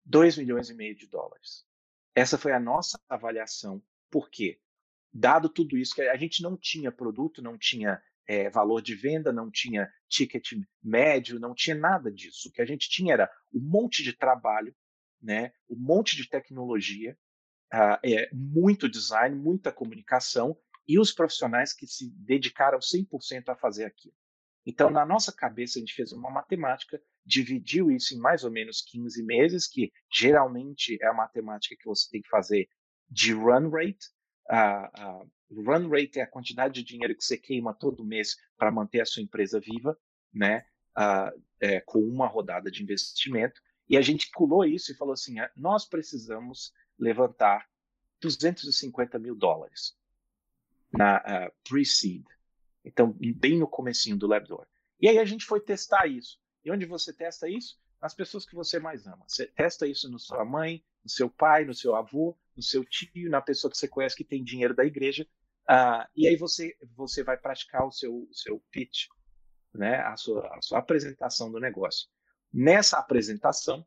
2 0.05 0.37
milhões 0.37 0.69
e 0.69 0.73
meio 0.73 0.95
de 0.95 1.07
dólares. 1.07 1.65
Essa 2.13 2.37
foi 2.37 2.53
a 2.53 2.59
nossa 2.59 2.99
avaliação. 3.09 3.83
Por 4.09 4.29
quê? 4.29 4.59
Dado 5.17 5.47
tudo 5.47 5.77
isso, 5.77 5.95
que 5.95 6.01
a 6.01 6.17
gente 6.17 6.43
não 6.43 6.57
tinha 6.57 6.91
produto, 6.91 7.41
não 7.41 7.57
tinha 7.57 8.01
é, 8.27 8.49
valor 8.49 8.81
de 8.81 8.93
venda, 8.95 9.31
não 9.31 9.49
tinha 9.49 9.89
ticket 10.09 10.51
médio, 10.83 11.39
não 11.39 11.55
tinha 11.55 11.75
nada 11.75 12.11
disso. 12.11 12.49
O 12.49 12.51
que 12.51 12.61
a 12.61 12.65
gente 12.65 12.89
tinha 12.89 13.13
era 13.13 13.31
um 13.53 13.61
monte 13.61 14.03
de 14.03 14.11
trabalho, 14.11 14.75
né, 15.21 15.53
um 15.69 15.77
monte 15.77 16.17
de 16.17 16.27
tecnologia, 16.27 17.17
uh, 17.73 17.97
é, 18.03 18.29
muito 18.33 18.89
design, 18.89 19.35
muita 19.37 19.71
comunicação 19.71 20.57
e 20.85 20.99
os 20.99 21.13
profissionais 21.13 21.71
que 21.71 21.87
se 21.87 22.11
dedicaram 22.11 22.79
100% 22.79 23.49
a 23.49 23.55
fazer 23.55 23.85
aquilo. 23.85 24.13
Então, 24.65 24.89
na 24.89 25.05
nossa 25.05 25.31
cabeça, 25.31 25.77
a 25.77 25.79
gente 25.79 25.93
fez 25.93 26.11
uma 26.11 26.29
matemática, 26.29 27.01
dividiu 27.23 27.89
isso 27.89 28.15
em 28.15 28.19
mais 28.19 28.43
ou 28.43 28.51
menos 28.51 28.81
15 28.81 29.23
meses, 29.23 29.67
que 29.67 29.91
geralmente 30.11 30.97
é 31.01 31.07
a 31.07 31.13
matemática 31.13 31.75
que 31.79 31.85
você 31.85 32.09
tem 32.09 32.21
que 32.21 32.29
fazer 32.29 32.67
de 33.07 33.31
run 33.31 33.69
rate, 33.69 34.14
a, 34.47 34.85
a 35.03 35.25
run 35.51 35.89
rate 35.89 36.19
é 36.19 36.23
a 36.23 36.27
quantidade 36.27 36.75
de 36.75 36.83
dinheiro 36.83 37.15
que 37.15 37.23
você 37.23 37.37
queima 37.37 37.73
todo 37.73 38.05
mês 38.05 38.35
para 38.57 38.71
manter 38.71 39.01
a 39.01 39.05
sua 39.05 39.23
empresa 39.23 39.59
viva, 39.59 39.97
né? 40.33 40.65
é, 41.59 41.81
com 41.81 41.99
uma 41.99 42.27
rodada 42.27 42.71
de 42.71 42.81
investimento. 42.81 43.61
E 43.87 43.97
a 43.97 44.01
gente 44.01 44.29
pulou 44.31 44.65
isso 44.65 44.91
e 44.91 44.95
falou 44.95 45.13
assim: 45.13 45.39
ah, 45.39 45.51
nós 45.55 45.85
precisamos 45.85 46.73
levantar 46.97 47.67
250 48.21 49.19
mil 49.19 49.35
dólares 49.35 49.95
na 50.91 51.17
uh, 51.17 51.53
pre-seed. 51.67 52.23
Então, 52.83 53.15
bem 53.35 53.59
no 53.59 53.67
comecinho 53.67 54.17
do 54.17 54.27
LabDoor. 54.27 54.65
E 54.99 55.09
aí 55.09 55.17
a 55.17 55.25
gente 55.25 55.45
foi 55.45 55.59
testar 55.59 56.07
isso. 56.07 56.39
E 56.63 56.71
onde 56.71 56.85
você 56.85 57.11
testa 57.11 57.49
isso? 57.49 57.77
Nas 58.01 58.13
pessoas 58.13 58.45
que 58.45 58.55
você 58.55 58.79
mais 58.79 59.05
ama. 59.05 59.23
Você 59.27 59.47
testa 59.47 59.87
isso 59.87 60.09
na 60.09 60.19
sua 60.19 60.45
mãe, 60.45 60.83
no 61.03 61.09
seu 61.09 61.29
pai, 61.29 61.65
no 61.65 61.73
seu 61.73 61.95
avô, 61.95 62.37
no 62.55 62.63
seu 62.63 62.83
tio, 62.85 63.29
na 63.29 63.41
pessoa 63.41 63.69
que 63.69 63.77
você 63.77 63.87
conhece 63.87 64.15
que 64.15 64.23
tem 64.23 64.43
dinheiro 64.43 64.75
da 64.75 64.85
igreja, 64.85 65.27
uh, 65.69 66.07
e 66.15 66.27
aí 66.27 66.35
você, 66.35 66.75
você 66.95 67.23
vai 67.23 67.37
praticar 67.37 67.85
o 67.85 67.91
seu, 67.91 68.27
seu 68.31 68.63
pitch, 68.71 69.07
né, 69.73 69.97
a, 70.01 70.15
sua, 70.15 70.47
a 70.55 70.61
sua 70.61 70.79
apresentação 70.79 71.51
do 71.51 71.59
negócio. 71.59 72.07
Nessa 72.53 72.97
apresentação, 72.97 73.85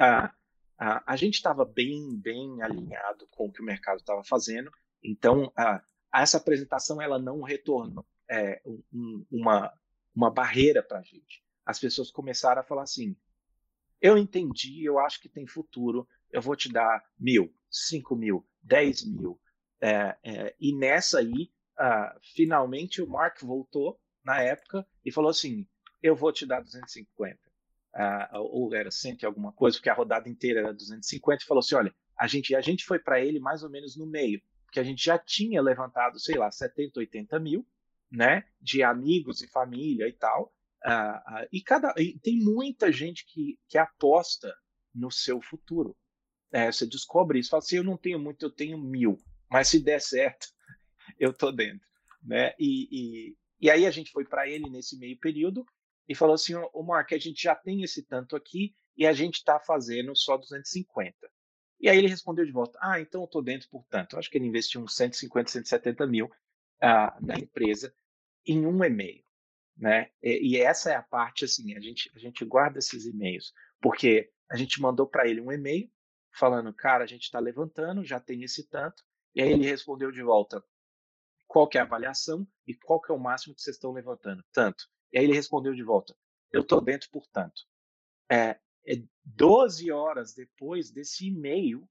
uh, 0.00 0.26
uh, 0.26 1.02
a 1.06 1.16
gente 1.16 1.34
estava 1.34 1.64
bem, 1.64 2.16
bem 2.16 2.62
alinhado 2.62 3.26
com 3.30 3.46
o 3.46 3.52
que 3.52 3.60
o 3.60 3.64
mercado 3.64 3.98
estava 3.98 4.22
fazendo, 4.22 4.70
então 5.02 5.52
essa 6.14 6.36
apresentação 6.36 7.00
ela 7.00 7.18
não 7.18 7.42
retornou 7.42 8.06
é, 8.30 8.60
um, 8.64 9.26
uma, 9.30 9.72
uma 10.14 10.30
barreira 10.30 10.82
para 10.82 10.98
a 10.98 11.02
gente. 11.02 11.42
As 11.64 11.78
pessoas 11.78 12.10
começaram 12.10 12.60
a 12.60 12.64
falar 12.64 12.82
assim, 12.82 13.16
eu 14.00 14.16
entendi, 14.16 14.84
eu 14.84 14.98
acho 14.98 15.20
que 15.20 15.28
tem 15.28 15.46
futuro, 15.46 16.08
eu 16.30 16.40
vou 16.40 16.56
te 16.56 16.70
dar 16.72 17.04
mil, 17.18 17.54
cinco 17.72 18.14
mil, 18.14 18.46
dez 18.62 19.04
mil. 19.04 19.40
É, 19.80 20.16
é, 20.22 20.56
e 20.60 20.76
nessa 20.76 21.18
aí, 21.18 21.50
uh, 21.78 22.20
finalmente 22.34 23.02
o 23.02 23.08
Mark 23.08 23.40
voltou 23.42 23.98
na 24.24 24.40
época 24.40 24.86
e 25.04 25.10
falou 25.10 25.30
assim: 25.30 25.66
eu 26.02 26.14
vou 26.14 26.32
te 26.32 26.46
dar 26.46 26.60
250. 26.60 27.38
Uh, 27.94 28.38
ou 28.38 28.74
era 28.74 28.90
100 28.90 29.18
e 29.22 29.26
alguma 29.26 29.52
coisa, 29.52 29.76
porque 29.76 29.90
a 29.90 29.94
rodada 29.94 30.28
inteira 30.28 30.60
era 30.60 30.72
250, 30.72 31.42
e 31.42 31.46
falou 31.46 31.60
assim: 31.60 31.74
olha, 31.74 31.94
a 32.18 32.26
gente, 32.26 32.54
a 32.54 32.60
gente 32.60 32.84
foi 32.84 32.98
para 32.98 33.20
ele 33.20 33.40
mais 33.40 33.62
ou 33.62 33.70
menos 33.70 33.96
no 33.96 34.06
meio, 34.06 34.40
porque 34.64 34.80
a 34.80 34.84
gente 34.84 35.04
já 35.04 35.18
tinha 35.18 35.60
levantado, 35.60 36.18
sei 36.18 36.36
lá, 36.36 36.50
70, 36.50 37.00
80 37.00 37.38
mil, 37.40 37.66
né, 38.10 38.44
de 38.60 38.82
amigos 38.82 39.42
e 39.42 39.48
família 39.48 40.06
e 40.08 40.12
tal, 40.12 40.52
Uh, 40.84 41.44
uh, 41.44 41.48
e, 41.52 41.62
cada, 41.62 41.94
e 41.96 42.18
tem 42.18 42.38
muita 42.38 42.90
gente 42.90 43.24
que, 43.26 43.56
que 43.68 43.78
aposta 43.78 44.52
no 44.92 45.10
seu 45.10 45.40
futuro. 45.40 45.96
É, 46.52 46.70
você 46.70 46.86
descobre 46.86 47.38
isso, 47.38 47.50
fala 47.50 47.62
assim, 47.62 47.76
eu 47.76 47.84
não 47.84 47.96
tenho 47.96 48.18
muito, 48.18 48.44
eu 48.44 48.50
tenho 48.50 48.78
mil, 48.78 49.18
mas 49.50 49.68
se 49.68 49.80
der 49.80 50.00
certo, 50.00 50.48
eu 51.18 51.32
tô 51.32 51.50
dentro, 51.50 51.86
né? 52.22 52.54
E, 52.58 52.88
e, 52.90 53.36
e 53.60 53.70
aí 53.70 53.86
a 53.86 53.90
gente 53.90 54.10
foi 54.10 54.24
para 54.24 54.48
ele 54.48 54.68
nesse 54.68 54.98
meio 54.98 55.18
período 55.18 55.64
e 56.08 56.14
falou 56.14 56.34
assim, 56.34 56.54
o 56.54 56.82
Mark, 56.82 57.12
a 57.12 57.18
gente 57.18 57.42
já 57.42 57.54
tem 57.54 57.82
esse 57.82 58.02
tanto 58.02 58.36
aqui 58.36 58.74
e 58.96 59.06
a 59.06 59.12
gente 59.12 59.36
está 59.36 59.58
fazendo 59.58 60.14
só 60.14 60.36
250. 60.36 61.16
E 61.80 61.88
aí 61.88 61.98
ele 61.98 62.08
respondeu 62.08 62.44
de 62.44 62.52
volta, 62.52 62.78
ah, 62.80 63.00
então 63.00 63.22
eu 63.22 63.26
tô 63.26 63.42
dentro 63.42 63.68
por 63.68 63.84
tanto. 63.88 64.14
Eu 64.14 64.18
acho 64.18 64.30
que 64.30 64.38
ele 64.38 64.46
investiu 64.46 64.80
uns 64.80 64.94
150, 64.94 65.50
170 65.50 66.06
mil 66.06 66.26
uh, 66.26 67.26
na 67.26 67.34
empresa 67.38 67.92
em 68.46 68.66
um 68.66 68.84
e-mail, 68.84 69.24
né? 69.76 70.10
E, 70.22 70.52
e, 70.52 70.56
essa 70.56 70.92
é 70.92 70.94
a 70.94 71.02
parte 71.02 71.44
assim, 71.44 71.74
a 71.76 71.80
gente 71.80 72.10
a 72.14 72.18
gente 72.18 72.44
guarda 72.44 72.78
esses 72.78 73.06
e-mails 73.06 73.52
porque 73.80 74.30
a 74.50 74.56
gente 74.56 74.80
mandou 74.80 75.06
para 75.06 75.26
ele 75.28 75.40
um 75.40 75.50
e-mail 75.50 75.90
falando, 76.32 76.72
cara, 76.72 77.04
a 77.04 77.06
gente 77.06 77.22
está 77.22 77.38
levantando, 77.38 78.04
já 78.04 78.18
tem 78.18 78.42
esse 78.42 78.68
tanto, 78.68 79.04
e 79.34 79.42
aí 79.42 79.52
ele 79.52 79.64
respondeu 79.64 80.10
de 80.10 80.22
volta, 80.22 80.64
qual 81.46 81.68
que 81.68 81.76
é 81.76 81.80
a 81.80 81.84
avaliação 81.84 82.46
e 82.66 82.74
qual 82.74 83.00
que 83.00 83.12
é 83.12 83.14
o 83.14 83.18
máximo 83.18 83.54
que 83.54 83.62
vocês 83.62 83.76
estão 83.76 83.92
levantando? 83.92 84.42
Tanto. 84.52 84.88
E 85.12 85.18
aí 85.18 85.24
ele 85.24 85.34
respondeu 85.34 85.74
de 85.74 85.82
volta, 85.82 86.16
eu 86.50 86.62
estou 86.62 86.80
dentro 86.80 87.10
por 87.10 87.26
tanto. 87.26 87.62
É, 88.30 88.58
é 88.86 89.02
12 89.24 89.90
horas 89.90 90.34
depois 90.34 90.90
desse 90.90 91.26
e-mail, 91.26 91.88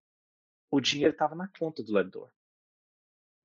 o 0.72 0.82
dinheiro 0.82 1.14
estava 1.14 1.36
na 1.36 1.48
conta 1.60 1.84
do 1.84 1.94
lendor. 1.94 2.32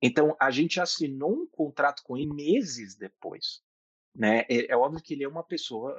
Então, 0.01 0.35
a 0.39 0.51
gente 0.51 0.79
assinou 0.79 1.33
um 1.33 1.47
contrato 1.47 2.03
com 2.03 2.17
ele 2.17 2.31
meses 2.33 2.95
depois. 2.95 3.63
Né? 4.13 4.45
É, 4.49 4.71
é 4.71 4.77
óbvio 4.77 5.01
que 5.01 5.13
ele 5.13 5.23
é 5.23 5.27
uma 5.27 5.43
pessoa 5.43 5.95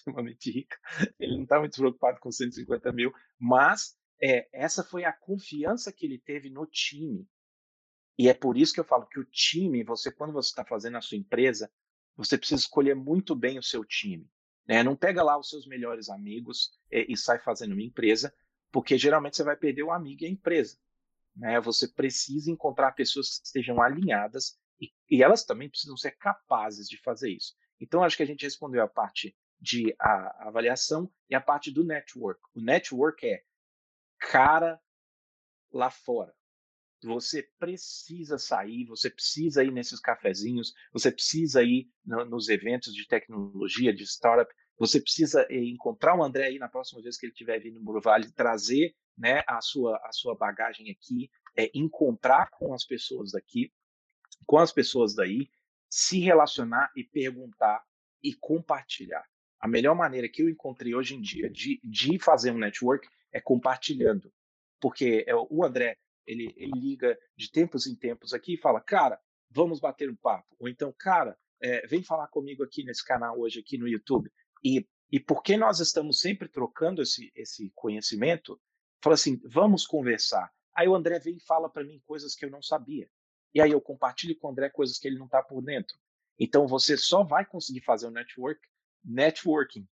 extremamente 0.00 0.50
rica, 0.50 0.76
ele 1.18 1.36
não 1.36 1.44
está 1.44 1.58
muito 1.58 1.76
preocupado 1.76 2.18
com 2.20 2.30
150 2.30 2.92
mil, 2.92 3.12
mas 3.38 3.96
é, 4.22 4.48
essa 4.52 4.82
foi 4.82 5.04
a 5.04 5.12
confiança 5.12 5.92
que 5.92 6.06
ele 6.06 6.18
teve 6.18 6.50
no 6.50 6.66
time. 6.66 7.26
E 8.18 8.28
é 8.28 8.34
por 8.34 8.56
isso 8.56 8.74
que 8.74 8.80
eu 8.80 8.84
falo 8.84 9.06
que 9.06 9.18
o 9.18 9.24
time, 9.24 9.82
você 9.82 10.12
quando 10.12 10.32
você 10.32 10.48
está 10.48 10.64
fazendo 10.64 10.98
a 10.98 11.00
sua 11.00 11.16
empresa, 11.16 11.70
você 12.16 12.36
precisa 12.36 12.60
escolher 12.60 12.94
muito 12.94 13.34
bem 13.34 13.58
o 13.58 13.62
seu 13.62 13.84
time. 13.84 14.28
Né? 14.66 14.82
Não 14.82 14.94
pega 14.94 15.22
lá 15.22 15.38
os 15.38 15.48
seus 15.48 15.66
melhores 15.66 16.10
amigos 16.10 16.70
e, 16.90 17.12
e 17.12 17.16
sai 17.16 17.38
fazendo 17.38 17.72
uma 17.72 17.82
empresa, 17.82 18.32
porque 18.70 18.98
geralmente 18.98 19.36
você 19.36 19.42
vai 19.42 19.56
perder 19.56 19.84
o 19.84 19.90
amigo 19.90 20.22
e 20.22 20.26
a 20.26 20.30
empresa. 20.30 20.76
Né? 21.34 21.58
Você 21.60 21.88
precisa 21.88 22.50
encontrar 22.50 22.92
pessoas 22.92 23.38
que 23.38 23.46
estejam 23.46 23.80
alinhadas 23.80 24.58
e, 24.80 24.92
e, 25.10 25.22
elas 25.22 25.44
também 25.44 25.68
precisam 25.68 25.96
ser 25.96 26.12
capazes 26.12 26.88
de 26.88 26.98
fazer 26.98 27.30
isso. 27.30 27.54
Então, 27.80 28.02
acho 28.02 28.16
que 28.16 28.22
a 28.22 28.26
gente 28.26 28.44
respondeu 28.44 28.82
a 28.82 28.88
parte 28.88 29.34
de 29.60 29.94
a, 29.98 30.48
avaliação 30.48 31.10
e 31.28 31.34
a 31.34 31.40
parte 31.40 31.70
do 31.70 31.84
network. 31.84 32.40
O 32.54 32.60
network 32.60 33.26
é 33.26 33.42
cara 34.18 34.80
lá 35.72 35.90
fora. 35.90 36.34
Você 37.02 37.42
precisa 37.58 38.38
sair, 38.38 38.84
você 38.84 39.08
precisa 39.08 39.64
ir 39.64 39.70
nesses 39.70 40.00
cafezinhos, 40.00 40.74
você 40.92 41.10
precisa 41.10 41.62
ir 41.62 41.88
no, 42.04 42.24
nos 42.24 42.48
eventos 42.48 42.94
de 42.94 43.06
tecnologia, 43.06 43.94
de 43.94 44.04
startup, 44.04 44.52
você 44.78 45.00
precisa 45.00 45.46
eh, 45.50 45.64
encontrar 45.64 46.16
o 46.16 46.22
André 46.22 46.46
aí 46.46 46.58
na 46.58 46.68
próxima 46.68 47.02
vez 47.02 47.18
que 47.18 47.26
ele 47.26 47.32
estiver 47.32 47.58
vindo 47.60 47.80
no 47.80 48.00
Vale, 48.00 48.32
trazer 48.32 48.94
né, 49.16 49.42
a, 49.46 49.60
sua, 49.60 49.96
a 50.04 50.12
sua 50.12 50.34
bagagem 50.34 50.90
aqui, 50.90 51.30
é, 51.56 51.70
encontrar 51.74 52.50
com 52.50 52.72
as 52.72 52.84
pessoas 52.86 53.32
daqui, 53.32 53.72
com 54.46 54.58
as 54.58 54.72
pessoas 54.72 55.14
daí, 55.14 55.50
se 55.88 56.20
relacionar 56.20 56.90
e 56.96 57.04
perguntar 57.04 57.84
e 58.22 58.34
compartilhar. 58.34 59.24
A 59.60 59.68
melhor 59.68 59.94
maneira 59.94 60.28
que 60.28 60.42
eu 60.42 60.48
encontrei 60.48 60.94
hoje 60.94 61.14
em 61.14 61.20
dia 61.20 61.50
de, 61.50 61.80
de 61.84 62.18
fazer 62.18 62.50
um 62.50 62.58
network 62.58 63.06
é 63.30 63.40
compartilhando. 63.40 64.32
Porque 64.80 65.24
é, 65.28 65.34
o 65.34 65.62
André, 65.62 65.98
ele, 66.26 66.54
ele 66.56 66.72
liga 66.74 67.18
de 67.36 67.50
tempos 67.50 67.86
em 67.86 67.94
tempos 67.94 68.32
aqui 68.32 68.54
e 68.54 68.60
fala, 68.60 68.80
cara, 68.80 69.20
vamos 69.50 69.78
bater 69.78 70.08
um 70.08 70.16
papo. 70.16 70.56
Ou 70.58 70.68
então, 70.68 70.94
cara, 70.96 71.36
é, 71.60 71.86
vem 71.86 72.02
falar 72.02 72.28
comigo 72.28 72.64
aqui 72.64 72.82
nesse 72.84 73.04
canal 73.04 73.38
hoje, 73.38 73.60
aqui 73.60 73.76
no 73.76 73.86
YouTube. 73.86 74.32
E, 74.64 74.88
e 75.12 75.20
porque 75.20 75.56
nós 75.56 75.78
estamos 75.78 76.20
sempre 76.20 76.48
trocando 76.48 77.02
esse, 77.02 77.30
esse 77.34 77.70
conhecimento, 77.74 78.58
fala 79.02 79.14
assim, 79.14 79.38
vamos 79.44 79.86
conversar. 79.86 80.50
Aí 80.74 80.88
o 80.88 80.94
André 80.94 81.18
vem 81.18 81.36
e 81.36 81.44
fala 81.44 81.68
para 81.68 81.84
mim 81.84 82.00
coisas 82.06 82.34
que 82.34 82.46
eu 82.46 82.50
não 82.50 82.62
sabia. 82.62 83.10
E 83.54 83.60
aí 83.60 83.72
eu 83.72 83.80
compartilho 83.80 84.38
com 84.38 84.48
o 84.48 84.50
André 84.50 84.70
coisas 84.70 84.98
que 84.98 85.06
ele 85.06 85.18
não 85.18 85.26
está 85.26 85.42
por 85.42 85.60
dentro. 85.60 85.96
Então 86.38 86.66
você 86.66 86.96
só 86.96 87.22
vai 87.22 87.44
conseguir 87.44 87.82
fazer 87.82 88.06
o 88.06 88.10
network, 88.10 88.60
networking. 89.04 89.88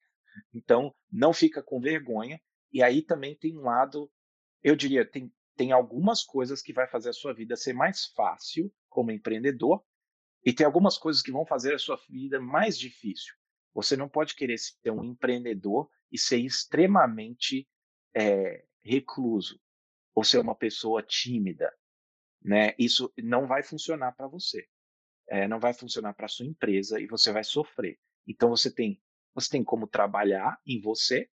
Então 0.52 0.94
não 1.10 1.32
fica 1.32 1.62
com 1.62 1.80
vergonha. 1.80 2.40
E 2.72 2.82
aí 2.82 3.02
também 3.02 3.36
tem 3.36 3.56
um 3.56 3.62
lado, 3.62 4.10
eu 4.62 4.74
diria, 4.74 5.08
tem, 5.08 5.32
tem 5.56 5.72
algumas 5.72 6.24
coisas 6.24 6.60
que 6.60 6.72
vai 6.72 6.88
fazer 6.88 7.10
a 7.10 7.14
sua 7.14 7.32
vida 7.32 7.56
ser 7.56 7.72
mais 7.72 8.06
fácil 8.06 8.72
como 8.88 9.12
empreendedor 9.12 9.84
e 10.44 10.52
tem 10.52 10.66
algumas 10.66 10.98
coisas 10.98 11.22
que 11.22 11.32
vão 11.32 11.46
fazer 11.46 11.74
a 11.74 11.78
sua 11.78 11.96
vida 12.08 12.40
mais 12.40 12.78
difícil. 12.78 13.34
Você 13.72 13.96
não 13.96 14.08
pode 14.08 14.34
querer 14.34 14.58
ser 14.58 14.90
um 14.90 15.02
empreendedor 15.02 15.88
e 16.12 16.18
ser 16.18 16.38
extremamente 16.38 17.68
é, 18.14 18.64
recluso 18.80 19.60
ou 20.14 20.22
ser 20.22 20.38
uma 20.38 20.54
pessoa 20.54 21.02
tímida, 21.02 21.72
né? 22.40 22.74
Isso 22.78 23.12
não 23.16 23.46
vai 23.46 23.62
funcionar 23.62 24.12
para 24.12 24.28
você, 24.28 24.68
é, 25.28 25.48
não 25.48 25.58
vai 25.58 25.72
funcionar 25.74 26.14
para 26.14 26.28
sua 26.28 26.46
empresa 26.46 27.00
e 27.00 27.06
você 27.06 27.32
vai 27.32 27.42
sofrer. 27.42 27.98
Então 28.26 28.50
você 28.50 28.70
tem 28.70 29.00
você 29.34 29.50
tem 29.50 29.64
como 29.64 29.86
trabalhar 29.86 30.60
em 30.66 30.80
você. 30.80 31.28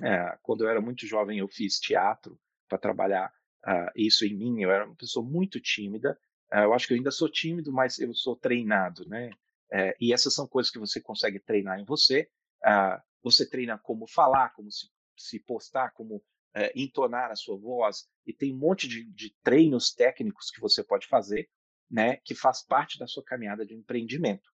É, 0.00 0.38
quando 0.42 0.62
eu 0.62 0.68
era 0.68 0.80
muito 0.80 1.06
jovem 1.06 1.38
eu 1.38 1.48
fiz 1.48 1.80
teatro 1.80 2.38
para 2.68 2.78
trabalhar 2.78 3.32
uh, 3.66 3.90
isso 3.96 4.24
em 4.24 4.36
mim. 4.36 4.62
Eu 4.62 4.70
era 4.70 4.86
uma 4.86 4.94
pessoa 4.94 5.24
muito 5.24 5.60
tímida. 5.60 6.18
Uh, 6.52 6.58
eu 6.58 6.74
acho 6.74 6.86
que 6.86 6.92
eu 6.92 6.96
ainda 6.96 7.10
sou 7.10 7.28
tímido, 7.28 7.72
mas 7.72 7.98
eu 7.98 8.14
sou 8.14 8.36
treinado, 8.36 9.08
né? 9.08 9.30
É, 9.70 9.94
e 10.00 10.12
essas 10.14 10.32
são 10.32 10.46
coisas 10.46 10.70
que 10.72 10.78
você 10.78 11.00
consegue 11.00 11.40
treinar 11.40 11.78
em 11.78 11.84
você. 11.84 12.30
Uh, 12.64 13.02
você 13.22 13.48
treina 13.48 13.76
como 13.76 14.06
falar, 14.06 14.50
como 14.50 14.70
se, 14.70 14.88
se 15.16 15.40
postar, 15.40 15.90
como 15.90 16.22
é, 16.54 16.72
entonar 16.74 17.30
a 17.30 17.36
sua 17.36 17.56
voz, 17.56 18.08
e 18.26 18.32
tem 18.32 18.54
um 18.54 18.58
monte 18.58 18.88
de, 18.88 19.04
de, 19.12 19.34
treinos 19.42 19.92
técnicos 19.92 20.50
que 20.50 20.60
você 20.60 20.82
pode 20.82 21.06
fazer, 21.06 21.48
né, 21.90 22.16
que 22.24 22.34
faz 22.34 22.62
parte 22.62 22.98
da 22.98 23.06
sua 23.06 23.24
caminhada 23.24 23.64
de 23.64 23.74
empreendimento, 23.74 24.50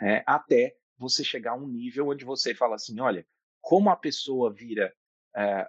né, 0.00 0.22
até 0.26 0.76
você 1.00 1.24
chegar 1.24 1.52
a 1.52 1.56
um 1.56 1.66
nível 1.66 2.08
onde 2.08 2.24
você 2.24 2.54
fala 2.54 2.74
assim, 2.74 3.00
olha, 3.00 3.26
como 3.60 3.88
a 3.90 3.96
pessoa 3.96 4.52
vira 4.52 4.94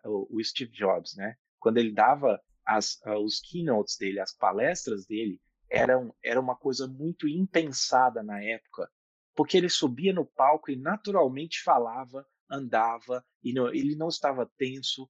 uh, 0.05 0.27
o, 0.29 0.43
Steve 0.43 0.71
Jobs, 0.71 1.15
né, 1.15 1.35
quando 1.57 1.77
ele 1.77 1.93
dava 1.93 2.41
as, 2.65 2.99
uh, 3.05 3.17
os 3.23 3.39
keynotes 3.39 3.97
dele, 3.97 4.19
as 4.19 4.33
palestras 4.33 5.05
dele, 5.05 5.41
eram, 5.69 6.13
era 6.21 6.39
uma 6.39 6.55
coisa 6.55 6.85
muito 6.85 7.27
impensada 7.27 8.21
na 8.21 8.43
época, 8.43 8.91
porque 9.33 9.57
ele 9.57 9.69
subia 9.69 10.13
no 10.13 10.25
palco 10.25 10.69
e 10.69 10.75
naturalmente 10.75 11.63
falava, 11.63 12.27
andava, 12.49 13.25
e 13.41 13.53
não, 13.53 13.73
ele 13.73 13.95
não 13.95 14.09
estava 14.09 14.51
tenso, 14.57 15.09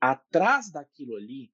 atrás 0.00 0.70
daquilo 0.70 1.16
ali, 1.16 1.52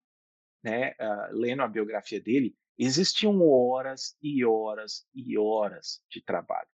né, 0.63 0.91
uh, 0.91 1.33
lendo 1.33 1.63
a 1.63 1.69
biografia 1.69 2.21
dele, 2.21 2.55
existiam 2.77 3.41
horas 3.41 4.17
e 4.23 4.45
horas 4.45 5.07
e 5.15 5.39
horas 5.39 6.03
de 6.11 6.23
trabalho, 6.23 6.69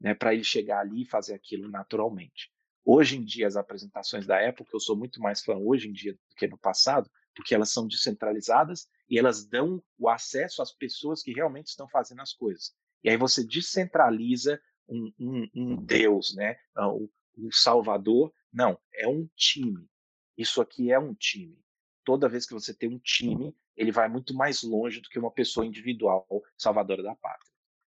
né, 0.00 0.14
para 0.14 0.34
ele 0.34 0.44
chegar 0.44 0.80
ali 0.80 1.02
e 1.02 1.06
fazer 1.06 1.34
aquilo 1.34 1.68
naturalmente. 1.68 2.52
Hoje 2.84 3.16
em 3.16 3.24
dia, 3.24 3.46
as 3.46 3.56
apresentações 3.56 4.26
da 4.26 4.38
época, 4.38 4.70
eu 4.74 4.80
sou 4.80 4.96
muito 4.96 5.20
mais 5.20 5.42
fã 5.42 5.56
hoje 5.56 5.88
em 5.88 5.92
dia 5.92 6.12
do 6.12 6.36
que 6.36 6.46
no 6.46 6.58
passado, 6.58 7.10
porque 7.34 7.54
elas 7.54 7.70
são 7.70 7.88
descentralizadas 7.88 8.86
e 9.08 9.18
elas 9.18 9.46
dão 9.46 9.82
o 9.98 10.08
acesso 10.08 10.60
às 10.60 10.72
pessoas 10.72 11.22
que 11.22 11.32
realmente 11.32 11.68
estão 11.68 11.88
fazendo 11.88 12.20
as 12.20 12.32
coisas. 12.32 12.74
E 13.02 13.08
aí 13.08 13.16
você 13.16 13.44
descentraliza 13.44 14.60
um, 14.88 15.12
um, 15.18 15.48
um 15.54 15.76
Deus, 15.76 16.34
né? 16.34 16.56
Um, 16.78 17.08
um 17.38 17.50
Salvador. 17.50 18.32
Não, 18.52 18.78
é 18.94 19.08
um 19.08 19.28
time. 19.36 19.88
Isso 20.36 20.60
aqui 20.60 20.92
é 20.92 20.98
um 20.98 21.14
time. 21.14 21.58
Toda 22.04 22.28
vez 22.28 22.46
que 22.46 22.54
você 22.54 22.74
tem 22.74 22.88
um 22.88 22.98
time, 22.98 23.56
ele 23.76 23.90
vai 23.90 24.08
muito 24.08 24.34
mais 24.34 24.62
longe 24.62 25.00
do 25.00 25.08
que 25.08 25.18
uma 25.18 25.30
pessoa 25.30 25.66
individual 25.66 26.26
salvadora 26.56 27.02
da 27.02 27.14
pátria. 27.14 27.53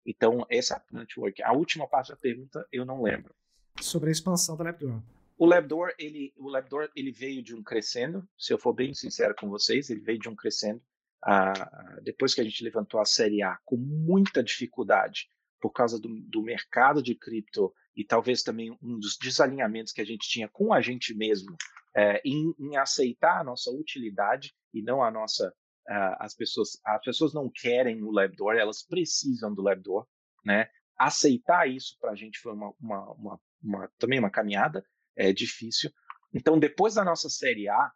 Então, 0.08 0.46
essa 0.48 0.74
é 0.74 0.76
a 0.78 0.98
network. 1.00 1.42
A 1.42 1.52
última 1.52 1.86
parte 1.86 2.08
da 2.08 2.16
pergunta 2.16 2.66
eu 2.72 2.86
não 2.86 3.02
lembro. 3.02 3.34
Sobre 3.78 4.08
a 4.08 4.12
expansão 4.12 4.56
da 4.56 4.64
Labdoor. 4.64 5.02
O 5.36 5.44
Labdoor, 5.44 5.92
ele, 5.98 6.32
o 6.36 6.48
Labdoor, 6.48 6.88
ele 6.96 7.12
veio 7.12 7.42
de 7.42 7.54
um 7.54 7.62
crescendo. 7.62 8.26
Se 8.38 8.52
eu 8.52 8.58
for 8.58 8.72
bem 8.72 8.94
sincero 8.94 9.34
com 9.38 9.48
vocês, 9.50 9.90
ele 9.90 10.00
veio 10.00 10.18
de 10.18 10.28
um 10.28 10.34
crescendo. 10.34 10.82
Ah, 11.22 11.98
depois 12.02 12.34
que 12.34 12.40
a 12.40 12.44
gente 12.44 12.64
levantou 12.64 12.98
a 13.00 13.04
série 13.04 13.42
A 13.42 13.58
com 13.66 13.76
muita 13.76 14.42
dificuldade 14.42 15.28
por 15.60 15.70
causa 15.70 16.00
do, 16.00 16.08
do 16.08 16.42
mercado 16.42 17.02
de 17.02 17.14
cripto 17.14 17.72
e 17.94 18.04
talvez 18.04 18.42
também 18.42 18.70
um 18.82 18.98
dos 18.98 19.18
desalinhamentos 19.20 19.92
que 19.92 20.00
a 20.00 20.04
gente 20.04 20.28
tinha 20.28 20.48
com 20.48 20.72
a 20.72 20.80
gente 20.80 21.14
mesmo 21.14 21.54
é, 21.94 22.20
em, 22.24 22.54
em, 22.58 22.76
aceitar 22.76 23.40
a 23.40 23.44
nossa 23.44 23.70
utilidade 23.70 24.54
e 24.72 24.82
não 24.82 25.02
a 25.02 25.10
nossa. 25.10 25.52
Uh, 25.88 26.16
as 26.18 26.34
pessoas 26.34 26.78
as 26.84 27.02
pessoas 27.02 27.32
não 27.32 27.50
querem 27.50 28.02
o 28.02 28.10
Labdoor, 28.10 28.56
elas 28.56 28.82
precisam 28.82 29.54
do 29.54 29.62
Labdoor, 29.62 30.06
né? 30.44 30.68
aceitar 30.98 31.68
isso 31.68 31.96
para 32.00 32.10
a 32.10 32.16
gente 32.16 32.38
foi 32.40 32.52
uma, 32.52 32.74
uma, 32.80 33.12
uma, 33.12 33.40
uma, 33.62 33.92
também 33.98 34.18
uma 34.18 34.30
caminhada 34.30 34.84
é, 35.16 35.32
difícil. 35.32 35.90
Então, 36.34 36.58
depois 36.58 36.94
da 36.94 37.04
nossa 37.04 37.30
série 37.30 37.68
A, 37.68 37.92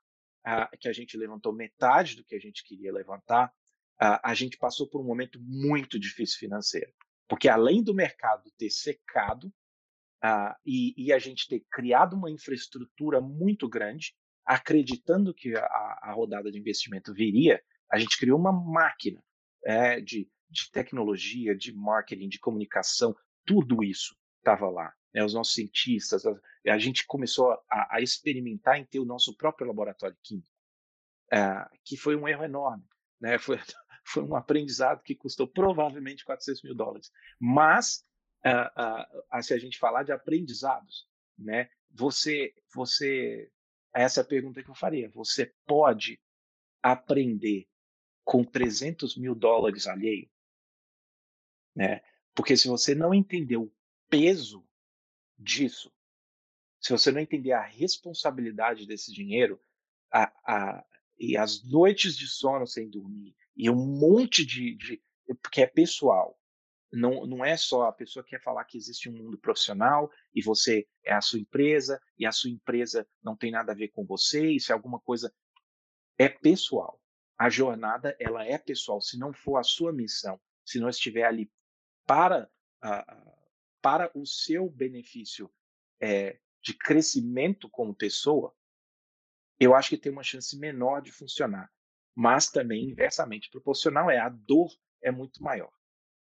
que 0.81 0.89
a 0.89 0.93
gente 0.93 1.17
levantou 1.17 1.53
metade 1.53 2.17
do 2.17 2.25
que 2.25 2.35
a 2.35 2.39
gente 2.39 2.65
queria 2.65 2.93
levantar, 2.93 3.53
a 3.99 4.35
gente 4.35 4.57
passou 4.57 4.89
por 4.89 5.01
um 5.01 5.05
momento 5.05 5.39
muito 5.41 5.99
difícil 5.99 6.39
financeiro. 6.39 6.93
Porque 7.29 7.49
além 7.49 7.83
do 7.83 7.95
mercado 7.95 8.51
ter 8.59 8.71
secado 8.71 9.53
e, 10.65 10.95
e, 10.97 11.13
a 11.13 11.19
gente 11.19 11.47
ter 11.49 11.65
criado 11.71 12.15
uma 12.15 12.31
infraestrutura 12.31 13.21
muito 13.21 13.69
grande, 13.69 14.15
acreditando 14.45 15.33
que 15.33 15.55
a, 15.55 15.65
a 16.03 16.13
rodada 16.13 16.51
de 16.51 16.59
investimento 16.59 17.13
viria, 17.15 17.63
a 17.93 17.99
gente 17.99 18.19
criou 18.19 18.39
uma 18.39 18.53
máquina 18.53 19.23
é, 19.65 20.01
de, 20.01 20.29
de 20.49 20.71
tecnologia, 20.73 21.55
de 21.55 21.73
marketing, 21.75 22.29
de 22.29 22.39
comunicação, 22.39 23.15
tudo 23.45 23.85
isso 23.85 24.17
estava 24.39 24.69
lá. 24.71 24.93
Né? 25.15 25.23
Os 25.23 25.35
nossos 25.35 25.53
cientistas, 25.53 26.25
a, 26.25 26.35
a 26.69 26.79
gente 26.79 27.07
começou 27.07 27.53
a, 27.71 27.97
a, 27.97 28.01
experimentar 28.01 28.79
em 28.79 28.85
ter 28.85 28.99
o 28.99 29.05
nosso 29.05 29.37
próprio 29.37 29.67
laboratório 29.67 30.17
químico, 30.23 30.49
é, 31.31 31.69
que 31.85 31.97
foi 31.97 32.17
um 32.17 32.27
erro 32.27 32.45
enorme. 32.45 32.85
Né? 33.21 33.39
Foi, 33.39 33.59
foi 34.05 34.25
um 34.25 34.35
aprendizado 34.35 35.01
que 35.01 35.15
custou 35.15 35.47
provavelmente 35.47 36.25
400 36.25 36.65
mil 36.65 36.75
dólares. 36.75 37.13
Mas, 37.39 38.05
uh, 38.45 39.43
se 39.43 39.55
a 39.55 39.59
gente 39.59 39.79
falar 39.79 40.03
de 40.03 40.11
aprendizados, 40.11 41.07
né, 41.39 41.69
você, 41.89 42.53
você, 42.75 43.49
essa 43.95 44.21
é 44.21 44.23
a 44.23 44.27
pergunta 44.27 44.61
que 44.61 44.69
eu 44.69 44.75
faria. 44.75 45.09
Você 45.11 45.55
pode 45.65 46.21
aprender 46.83 47.69
com 48.25 48.45
300 48.45 49.17
mil 49.17 49.35
dólares 49.35 49.87
alheio? 49.87 50.29
Né? 51.75 52.01
Porque 52.35 52.57
se 52.57 52.69
você 52.69 52.95
não 52.95 53.15
entender 53.15 53.57
o 53.57 53.73
peso 54.09 54.67
disso, 55.39 55.93
se 56.81 56.93
você 56.93 57.11
não 57.11 57.21
entender 57.21 57.53
a 57.53 57.63
responsabilidade 57.63 58.87
desse 58.87 59.13
dinheiro, 59.13 59.61
a, 60.11 60.33
a, 60.45 60.85
e 61.19 61.37
as 61.37 61.63
noites 61.65 62.17
de 62.17 62.27
sono 62.27 62.67
sem 62.67 62.89
dormir, 62.89 63.35
e 63.57 63.71
um 63.71 63.87
monte 63.87 64.45
de, 64.45 64.75
de 64.75 65.03
porque 65.41 65.63
é 65.63 65.67
pessoal. 65.67 66.39
Não, 66.93 67.27
não 67.27 67.43
é 67.43 67.57
só 67.57 67.85
a 67.85 67.93
pessoa 67.93 68.23
que 68.23 68.31
quer 68.31 68.43
falar 68.43 68.65
que 68.65 68.77
existe 68.77 69.09
um 69.09 69.13
mundo 69.13 69.39
profissional 69.39 70.11
e 70.35 70.43
você 70.43 70.87
é 71.03 71.13
a 71.15 71.23
sua 71.23 71.39
empresa 71.39 71.99
e 72.19 72.27
a 72.27 72.33
sua 72.33 72.51
empresa 72.51 73.09
não 73.23 73.35
tem 73.35 73.51
nada 73.51 73.73
a 73.73 73.75
ver 73.75 73.89
com 73.89 74.05
você, 74.05 74.51
isso 74.51 74.73
é 74.73 74.75
alguma 74.75 75.01
coisa. 75.01 75.33
É 76.19 76.29
pessoal. 76.29 77.02
A 77.43 77.49
jornada, 77.49 78.17
ela 78.21 78.45
é 78.45 78.57
pessoal. 78.59 79.01
Se 79.01 79.19
não 79.19 79.33
for 79.33 79.57
a 79.57 79.63
sua 79.63 79.93
missão, 79.93 80.41
se 80.65 80.79
não 80.79 80.89
estiver 80.89 81.25
ali 81.25 81.51
para, 82.07 82.49
uh, 82.85 83.33
para 83.81 84.11
o 84.15 84.27
seu 84.27 84.69
benefício 84.71 85.51
é, 86.01 86.39
de 86.63 86.75
crescimento 86.75 87.69
como 87.69 87.95
pessoa, 87.95 88.55
eu 89.59 89.75
acho 89.75 89.89
que 89.89 89.97
tem 89.97 90.13
uma 90.13 90.23
chance 90.23 90.57
menor 90.57 91.01
de 91.01 91.11
funcionar 91.11 91.71
mas 92.15 92.51
também 92.51 92.91
inversamente 92.91 93.51
proporcional 93.51 94.11
é 94.11 94.19
a 94.19 94.29
dor 94.29 94.71
é 95.01 95.11
muito 95.11 95.43
maior. 95.43 95.73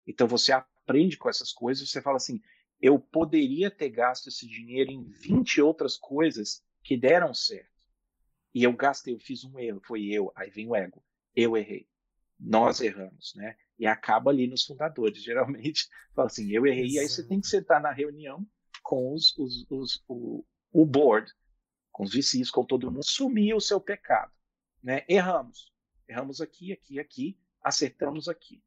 Então 0.06 0.26
você 0.26 0.52
aprende 0.52 1.16
com 1.16 1.28
essas 1.28 1.52
coisas, 1.52 1.88
você 1.88 2.00
fala 2.00 2.16
assim, 2.16 2.40
eu 2.80 2.98
poderia 2.98 3.70
ter 3.70 3.90
gasto 3.90 4.28
esse 4.28 4.46
dinheiro 4.46 4.90
em 4.90 5.04
20 5.04 5.60
outras 5.60 5.96
coisas 5.96 6.62
que 6.82 6.96
deram 6.96 7.32
certo. 7.32 7.70
E 8.54 8.64
eu 8.64 8.72
gastei, 8.72 9.14
eu 9.14 9.20
fiz 9.20 9.44
um 9.44 9.58
erro, 9.58 9.80
foi 9.84 10.06
eu, 10.06 10.32
aí 10.34 10.50
vem 10.50 10.68
o 10.68 10.74
ego. 10.74 11.02
Eu 11.34 11.56
errei. 11.56 11.88
Nós 12.38 12.80
erramos, 12.80 13.34
né? 13.36 13.56
E 13.78 13.86
acaba 13.86 14.30
ali 14.30 14.46
nos 14.46 14.64
fundadores, 14.64 15.22
geralmente, 15.22 15.88
fala 16.14 16.26
assim, 16.26 16.50
eu 16.50 16.66
errei, 16.66 16.84
Exato. 16.84 16.96
e 16.96 16.98
aí 16.98 17.08
você 17.08 17.26
tem 17.26 17.40
que 17.40 17.46
sentar 17.46 17.80
na 17.80 17.92
reunião 17.92 18.46
com 18.82 19.14
os, 19.14 19.36
os, 19.38 19.64
os 19.70 20.04
o, 20.08 20.44
o 20.72 20.84
board, 20.84 21.32
com 21.90 22.04
os 22.04 22.12
VCs, 22.12 22.50
com 22.50 22.64
todo 22.64 22.86
mundo, 22.86 23.00
assumir 23.00 23.54
o 23.54 23.60
seu 23.60 23.80
pecado, 23.80 24.32
né? 24.82 25.04
Erramos 25.08 25.72
erramos 26.12 26.40
aqui, 26.40 26.72
aqui, 26.72 27.00
aqui, 27.00 27.38
acertamos 27.62 28.28
aqui, 28.28 28.62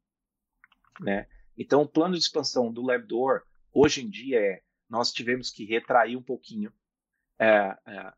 né? 1.00 1.28
Então, 1.58 1.84
o 1.84 1.88
plano 1.88 2.16
de 2.16 2.20
expansão 2.20 2.72
do 2.72 2.82
LabDoor, 2.82 3.44
hoje 3.72 4.04
em 4.04 4.10
dia, 4.10 4.40
é 4.40 4.62
nós 4.90 5.12
tivemos 5.12 5.50
que 5.50 5.66
retrair 5.66 6.18
um 6.18 6.22
pouquinho, 6.22 6.74
é, 7.40 7.78
é, 7.88 8.14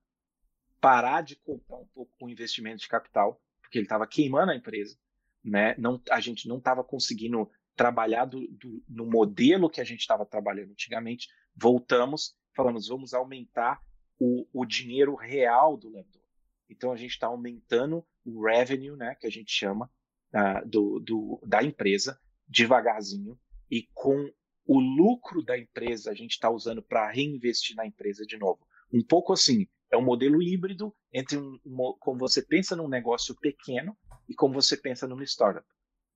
parar 0.82 1.22
de 1.22 1.36
comprar 1.36 1.78
um 1.78 1.88
pouco 1.88 2.12
o 2.22 2.30
investimento 2.30 2.82
de 2.82 2.88
capital, 2.88 3.42
porque 3.68 3.78
ele 3.78 3.86
estava 3.86 4.08
queimando 4.08 4.52
a 4.52 4.56
empresa, 4.56 4.98
né? 5.44 5.76
Não, 5.78 6.02
a 6.10 6.22
gente 6.22 6.48
não 6.48 6.58
estava 6.58 6.84
conseguindo 6.84 7.50
trabalhar 7.76 8.26
do, 8.26 8.48
do, 8.48 8.84
no 8.88 9.06
modelo 9.06 9.70
que 9.70 9.82
a 9.82 9.84
gente 9.84 10.00
estava 10.00 10.26
trabalhando 10.26 10.72
antigamente. 10.72 11.28
Voltamos, 11.56 12.36
falamos, 12.56 12.88
vamos 12.88 13.14
aumentar 13.14 13.80
o, 14.18 14.48
o 14.54 14.66
dinheiro 14.66 15.16
real 15.16 15.78
do 15.78 15.90
LabDoor. 15.90 16.24
Então, 16.70 16.92
a 16.92 16.96
gente 16.96 17.12
está 17.12 17.28
aumentando 17.28 18.06
o 18.26 18.46
revenue, 18.46 18.96
né, 18.96 19.16
que 19.16 19.28
a 19.28 19.30
gente 19.30 19.52
chama, 19.52 19.90
uh, 20.34 20.68
do, 20.68 21.00
do, 21.00 21.42
da 21.46 21.62
empresa, 21.62 22.20
devagarzinho, 22.48 23.38
e 23.70 23.84
com 23.94 24.32
o 24.66 24.80
lucro 24.80 25.44
da 25.44 25.58
empresa 25.58 26.12
a 26.12 26.14
gente 26.14 26.32
está 26.32 26.50
usando 26.50 26.82
para 26.82 27.10
reinvestir 27.10 27.76
na 27.76 27.86
empresa 27.86 28.26
de 28.26 28.38
novo. 28.38 28.66
Um 28.92 29.04
pouco 29.04 29.34
assim, 29.34 29.68
é 29.90 29.98
um 29.98 30.04
modelo 30.04 30.42
híbrido 30.42 30.94
entre 31.14 31.38
um, 31.38 31.60
um, 31.66 31.94
como 32.00 32.20
você 32.20 32.42
pensa 32.42 32.76
num 32.76 32.88
negócio 32.88 33.36
pequeno 33.36 33.98
e 34.28 34.36
como 34.36 34.54
você 34.54 34.76
pensa 34.76 35.08
numa 35.08 35.24
startup. 35.24 35.66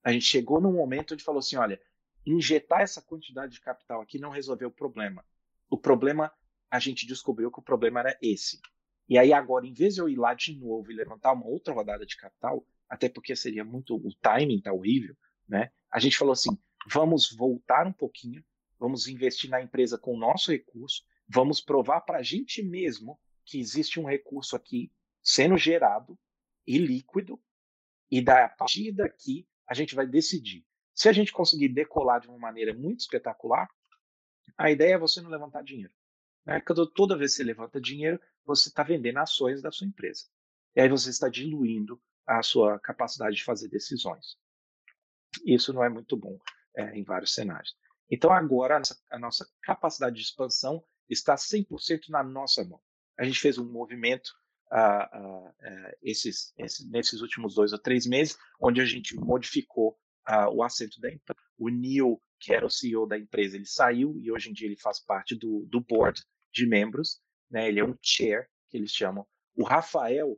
A 0.03 0.11
gente 0.11 0.25
chegou 0.25 0.59
num 0.59 0.73
momento 0.73 1.13
onde 1.13 1.23
falou 1.23 1.39
assim, 1.39 1.55
olha, 1.55 1.79
injetar 2.25 2.81
essa 2.81 3.01
quantidade 3.01 3.53
de 3.53 3.61
capital 3.61 4.01
aqui 4.01 4.19
não 4.19 4.29
resolveu 4.29 4.69
o 4.69 4.73
problema. 4.73 5.23
O 5.69 5.77
problema, 5.77 6.31
a 6.69 6.79
gente 6.79 7.07
descobriu 7.07 7.51
que 7.51 7.59
o 7.59 7.63
problema 7.63 8.01
era 8.01 8.17
esse. 8.21 8.59
E 9.07 9.17
aí 9.17 9.33
agora, 9.33 9.65
em 9.65 9.73
vez 9.73 9.95
de 9.95 10.01
eu 10.01 10.09
ir 10.09 10.17
lá 10.17 10.33
de 10.33 10.57
novo 10.57 10.91
e 10.91 10.95
levantar 10.95 11.33
uma 11.33 11.45
outra 11.45 11.73
rodada 11.73 12.05
de 12.05 12.17
capital, 12.17 12.65
até 12.89 13.09
porque 13.09 13.35
seria 13.35 13.63
muito 13.63 13.95
o 13.95 14.13
timing 14.21 14.61
tá 14.61 14.73
horrível, 14.73 15.15
né? 15.47 15.71
A 15.91 15.99
gente 15.99 16.17
falou 16.17 16.33
assim, 16.33 16.57
vamos 16.89 17.33
voltar 17.35 17.87
um 17.87 17.93
pouquinho, 17.93 18.43
vamos 18.79 19.07
investir 19.07 19.49
na 19.49 19.61
empresa 19.61 19.97
com 19.97 20.13
o 20.13 20.19
nosso 20.19 20.51
recurso, 20.51 21.03
vamos 21.27 21.61
provar 21.61 22.01
para 22.01 22.19
a 22.19 22.23
gente 22.23 22.63
mesmo 22.63 23.19
que 23.51 23.59
existe 23.59 23.99
um 23.99 24.05
recurso 24.05 24.55
aqui 24.55 24.89
sendo 25.21 25.57
gerado 25.57 26.17
e 26.65 26.77
líquido, 26.77 27.37
e 28.09 28.21
da, 28.21 28.45
a 28.45 28.49
partir 28.49 28.93
daqui 28.93 29.45
a 29.67 29.73
gente 29.73 29.93
vai 29.93 30.07
decidir. 30.07 30.65
Se 30.95 31.09
a 31.09 31.11
gente 31.11 31.33
conseguir 31.33 31.67
decolar 31.67 32.21
de 32.21 32.29
uma 32.29 32.37
maneira 32.37 32.73
muito 32.73 33.01
espetacular, 33.01 33.69
a 34.57 34.71
ideia 34.71 34.95
é 34.95 34.97
você 34.97 35.19
não 35.21 35.29
levantar 35.29 35.63
dinheiro. 35.63 35.93
Né? 36.45 36.61
Toda 36.95 37.17
vez 37.17 37.31
que 37.31 37.37
você 37.37 37.43
levanta 37.43 37.81
dinheiro, 37.81 38.21
você 38.45 38.69
está 38.69 38.83
vendendo 38.83 39.17
ações 39.17 39.61
da 39.61 39.71
sua 39.71 39.87
empresa. 39.87 40.25
E 40.73 40.79
aí 40.79 40.87
você 40.87 41.09
está 41.09 41.27
diluindo 41.27 42.01
a 42.25 42.41
sua 42.41 42.79
capacidade 42.79 43.35
de 43.35 43.43
fazer 43.43 43.67
decisões. 43.67 44.37
Isso 45.45 45.73
não 45.73 45.83
é 45.83 45.89
muito 45.89 46.15
bom 46.15 46.39
é, 46.77 46.97
em 46.97 47.03
vários 47.03 47.33
cenários. 47.33 47.75
Então, 48.09 48.31
agora, 48.31 48.81
a 49.09 49.19
nossa, 49.19 49.45
capacidade 49.61 50.15
de 50.15 50.21
expansão 50.21 50.83
está 51.09 51.35
100% 51.35 52.09
na 52.09 52.23
nossa 52.23 52.63
mão. 52.63 52.81
A 53.21 53.25
gente 53.25 53.39
fez 53.39 53.57
um 53.57 53.71
movimento 53.71 54.29
uh, 54.71 55.93
esses, 56.01 56.53
esses, 56.57 56.89
nesses 56.89 57.21
últimos 57.21 57.55
dois 57.55 57.71
ou 57.71 57.79
três 57.79 58.05
meses, 58.05 58.37
onde 58.59 58.81
a 58.81 58.85
gente 58.85 59.15
modificou 59.15 59.97
o 60.53 60.63
assento 60.63 60.99
da 61.01 61.09
empresa. 61.09 61.39
O 61.57 61.67
Neil, 61.67 62.21
que 62.39 62.53
era 62.53 62.65
o 62.65 62.69
CEO 62.69 63.07
da 63.07 63.17
empresa, 63.17 63.57
ele 63.57 63.65
saiu 63.65 64.17
e 64.19 64.31
hoje 64.31 64.49
em 64.49 64.53
dia 64.53 64.67
ele 64.67 64.77
faz 64.77 64.99
parte 64.99 65.35
do, 65.35 65.65
do 65.67 65.81
board 65.81 66.23
de 66.53 66.65
membros 66.65 67.19
né? 67.51 67.67
Ele 67.67 67.81
é 67.81 67.85
um 67.85 67.95
chair, 68.01 68.47
que 68.69 68.77
eles 68.77 68.91
chamam. 68.91 69.27
O 69.55 69.63
Rafael 69.63 70.37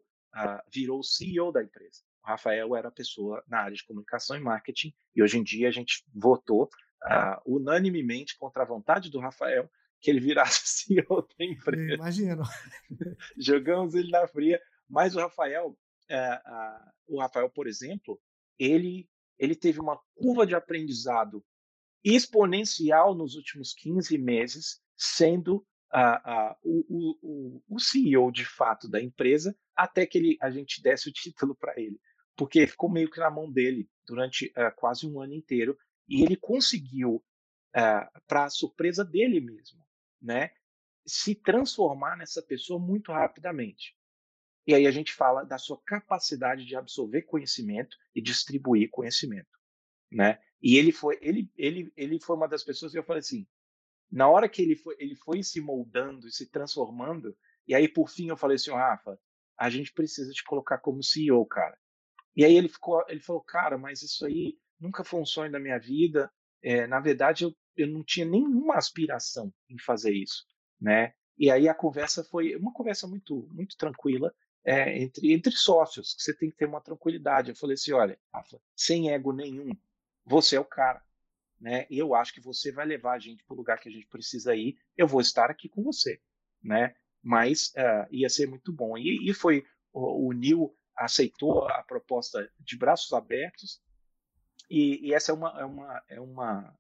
virou 0.74 1.00
o 1.00 1.04
CEO 1.04 1.52
da 1.52 1.62
empresa. 1.62 2.02
O 2.24 2.28
Rafael 2.28 2.76
era 2.76 2.88
a 2.88 2.92
pessoa 2.92 3.44
na 3.48 3.60
área 3.60 3.76
de 3.76 3.86
comunicação 3.86 4.36
e 4.36 4.40
marketing, 4.40 4.92
e 5.16 5.22
hoje 5.22 5.38
em 5.38 5.44
dia 5.44 5.68
a 5.68 5.72
gente 5.72 6.04
votou 6.14 6.70
unanimemente 7.46 8.36
contra 8.38 8.64
a 8.64 8.66
vontade 8.66 9.12
do 9.12 9.20
Rafael 9.20 9.70
que 10.04 10.12
ele 10.12 10.20
virasse 10.20 10.62
CEO 10.86 11.28
da 11.28 11.46
empresa. 11.46 11.94
Imagino. 11.96 12.44
Jogamos 13.38 13.96
ele 13.96 14.12
na 14.12 14.28
fria, 14.28 14.62
mas 14.88 15.16
o 15.16 15.20
Rafael, 15.20 15.70
uh, 15.70 16.92
o 17.08 17.20
Rafael, 17.20 17.50
por 17.50 17.66
exemplo, 17.66 18.22
ele 18.60 19.10
ele 19.40 19.56
teve 19.56 19.80
uma 19.80 20.00
curva 20.16 20.46
de 20.46 20.54
aprendizado 20.54 21.44
exponencial 22.04 23.16
nos 23.16 23.36
últimos 23.36 23.74
15 23.74 24.18
meses, 24.18 24.80
sendo 24.96 25.66
a, 25.92 26.32
a, 26.32 26.58
o, 26.64 27.18
o, 27.22 27.62
o, 27.68 27.80
CEO 27.80 28.32
de 28.32 28.46
fato 28.46 28.88
da 28.88 29.02
empresa 29.02 29.56
até 29.76 30.06
que 30.06 30.18
ele, 30.18 30.38
a 30.42 30.50
gente 30.50 30.82
desse 30.82 31.10
o 31.10 31.14
título 31.14 31.56
para 31.56 31.74
ele, 31.80 32.00
porque 32.36 32.68
ficou 32.68 32.90
meio 32.90 33.10
que 33.10 33.20
na 33.20 33.30
mão 33.30 33.52
dele 33.52 33.90
durante 34.06 34.48
uh, 34.58 34.74
quase 34.76 35.08
um 35.08 35.20
ano 35.20 35.34
inteiro 35.34 35.78
e 36.08 36.24
ele 36.24 36.36
conseguiu, 36.36 37.16
uh, 37.16 37.24
eh, 37.76 38.10
para 38.28 38.50
surpresa 38.50 39.04
dele 39.04 39.40
mesmo, 39.40 39.83
né, 40.24 40.52
se 41.06 41.36
transformar 41.36 42.18
nessa 42.18 42.42
pessoa 42.42 42.80
muito 42.80 43.12
rapidamente. 43.12 43.96
E 44.66 44.74
aí 44.74 44.88
a 44.88 44.92
gente 44.92 45.14
fala 45.14 45.44
da 45.44 45.58
sua 45.58 45.78
capacidade 45.86 46.66
de 46.66 46.76
absorver 46.76 47.24
conhecimento 47.24 47.98
e 48.16 48.22
distribuir 48.22 48.90
conhecimento, 48.90 49.60
né? 50.10 50.40
E 50.62 50.78
ele 50.78 50.94
foi, 50.94 51.20
ele, 51.22 51.52
ele, 51.58 51.92
ele 51.98 52.20
foi 52.22 52.38
uma 52.38 52.48
das 52.48 52.64
pessoas 52.64 52.94
que 52.94 52.98
eu 52.98 53.04
falei 53.04 53.20
assim, 53.20 53.46
na 54.10 54.30
hora 54.30 54.48
que 54.48 54.62
ele 54.62 54.78
foi, 54.78 54.96
ele 54.98 55.16
foi 55.16 55.44
se 55.44 55.60
moldando 55.60 56.26
e 56.26 56.32
se 56.32 56.50
transformando, 56.50 57.36
e 57.68 57.76
aí 57.76 57.90
por 57.90 58.10
fim 58.10 58.30
eu 58.30 58.38
falei 58.38 58.56
assim, 58.56 58.72
Rafa, 58.72 59.20
a 59.58 59.70
gente 59.70 59.92
precisa 59.92 60.32
te 60.32 60.44
colocar 60.46 60.78
como 60.78 61.04
CEO, 61.04 61.46
cara. 61.46 61.78
E 62.36 62.46
aí 62.46 62.56
ele 62.56 62.70
ficou, 62.70 63.04
ele 63.10 63.20
falou, 63.20 63.42
cara, 63.42 63.78
mas 63.78 64.02
isso 64.02 64.26
aí 64.26 64.58
nunca 64.80 65.04
foi 65.04 65.20
um 65.20 65.26
sonho 65.26 65.52
da 65.52 65.60
minha 65.60 65.78
vida. 65.78 66.32
É, 66.62 66.88
na 66.88 67.00
verdade, 67.00 67.44
eu, 67.44 67.56
eu 67.76 67.88
não 67.88 68.04
tinha 68.04 68.26
nenhuma 68.26 68.76
aspiração 68.76 69.54
em 69.70 69.78
fazer 69.78 70.14
isso, 70.14 70.46
né? 70.80 71.14
E 71.38 71.50
aí 71.50 71.68
a 71.68 71.74
conversa 71.74 72.24
foi 72.24 72.56
uma 72.56 72.72
conversa 72.72 73.08
muito, 73.08 73.48
muito 73.52 73.76
tranquila 73.76 74.34
é, 74.64 75.02
entre, 75.02 75.34
entre 75.34 75.52
sócios, 75.52 76.14
que 76.14 76.24
você 76.24 76.34
tem 76.34 76.50
que 76.50 76.58
ter 76.58 76.66
uma 76.66 76.82
tranquilidade. 76.82 77.50
Eu 77.50 77.56
falei 77.56 77.74
assim, 77.74 77.92
olha, 77.92 78.20
Rafa, 78.34 78.62
sem 78.76 79.12
ego 79.12 79.34
nenhum, 79.34 79.72
você 80.26 80.56
é 80.56 80.60
o 80.60 80.66
cara, 80.66 81.04
né? 81.60 81.86
E 81.90 81.98
eu 81.98 82.16
acho 82.16 82.34
que 82.34 82.42
você 82.42 82.72
vai 82.72 82.86
levar 82.86 83.14
a 83.14 83.20
gente 83.20 83.44
para 83.44 83.54
o 83.54 83.58
lugar 83.58 83.80
que 83.80 83.90
a 83.90 83.92
gente 83.92 84.08
precisa 84.08 84.56
ir. 84.56 84.78
Eu 84.96 85.08
vou 85.08 85.22
estar 85.22 85.50
aqui 85.50 85.68
com 85.68 85.84
você, 85.84 86.22
né? 86.62 86.96
Mas 87.22 87.74
uh, 87.78 88.08
ia 88.12 88.30
ser 88.30 88.48
muito 88.48 88.72
bom. 88.72 88.98
E, 88.98 89.30
e 89.30 89.34
foi 89.34 89.66
o, 89.92 90.28
o 90.28 90.32
Neil 90.34 90.76
aceitou 90.96 91.68
a 91.68 91.84
proposta 91.84 92.50
de 92.60 92.78
braços 92.78 93.12
abertos. 93.14 93.82
E, 94.70 95.08
e 95.08 95.14
essa 95.14 95.32
é 95.32 95.36
uma, 95.36 95.60
é 95.60 95.66
uma, 95.66 96.04
é 96.10 96.20
uma, 96.22 96.80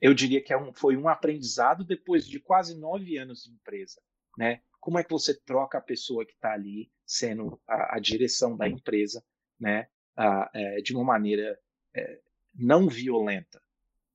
eu 0.00 0.14
diria 0.14 0.42
que 0.42 0.52
é 0.52 0.56
um, 0.56 0.72
foi 0.72 0.96
um 0.96 1.08
aprendizado 1.08 1.84
depois 1.84 2.26
de 2.26 2.40
quase 2.40 2.78
nove 2.78 3.16
anos 3.18 3.44
de 3.44 3.52
empresa, 3.52 4.00
né? 4.36 4.62
Como 4.80 4.98
é 4.98 5.04
que 5.04 5.10
você 5.10 5.34
troca 5.34 5.78
a 5.78 5.82
pessoa 5.82 6.24
que 6.24 6.32
está 6.32 6.52
ali 6.52 6.90
sendo 7.04 7.60
a, 7.66 7.96
a, 7.96 7.98
direção 7.98 8.56
da 8.56 8.68
empresa, 8.68 9.22
né? 9.58 9.88
A, 10.16 10.50
é, 10.54 10.80
de 10.80 10.94
uma 10.94 11.04
maneira 11.04 11.58
é, 11.94 12.20
não 12.54 12.88
violenta, 12.88 13.62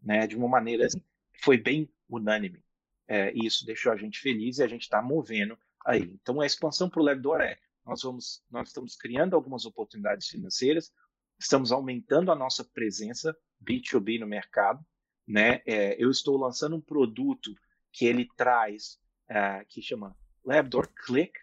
né? 0.02 0.26
De 0.26 0.36
uma 0.36 0.48
maneira 0.48 0.88
assim, 0.88 1.02
foi 1.42 1.58
bem 1.58 1.90
unânime. 2.10 2.64
É, 3.08 3.32
e 3.36 3.46
isso 3.46 3.66
deixou 3.66 3.92
a 3.92 3.98
gente 3.98 4.20
feliz 4.20 4.58
e 4.58 4.64
a 4.64 4.68
gente 4.68 4.82
está 4.82 5.02
movendo 5.02 5.58
aí. 5.86 6.02
Então 6.22 6.42
a 6.42 6.46
expansão 6.46 6.90
para 6.90 7.02
o 7.02 7.06
Labdor 7.06 7.42
é 7.42 7.60
nós 7.86 8.02
vamos, 8.02 8.44
nós 8.50 8.70
estamos 8.70 8.96
criando 8.96 9.36
algumas 9.36 9.66
oportunidades 9.66 10.28
financeiras, 10.28 10.92
estamos 11.38 11.72
aumentando 11.72 12.32
a 12.32 12.36
nossa 12.36 12.64
presença 12.64 13.38
B2B 13.64 14.20
no 14.20 14.26
mercado, 14.26 14.84
né? 15.28 15.62
É, 15.66 16.02
eu 16.02 16.10
estou 16.10 16.38
lançando 16.38 16.76
um 16.76 16.82
produto 16.82 17.54
que 17.92 18.06
ele 18.06 18.28
traz, 18.36 19.00
uh, 19.30 19.66
que 19.68 19.82
chama 19.82 20.16
Labdoor 20.44 20.88
Click, 21.06 21.34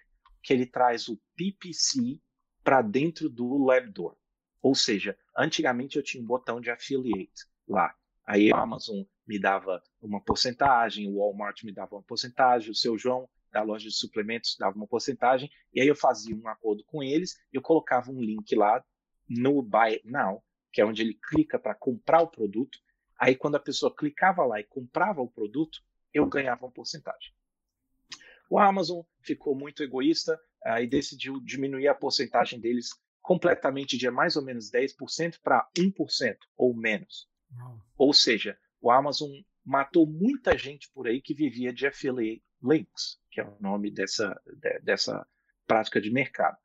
que 0.42 0.52
ele 0.52 0.66
traz 0.66 1.08
o 1.08 1.18
PPC 1.36 2.20
para 2.62 2.82
dentro 2.82 3.28
do 3.28 3.64
Labdoor. 3.64 4.16
Ou 4.60 4.74
seja, 4.74 5.16
antigamente 5.36 5.96
eu 5.96 6.02
tinha 6.02 6.22
um 6.22 6.26
botão 6.26 6.60
de 6.60 6.70
affiliate 6.70 7.46
lá. 7.66 7.94
Aí 8.24 8.52
a 8.52 8.58
Amazon 8.58 9.02
me 9.26 9.38
dava 9.38 9.82
uma 10.00 10.20
porcentagem, 10.20 11.08
o 11.08 11.18
Walmart 11.18 11.64
me 11.64 11.72
dava 11.72 11.96
uma 11.96 12.02
porcentagem, 12.02 12.70
o 12.70 12.74
seu 12.74 12.96
João 12.96 13.28
da 13.50 13.62
loja 13.62 13.88
de 13.88 13.94
suplementos 13.94 14.56
dava 14.58 14.76
uma 14.76 14.86
porcentagem, 14.86 15.50
e 15.74 15.80
aí 15.80 15.86
eu 15.86 15.94
fazia 15.94 16.34
um 16.34 16.48
acordo 16.48 16.82
com 16.84 17.02
eles, 17.02 17.36
eu 17.52 17.60
colocava 17.60 18.10
um 18.10 18.20
link 18.20 18.54
lá 18.54 18.82
no 19.28 19.62
Buy 19.62 20.00
Now, 20.04 20.42
que 20.72 20.80
é 20.80 20.86
onde 20.86 21.02
ele 21.02 21.14
clica 21.14 21.58
para 21.58 21.74
comprar 21.74 22.22
o 22.22 22.28
produto. 22.28 22.78
Aí 23.22 23.36
quando 23.36 23.54
a 23.54 23.60
pessoa 23.60 23.94
clicava 23.94 24.44
lá 24.44 24.58
e 24.58 24.64
comprava 24.64 25.22
o 25.22 25.30
produto, 25.30 25.80
eu 26.12 26.26
ganhava 26.26 26.66
uma 26.66 26.72
porcentagem. 26.72 27.32
O 28.50 28.58
Amazon 28.58 29.02
ficou 29.20 29.54
muito 29.54 29.80
egoísta 29.80 30.34
uh, 30.66 30.78
e 30.82 30.88
decidiu 30.88 31.40
diminuir 31.40 31.86
a 31.86 31.94
porcentagem 31.94 32.58
deles 32.58 32.88
completamente 33.20 33.96
de 33.96 34.10
mais 34.10 34.34
ou 34.34 34.42
menos 34.42 34.72
10% 34.72 35.38
para 35.40 35.70
1% 35.78 36.36
ou 36.56 36.74
menos. 36.74 37.30
Ou 37.96 38.12
seja, 38.12 38.58
o 38.80 38.90
Amazon 38.90 39.30
matou 39.64 40.04
muita 40.04 40.58
gente 40.58 40.90
por 40.92 41.06
aí 41.06 41.20
que 41.20 41.32
vivia 41.32 41.72
de 41.72 41.86
affiliate 41.86 42.42
links, 42.60 43.20
que 43.30 43.40
é 43.40 43.44
o 43.44 43.56
nome 43.60 43.92
dessa, 43.92 44.36
de, 44.46 44.80
dessa 44.80 45.24
prática 45.64 46.00
de 46.00 46.10
mercado. 46.10 46.58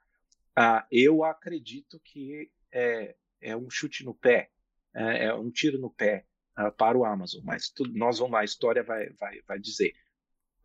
Uh, 0.57 0.81
eu 0.91 1.23
acredito 1.23 1.99
que 1.99 2.51
é, 2.71 3.15
é, 3.41 3.55
um 3.55 3.69
chute 3.69 4.03
no 4.03 4.15
pé, 4.15 4.49
é, 4.95 5.25
é 5.25 5.33
um 5.35 5.51
tiro 5.51 5.77
no 5.77 5.91
pé 5.91 6.25
uh, 6.57 6.71
para 6.71 6.97
o 6.97 7.05
Amazon, 7.05 7.41
mas 7.43 7.71
nós 7.93 8.19
vamos 8.19 8.33
lá, 8.33 8.41
a 8.41 8.45
história 8.45 8.83
vai, 8.83 9.09
vai, 9.11 9.41
vai 9.47 9.59
dizer. 9.59 9.93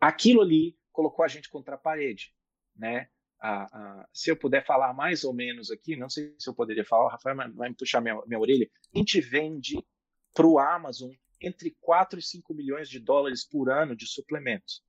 Aquilo 0.00 0.40
ali 0.40 0.76
colocou 0.90 1.24
a 1.24 1.28
gente 1.28 1.48
contra 1.48 1.74
a 1.74 1.78
parede, 1.78 2.34
né? 2.76 3.08
Uh, 3.42 4.06
se 4.12 4.30
eu 4.30 4.36
puder 4.36 4.64
falar 4.64 4.92
mais 4.94 5.24
ou 5.24 5.34
menos 5.34 5.70
aqui, 5.70 5.96
não 5.96 6.08
sei 6.08 6.34
se 6.38 6.48
eu 6.48 6.54
poderia 6.54 6.84
falar, 6.84 7.06
o 7.06 7.08
Rafael 7.08 7.36
vai 7.54 7.68
me 7.68 7.74
puxar 7.74 8.00
minha, 8.00 8.20
minha 8.26 8.38
orelha, 8.38 8.70
a 8.94 8.98
gente 8.98 9.20
vende 9.20 9.84
para 10.32 10.46
o 10.46 10.58
Amazon 10.58 11.10
entre 11.40 11.76
4 11.80 12.20
e 12.20 12.22
5 12.22 12.54
milhões 12.54 12.88
de 12.88 13.00
dólares 13.00 13.44
por 13.44 13.68
ano 13.68 13.96
de 13.96 14.06
suplementos 14.06 14.82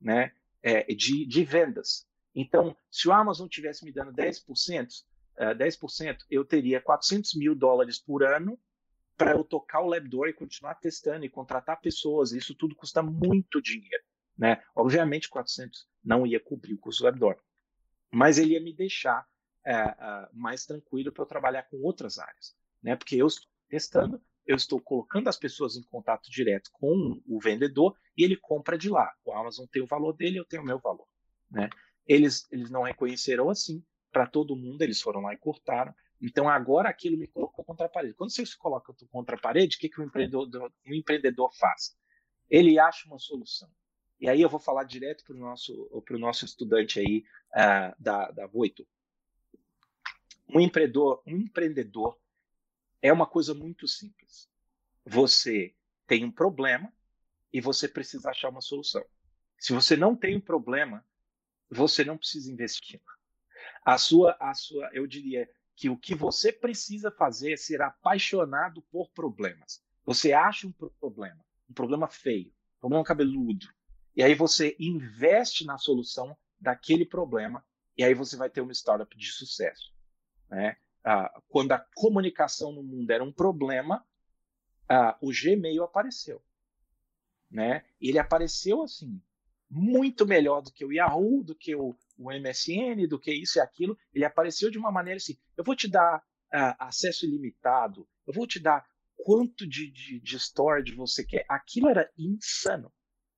né, 0.00 0.32
é, 0.62 0.84
de, 0.94 1.26
de 1.26 1.44
vendas. 1.44 2.06
Então, 2.34 2.76
se 2.90 3.08
o 3.08 3.12
Amazon 3.12 3.48
tivesse 3.48 3.84
me 3.84 3.92
dando 3.92 4.12
10%, 4.12 4.86
uh, 5.38 5.56
10%, 5.56 6.18
eu 6.30 6.44
teria 6.44 6.80
400 6.80 7.34
mil 7.34 7.54
dólares 7.54 7.98
por 7.98 8.22
ano 8.22 8.58
para 9.18 9.32
eu 9.32 9.42
tocar 9.42 9.80
o 9.80 9.88
Labdoor 9.88 10.28
e 10.28 10.32
continuar 10.32 10.76
testando 10.76 11.24
e 11.24 11.28
contratar 11.28 11.80
pessoas. 11.80 12.30
Isso 12.30 12.54
tudo 12.54 12.76
custa 12.76 13.02
muito 13.02 13.60
dinheiro. 13.60 14.04
Né? 14.38 14.62
Obviamente, 14.74 15.28
400 15.28 15.88
não 16.04 16.24
ia 16.24 16.38
cobrir 16.38 16.74
o 16.74 16.78
custo 16.78 17.02
do 17.02 17.06
Labdoor, 17.06 17.36
mas 18.12 18.38
ele 18.38 18.54
ia 18.54 18.60
me 18.60 18.72
deixar 18.72 19.26
uh, 19.66 20.28
uh, 20.28 20.28
mais 20.32 20.64
tranquilo 20.64 21.12
para 21.12 21.24
eu 21.24 21.26
trabalhar 21.26 21.64
com 21.64 21.82
outras 21.82 22.20
áreas. 22.20 22.56
Né? 22.80 22.94
Porque 22.94 23.16
eu 23.16 23.26
estou 23.26 23.48
testando, 23.68 24.22
eu 24.46 24.54
estou 24.54 24.80
colocando 24.80 25.26
as 25.26 25.36
pessoas 25.36 25.76
em 25.76 25.82
contato 25.82 26.30
direto 26.30 26.70
com 26.72 27.20
o 27.26 27.40
vendedor 27.40 27.96
e 28.16 28.22
ele 28.22 28.36
compra 28.36 28.78
de 28.78 28.88
lá. 28.88 29.12
O 29.24 29.32
Amazon 29.32 29.66
tem 29.66 29.82
o 29.82 29.86
valor 29.86 30.12
dele, 30.12 30.38
eu 30.38 30.44
tenho 30.44 30.62
o 30.62 30.66
meu 30.66 30.78
valor. 30.78 31.08
Né? 31.50 31.68
Eles, 32.06 32.46
eles 32.52 32.70
não 32.70 32.82
reconheceram 32.82 33.50
assim 33.50 33.84
para 34.12 34.26
todo 34.26 34.56
mundo, 34.56 34.80
eles 34.80 35.02
foram 35.02 35.20
lá 35.20 35.34
e 35.34 35.36
cortaram. 35.36 35.92
Então 36.20 36.48
agora 36.48 36.88
aquilo 36.88 37.16
me 37.16 37.26
colocou 37.26 37.64
contra 37.64 37.86
a 37.86 37.88
parede. 37.88 38.14
Quando 38.14 38.30
você 38.30 38.44
se 38.44 38.56
coloca 38.56 38.92
contra 39.10 39.36
a 39.36 39.40
parede, 39.40 39.76
o 39.76 39.80
que, 39.80 39.88
que 39.88 40.00
o, 40.00 40.04
empreendedor, 40.04 40.72
empreendedor 40.86 41.54
faz? 41.56 41.96
Ele 42.50 42.78
acha 42.78 43.06
uma 43.06 43.18
solução. 43.18 43.70
E 44.20 44.28
aí 44.28 44.40
eu 44.40 44.48
vou 44.48 44.58
falar 44.58 44.84
direto 44.84 45.24
para 45.24 45.36
o 45.36 45.38
nosso, 45.38 46.04
nosso 46.10 46.44
estudante 46.44 46.98
aí 46.98 47.24
uh, 47.52 47.94
da, 48.02 48.30
da 48.32 48.46
Voito. 48.46 48.86
Um 50.48 50.60
empreendedor, 50.60 51.22
um 51.26 51.36
empreendedor 51.36 52.18
é 53.00 53.12
uma 53.12 53.26
coisa 53.26 53.54
muito 53.54 53.86
simples. 53.86 54.48
Você 55.04 55.74
tem 56.06 56.24
um 56.24 56.32
problema 56.32 56.92
e 57.52 57.60
você 57.60 57.86
precisa 57.86 58.30
achar 58.30 58.48
uma 58.48 58.60
solução. 58.60 59.04
Se 59.56 59.72
você 59.72 59.96
não 59.96 60.16
tem 60.16 60.36
um 60.36 60.40
problema, 60.40 61.04
você 61.70 62.04
não 62.04 62.18
precisa 62.18 62.50
investir. 62.50 63.00
A 63.84 63.98
sua, 63.98 64.36
a 64.40 64.52
sua, 64.54 64.88
eu 64.92 65.06
diria 65.06 65.48
que 65.78 65.88
o 65.88 65.96
que 65.96 66.14
você 66.14 66.52
precisa 66.52 67.08
fazer 67.10 67.52
é 67.52 67.56
ser 67.56 67.80
apaixonado 67.80 68.82
por 68.90 69.08
problemas. 69.10 69.80
Você 70.04 70.32
acha 70.32 70.66
um 70.66 70.72
problema, 70.72 71.38
um 71.70 71.72
problema 71.72 72.08
feio, 72.08 72.48
um 72.76 72.80
problema 72.80 73.04
cabeludo, 73.04 73.68
e 74.16 74.22
aí 74.22 74.34
você 74.34 74.74
investe 74.80 75.64
na 75.64 75.78
solução 75.78 76.36
daquele 76.60 77.06
problema, 77.06 77.64
e 77.96 78.02
aí 78.02 78.12
você 78.12 78.36
vai 78.36 78.50
ter 78.50 78.60
uma 78.60 78.72
startup 78.72 79.16
de 79.16 79.30
sucesso. 79.30 79.94
Né? 80.50 80.76
ah, 81.04 81.40
quando 81.48 81.72
a 81.72 81.86
comunicação 81.94 82.72
no 82.72 82.82
mundo 82.82 83.10
era 83.10 83.22
um 83.22 83.32
problema, 83.32 84.04
ah, 84.88 85.16
o 85.22 85.30
Gmail 85.30 85.84
apareceu. 85.84 86.42
Né? 87.50 87.84
Ele 88.00 88.18
apareceu 88.18 88.82
assim, 88.82 89.22
muito 89.70 90.26
melhor 90.26 90.60
do 90.60 90.72
que 90.72 90.84
o 90.84 90.92
Yahoo, 90.92 91.44
do 91.44 91.54
que 91.54 91.74
o, 91.74 91.96
o 92.18 92.32
MSN, 92.32 93.06
do 93.08 93.18
que 93.18 93.32
isso 93.32 93.58
e 93.58 93.60
aquilo. 93.60 93.96
Ele 94.12 94.24
apareceu 94.24 94.70
de 94.70 94.78
uma 94.78 94.90
maneira 94.90 95.16
assim: 95.16 95.38
eu 95.58 95.64
vou 95.64 95.74
te 95.74 95.88
dar 95.88 96.24
ah, 96.52 96.86
acesso 96.86 97.26
ilimitado, 97.26 98.08
eu 98.26 98.32
vou 98.32 98.46
te 98.46 98.60
dar 98.60 98.86
quanto 99.16 99.66
de, 99.66 99.90
de, 99.90 100.20
de 100.20 100.36
storage 100.36 100.94
você 100.94 101.24
quer. 101.24 101.44
Aquilo 101.48 101.88
era 101.88 102.08
insano 102.16 102.92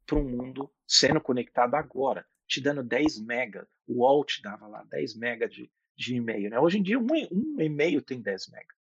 para 0.07 0.19
um 0.19 0.29
mundo 0.29 0.71
sendo 0.87 1.21
conectado 1.21 1.75
agora, 1.75 2.27
te 2.47 2.61
dando 2.61 2.85
10 2.85 3.25
mega. 3.25 3.67
O 3.87 4.03
UOL 4.03 4.25
te 4.25 4.43
dava 4.43 4.67
lá 4.67 4.85
10 4.85 5.17
mega 5.17 5.49
de, 5.49 5.73
de 5.97 6.15
e-mail. 6.15 6.51
Né? 6.51 6.61
Hoje 6.61 6.79
em 6.79 6.83
dia, 6.83 6.99
um, 6.99 7.07
um 7.33 7.61
e-mail 7.61 8.03
tem 8.03 8.21
10 8.21 8.49
mega. 8.49 8.75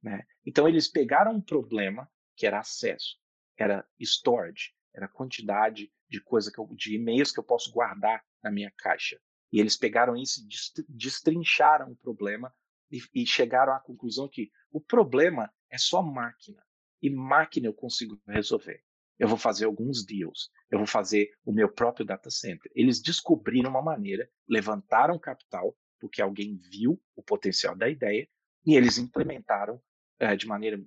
Né? 0.00 0.24
Então, 0.46 0.68
eles 0.68 0.86
pegaram 0.86 1.32
um 1.32 1.40
problema 1.40 2.08
que 2.36 2.46
era 2.46 2.60
acesso, 2.60 3.18
era 3.56 3.84
storage, 3.98 4.72
era 4.94 5.08
quantidade 5.08 5.92
de 6.08 6.20
coisa 6.20 6.52
que 6.52 6.60
eu, 6.60 6.66
de 6.76 6.94
e-mails 6.94 7.32
que 7.32 7.40
eu 7.40 7.44
posso 7.44 7.72
guardar 7.72 8.24
na 8.40 8.52
minha 8.52 8.72
caixa. 8.76 9.20
E 9.52 9.58
eles 9.58 9.76
pegaram 9.76 10.16
isso 10.16 10.40
e 10.40 10.84
destrincharam 10.88 11.90
o 11.90 11.96
problema 11.96 12.54
e, 12.90 13.00
e 13.14 13.26
chegaram 13.26 13.72
à 13.72 13.80
conclusão 13.80 14.28
que 14.28 14.50
o 14.70 14.80
problema 14.80 15.50
é 15.70 15.78
só 15.78 16.02
máquina. 16.02 16.62
E 17.02 17.10
máquina 17.10 17.66
eu 17.66 17.74
consigo 17.74 18.20
resolver. 18.26 18.82
Eu 19.18 19.28
vou 19.28 19.38
fazer 19.38 19.64
alguns 19.64 20.04
deals. 20.04 20.50
Eu 20.70 20.78
vou 20.78 20.86
fazer 20.86 21.30
o 21.44 21.52
meu 21.52 21.68
próprio 21.68 22.06
data 22.06 22.30
center. 22.30 22.70
Eles 22.74 23.00
descobriram 23.00 23.70
uma 23.70 23.82
maneira, 23.82 24.28
levantaram 24.48 25.18
capital 25.18 25.76
porque 25.98 26.22
alguém 26.22 26.56
viu 26.56 27.00
o 27.16 27.22
potencial 27.22 27.76
da 27.76 27.88
ideia 27.88 28.28
e 28.64 28.76
eles 28.76 28.98
implementaram 28.98 29.80
é, 30.18 30.36
de 30.36 30.46
maneira 30.46 30.80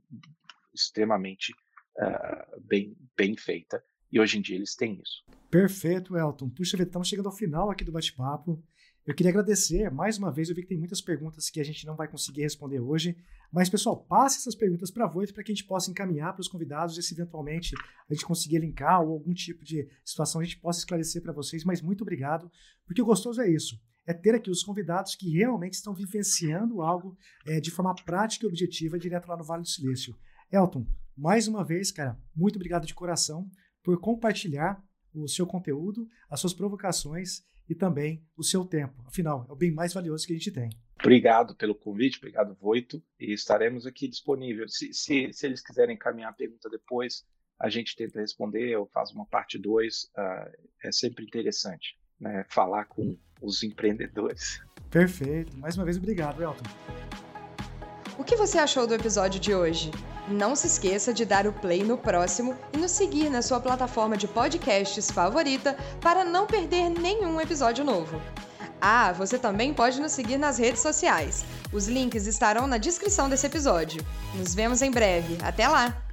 extremamente 0.73 1.53
uh, 1.97 2.61
bem, 2.61 2.95
bem 3.17 3.35
feita. 3.35 3.83
E 4.11 4.19
hoje 4.19 4.37
em 4.37 4.41
dia 4.41 4.55
eles 4.55 4.75
têm 4.75 5.01
isso. 5.01 5.23
Perfeito, 5.49 6.17
Elton. 6.17 6.49
Puxa 6.49 6.77
vida, 6.77 6.89
estamos 6.89 7.07
chegando 7.07 7.27
ao 7.27 7.35
final 7.35 7.69
aqui 7.69 7.83
do 7.83 7.91
bate-papo. 7.91 8.63
Eu 9.05 9.15
queria 9.15 9.31
agradecer 9.31 9.89
mais 9.89 10.19
uma 10.19 10.31
vez. 10.31 10.49
Eu 10.49 10.55
vi 10.55 10.61
que 10.61 10.67
tem 10.67 10.77
muitas 10.77 11.01
perguntas 11.01 11.49
que 11.49 11.59
a 11.59 11.63
gente 11.63 11.87
não 11.87 11.95
vai 11.95 12.07
conseguir 12.07 12.41
responder 12.41 12.79
hoje. 12.79 13.17
Mas, 13.51 13.67
pessoal, 13.67 13.97
passe 13.97 14.37
essas 14.37 14.53
perguntas 14.53 14.91
para 14.91 15.05
a 15.05 15.07
Voito 15.07 15.33
para 15.33 15.43
que 15.43 15.51
a 15.51 15.55
gente 15.55 15.65
possa 15.65 15.89
encaminhar 15.89 16.33
para 16.33 16.41
os 16.41 16.47
convidados 16.47 16.95
e 16.97 17.01
se 17.01 17.15
eventualmente 17.15 17.75
a 18.07 18.13
gente 18.13 18.25
conseguir 18.25 18.59
linkar 18.59 19.01
ou 19.01 19.13
algum 19.13 19.33
tipo 19.33 19.65
de 19.65 19.89
situação 20.05 20.39
a 20.39 20.43
gente 20.43 20.59
possa 20.59 20.79
esclarecer 20.79 21.21
para 21.21 21.33
vocês. 21.33 21.63
Mas 21.63 21.81
muito 21.81 22.01
obrigado, 22.01 22.49
porque 22.85 23.01
o 23.01 23.05
gostoso 23.05 23.41
é 23.41 23.49
isso. 23.49 23.75
É 24.05 24.13
ter 24.13 24.35
aqui 24.35 24.51
os 24.51 24.63
convidados 24.63 25.15
que 25.15 25.31
realmente 25.31 25.73
estão 25.73 25.95
vivenciando 25.95 26.81
algo 26.81 27.17
é, 27.47 27.59
de 27.59 27.71
forma 27.71 27.95
prática 28.05 28.45
e 28.45 28.49
objetiva 28.49 28.99
direto 28.99 29.27
lá 29.27 29.35
no 29.35 29.43
Vale 29.43 29.63
do 29.63 29.67
Silício. 29.67 30.15
Elton, 30.51 30.85
mais 31.17 31.47
uma 31.47 31.63
vez, 31.63 31.91
cara, 31.91 32.19
muito 32.35 32.55
obrigado 32.55 32.85
de 32.85 32.93
coração 32.93 33.49
por 33.83 33.99
compartilhar 33.99 34.83
o 35.13 35.27
seu 35.27 35.47
conteúdo, 35.47 36.07
as 36.29 36.39
suas 36.39 36.53
provocações 36.53 37.43
e 37.69 37.75
também 37.75 38.23
o 38.35 38.43
seu 38.43 38.65
tempo. 38.65 39.01
Afinal, 39.05 39.45
é 39.49 39.51
o 39.51 39.55
bem 39.55 39.71
mais 39.71 39.93
valioso 39.93 40.25
que 40.25 40.33
a 40.33 40.35
gente 40.35 40.51
tem. 40.51 40.69
Obrigado 40.99 41.55
pelo 41.55 41.73
convite, 41.73 42.19
obrigado, 42.19 42.55
Voito, 42.59 43.01
e 43.19 43.33
estaremos 43.33 43.87
aqui 43.87 44.07
disponíveis. 44.07 44.77
Se, 44.77 44.93
se, 44.93 45.33
se 45.33 45.45
eles 45.47 45.61
quiserem 45.61 45.95
encaminhar 45.95 46.29
a 46.29 46.33
pergunta 46.33 46.69
depois, 46.69 47.25
a 47.59 47.69
gente 47.69 47.95
tenta 47.95 48.19
responder 48.19 48.75
ou 48.75 48.87
faz 48.87 49.11
uma 49.11 49.25
parte 49.25 49.57
2. 49.57 50.03
Uh, 50.03 50.09
ah, 50.17 50.51
é 50.83 50.91
sempre 50.91 51.23
interessante 51.23 51.97
né, 52.19 52.45
falar 52.49 52.85
com 52.85 53.17
os 53.41 53.63
empreendedores. 53.63 54.61
Perfeito. 54.89 55.57
Mais 55.57 55.75
uma 55.75 55.85
vez, 55.85 55.97
obrigado, 55.97 56.41
Elton. 56.41 57.30
O 58.21 58.23
que 58.23 58.35
você 58.35 58.59
achou 58.59 58.85
do 58.85 58.93
episódio 58.93 59.39
de 59.39 59.55
hoje? 59.55 59.89
Não 60.27 60.55
se 60.55 60.67
esqueça 60.67 61.11
de 61.11 61.25
dar 61.25 61.47
o 61.47 61.51
play 61.51 61.83
no 61.83 61.97
próximo 61.97 62.55
e 62.71 62.77
nos 62.77 62.91
seguir 62.91 63.31
na 63.31 63.41
sua 63.41 63.59
plataforma 63.59 64.15
de 64.15 64.27
podcasts 64.27 65.09
favorita 65.09 65.75
para 65.99 66.23
não 66.23 66.45
perder 66.45 66.87
nenhum 66.87 67.41
episódio 67.41 67.83
novo. 67.83 68.21
Ah, 68.79 69.11
você 69.11 69.39
também 69.39 69.73
pode 69.73 69.99
nos 69.99 70.11
seguir 70.11 70.37
nas 70.37 70.59
redes 70.59 70.83
sociais. 70.83 71.43
Os 71.73 71.87
links 71.87 72.27
estarão 72.27 72.67
na 72.67 72.77
descrição 72.77 73.27
desse 73.27 73.47
episódio. 73.47 74.05
Nos 74.35 74.53
vemos 74.53 74.83
em 74.83 74.91
breve. 74.91 75.39
Até 75.41 75.67
lá! 75.67 76.10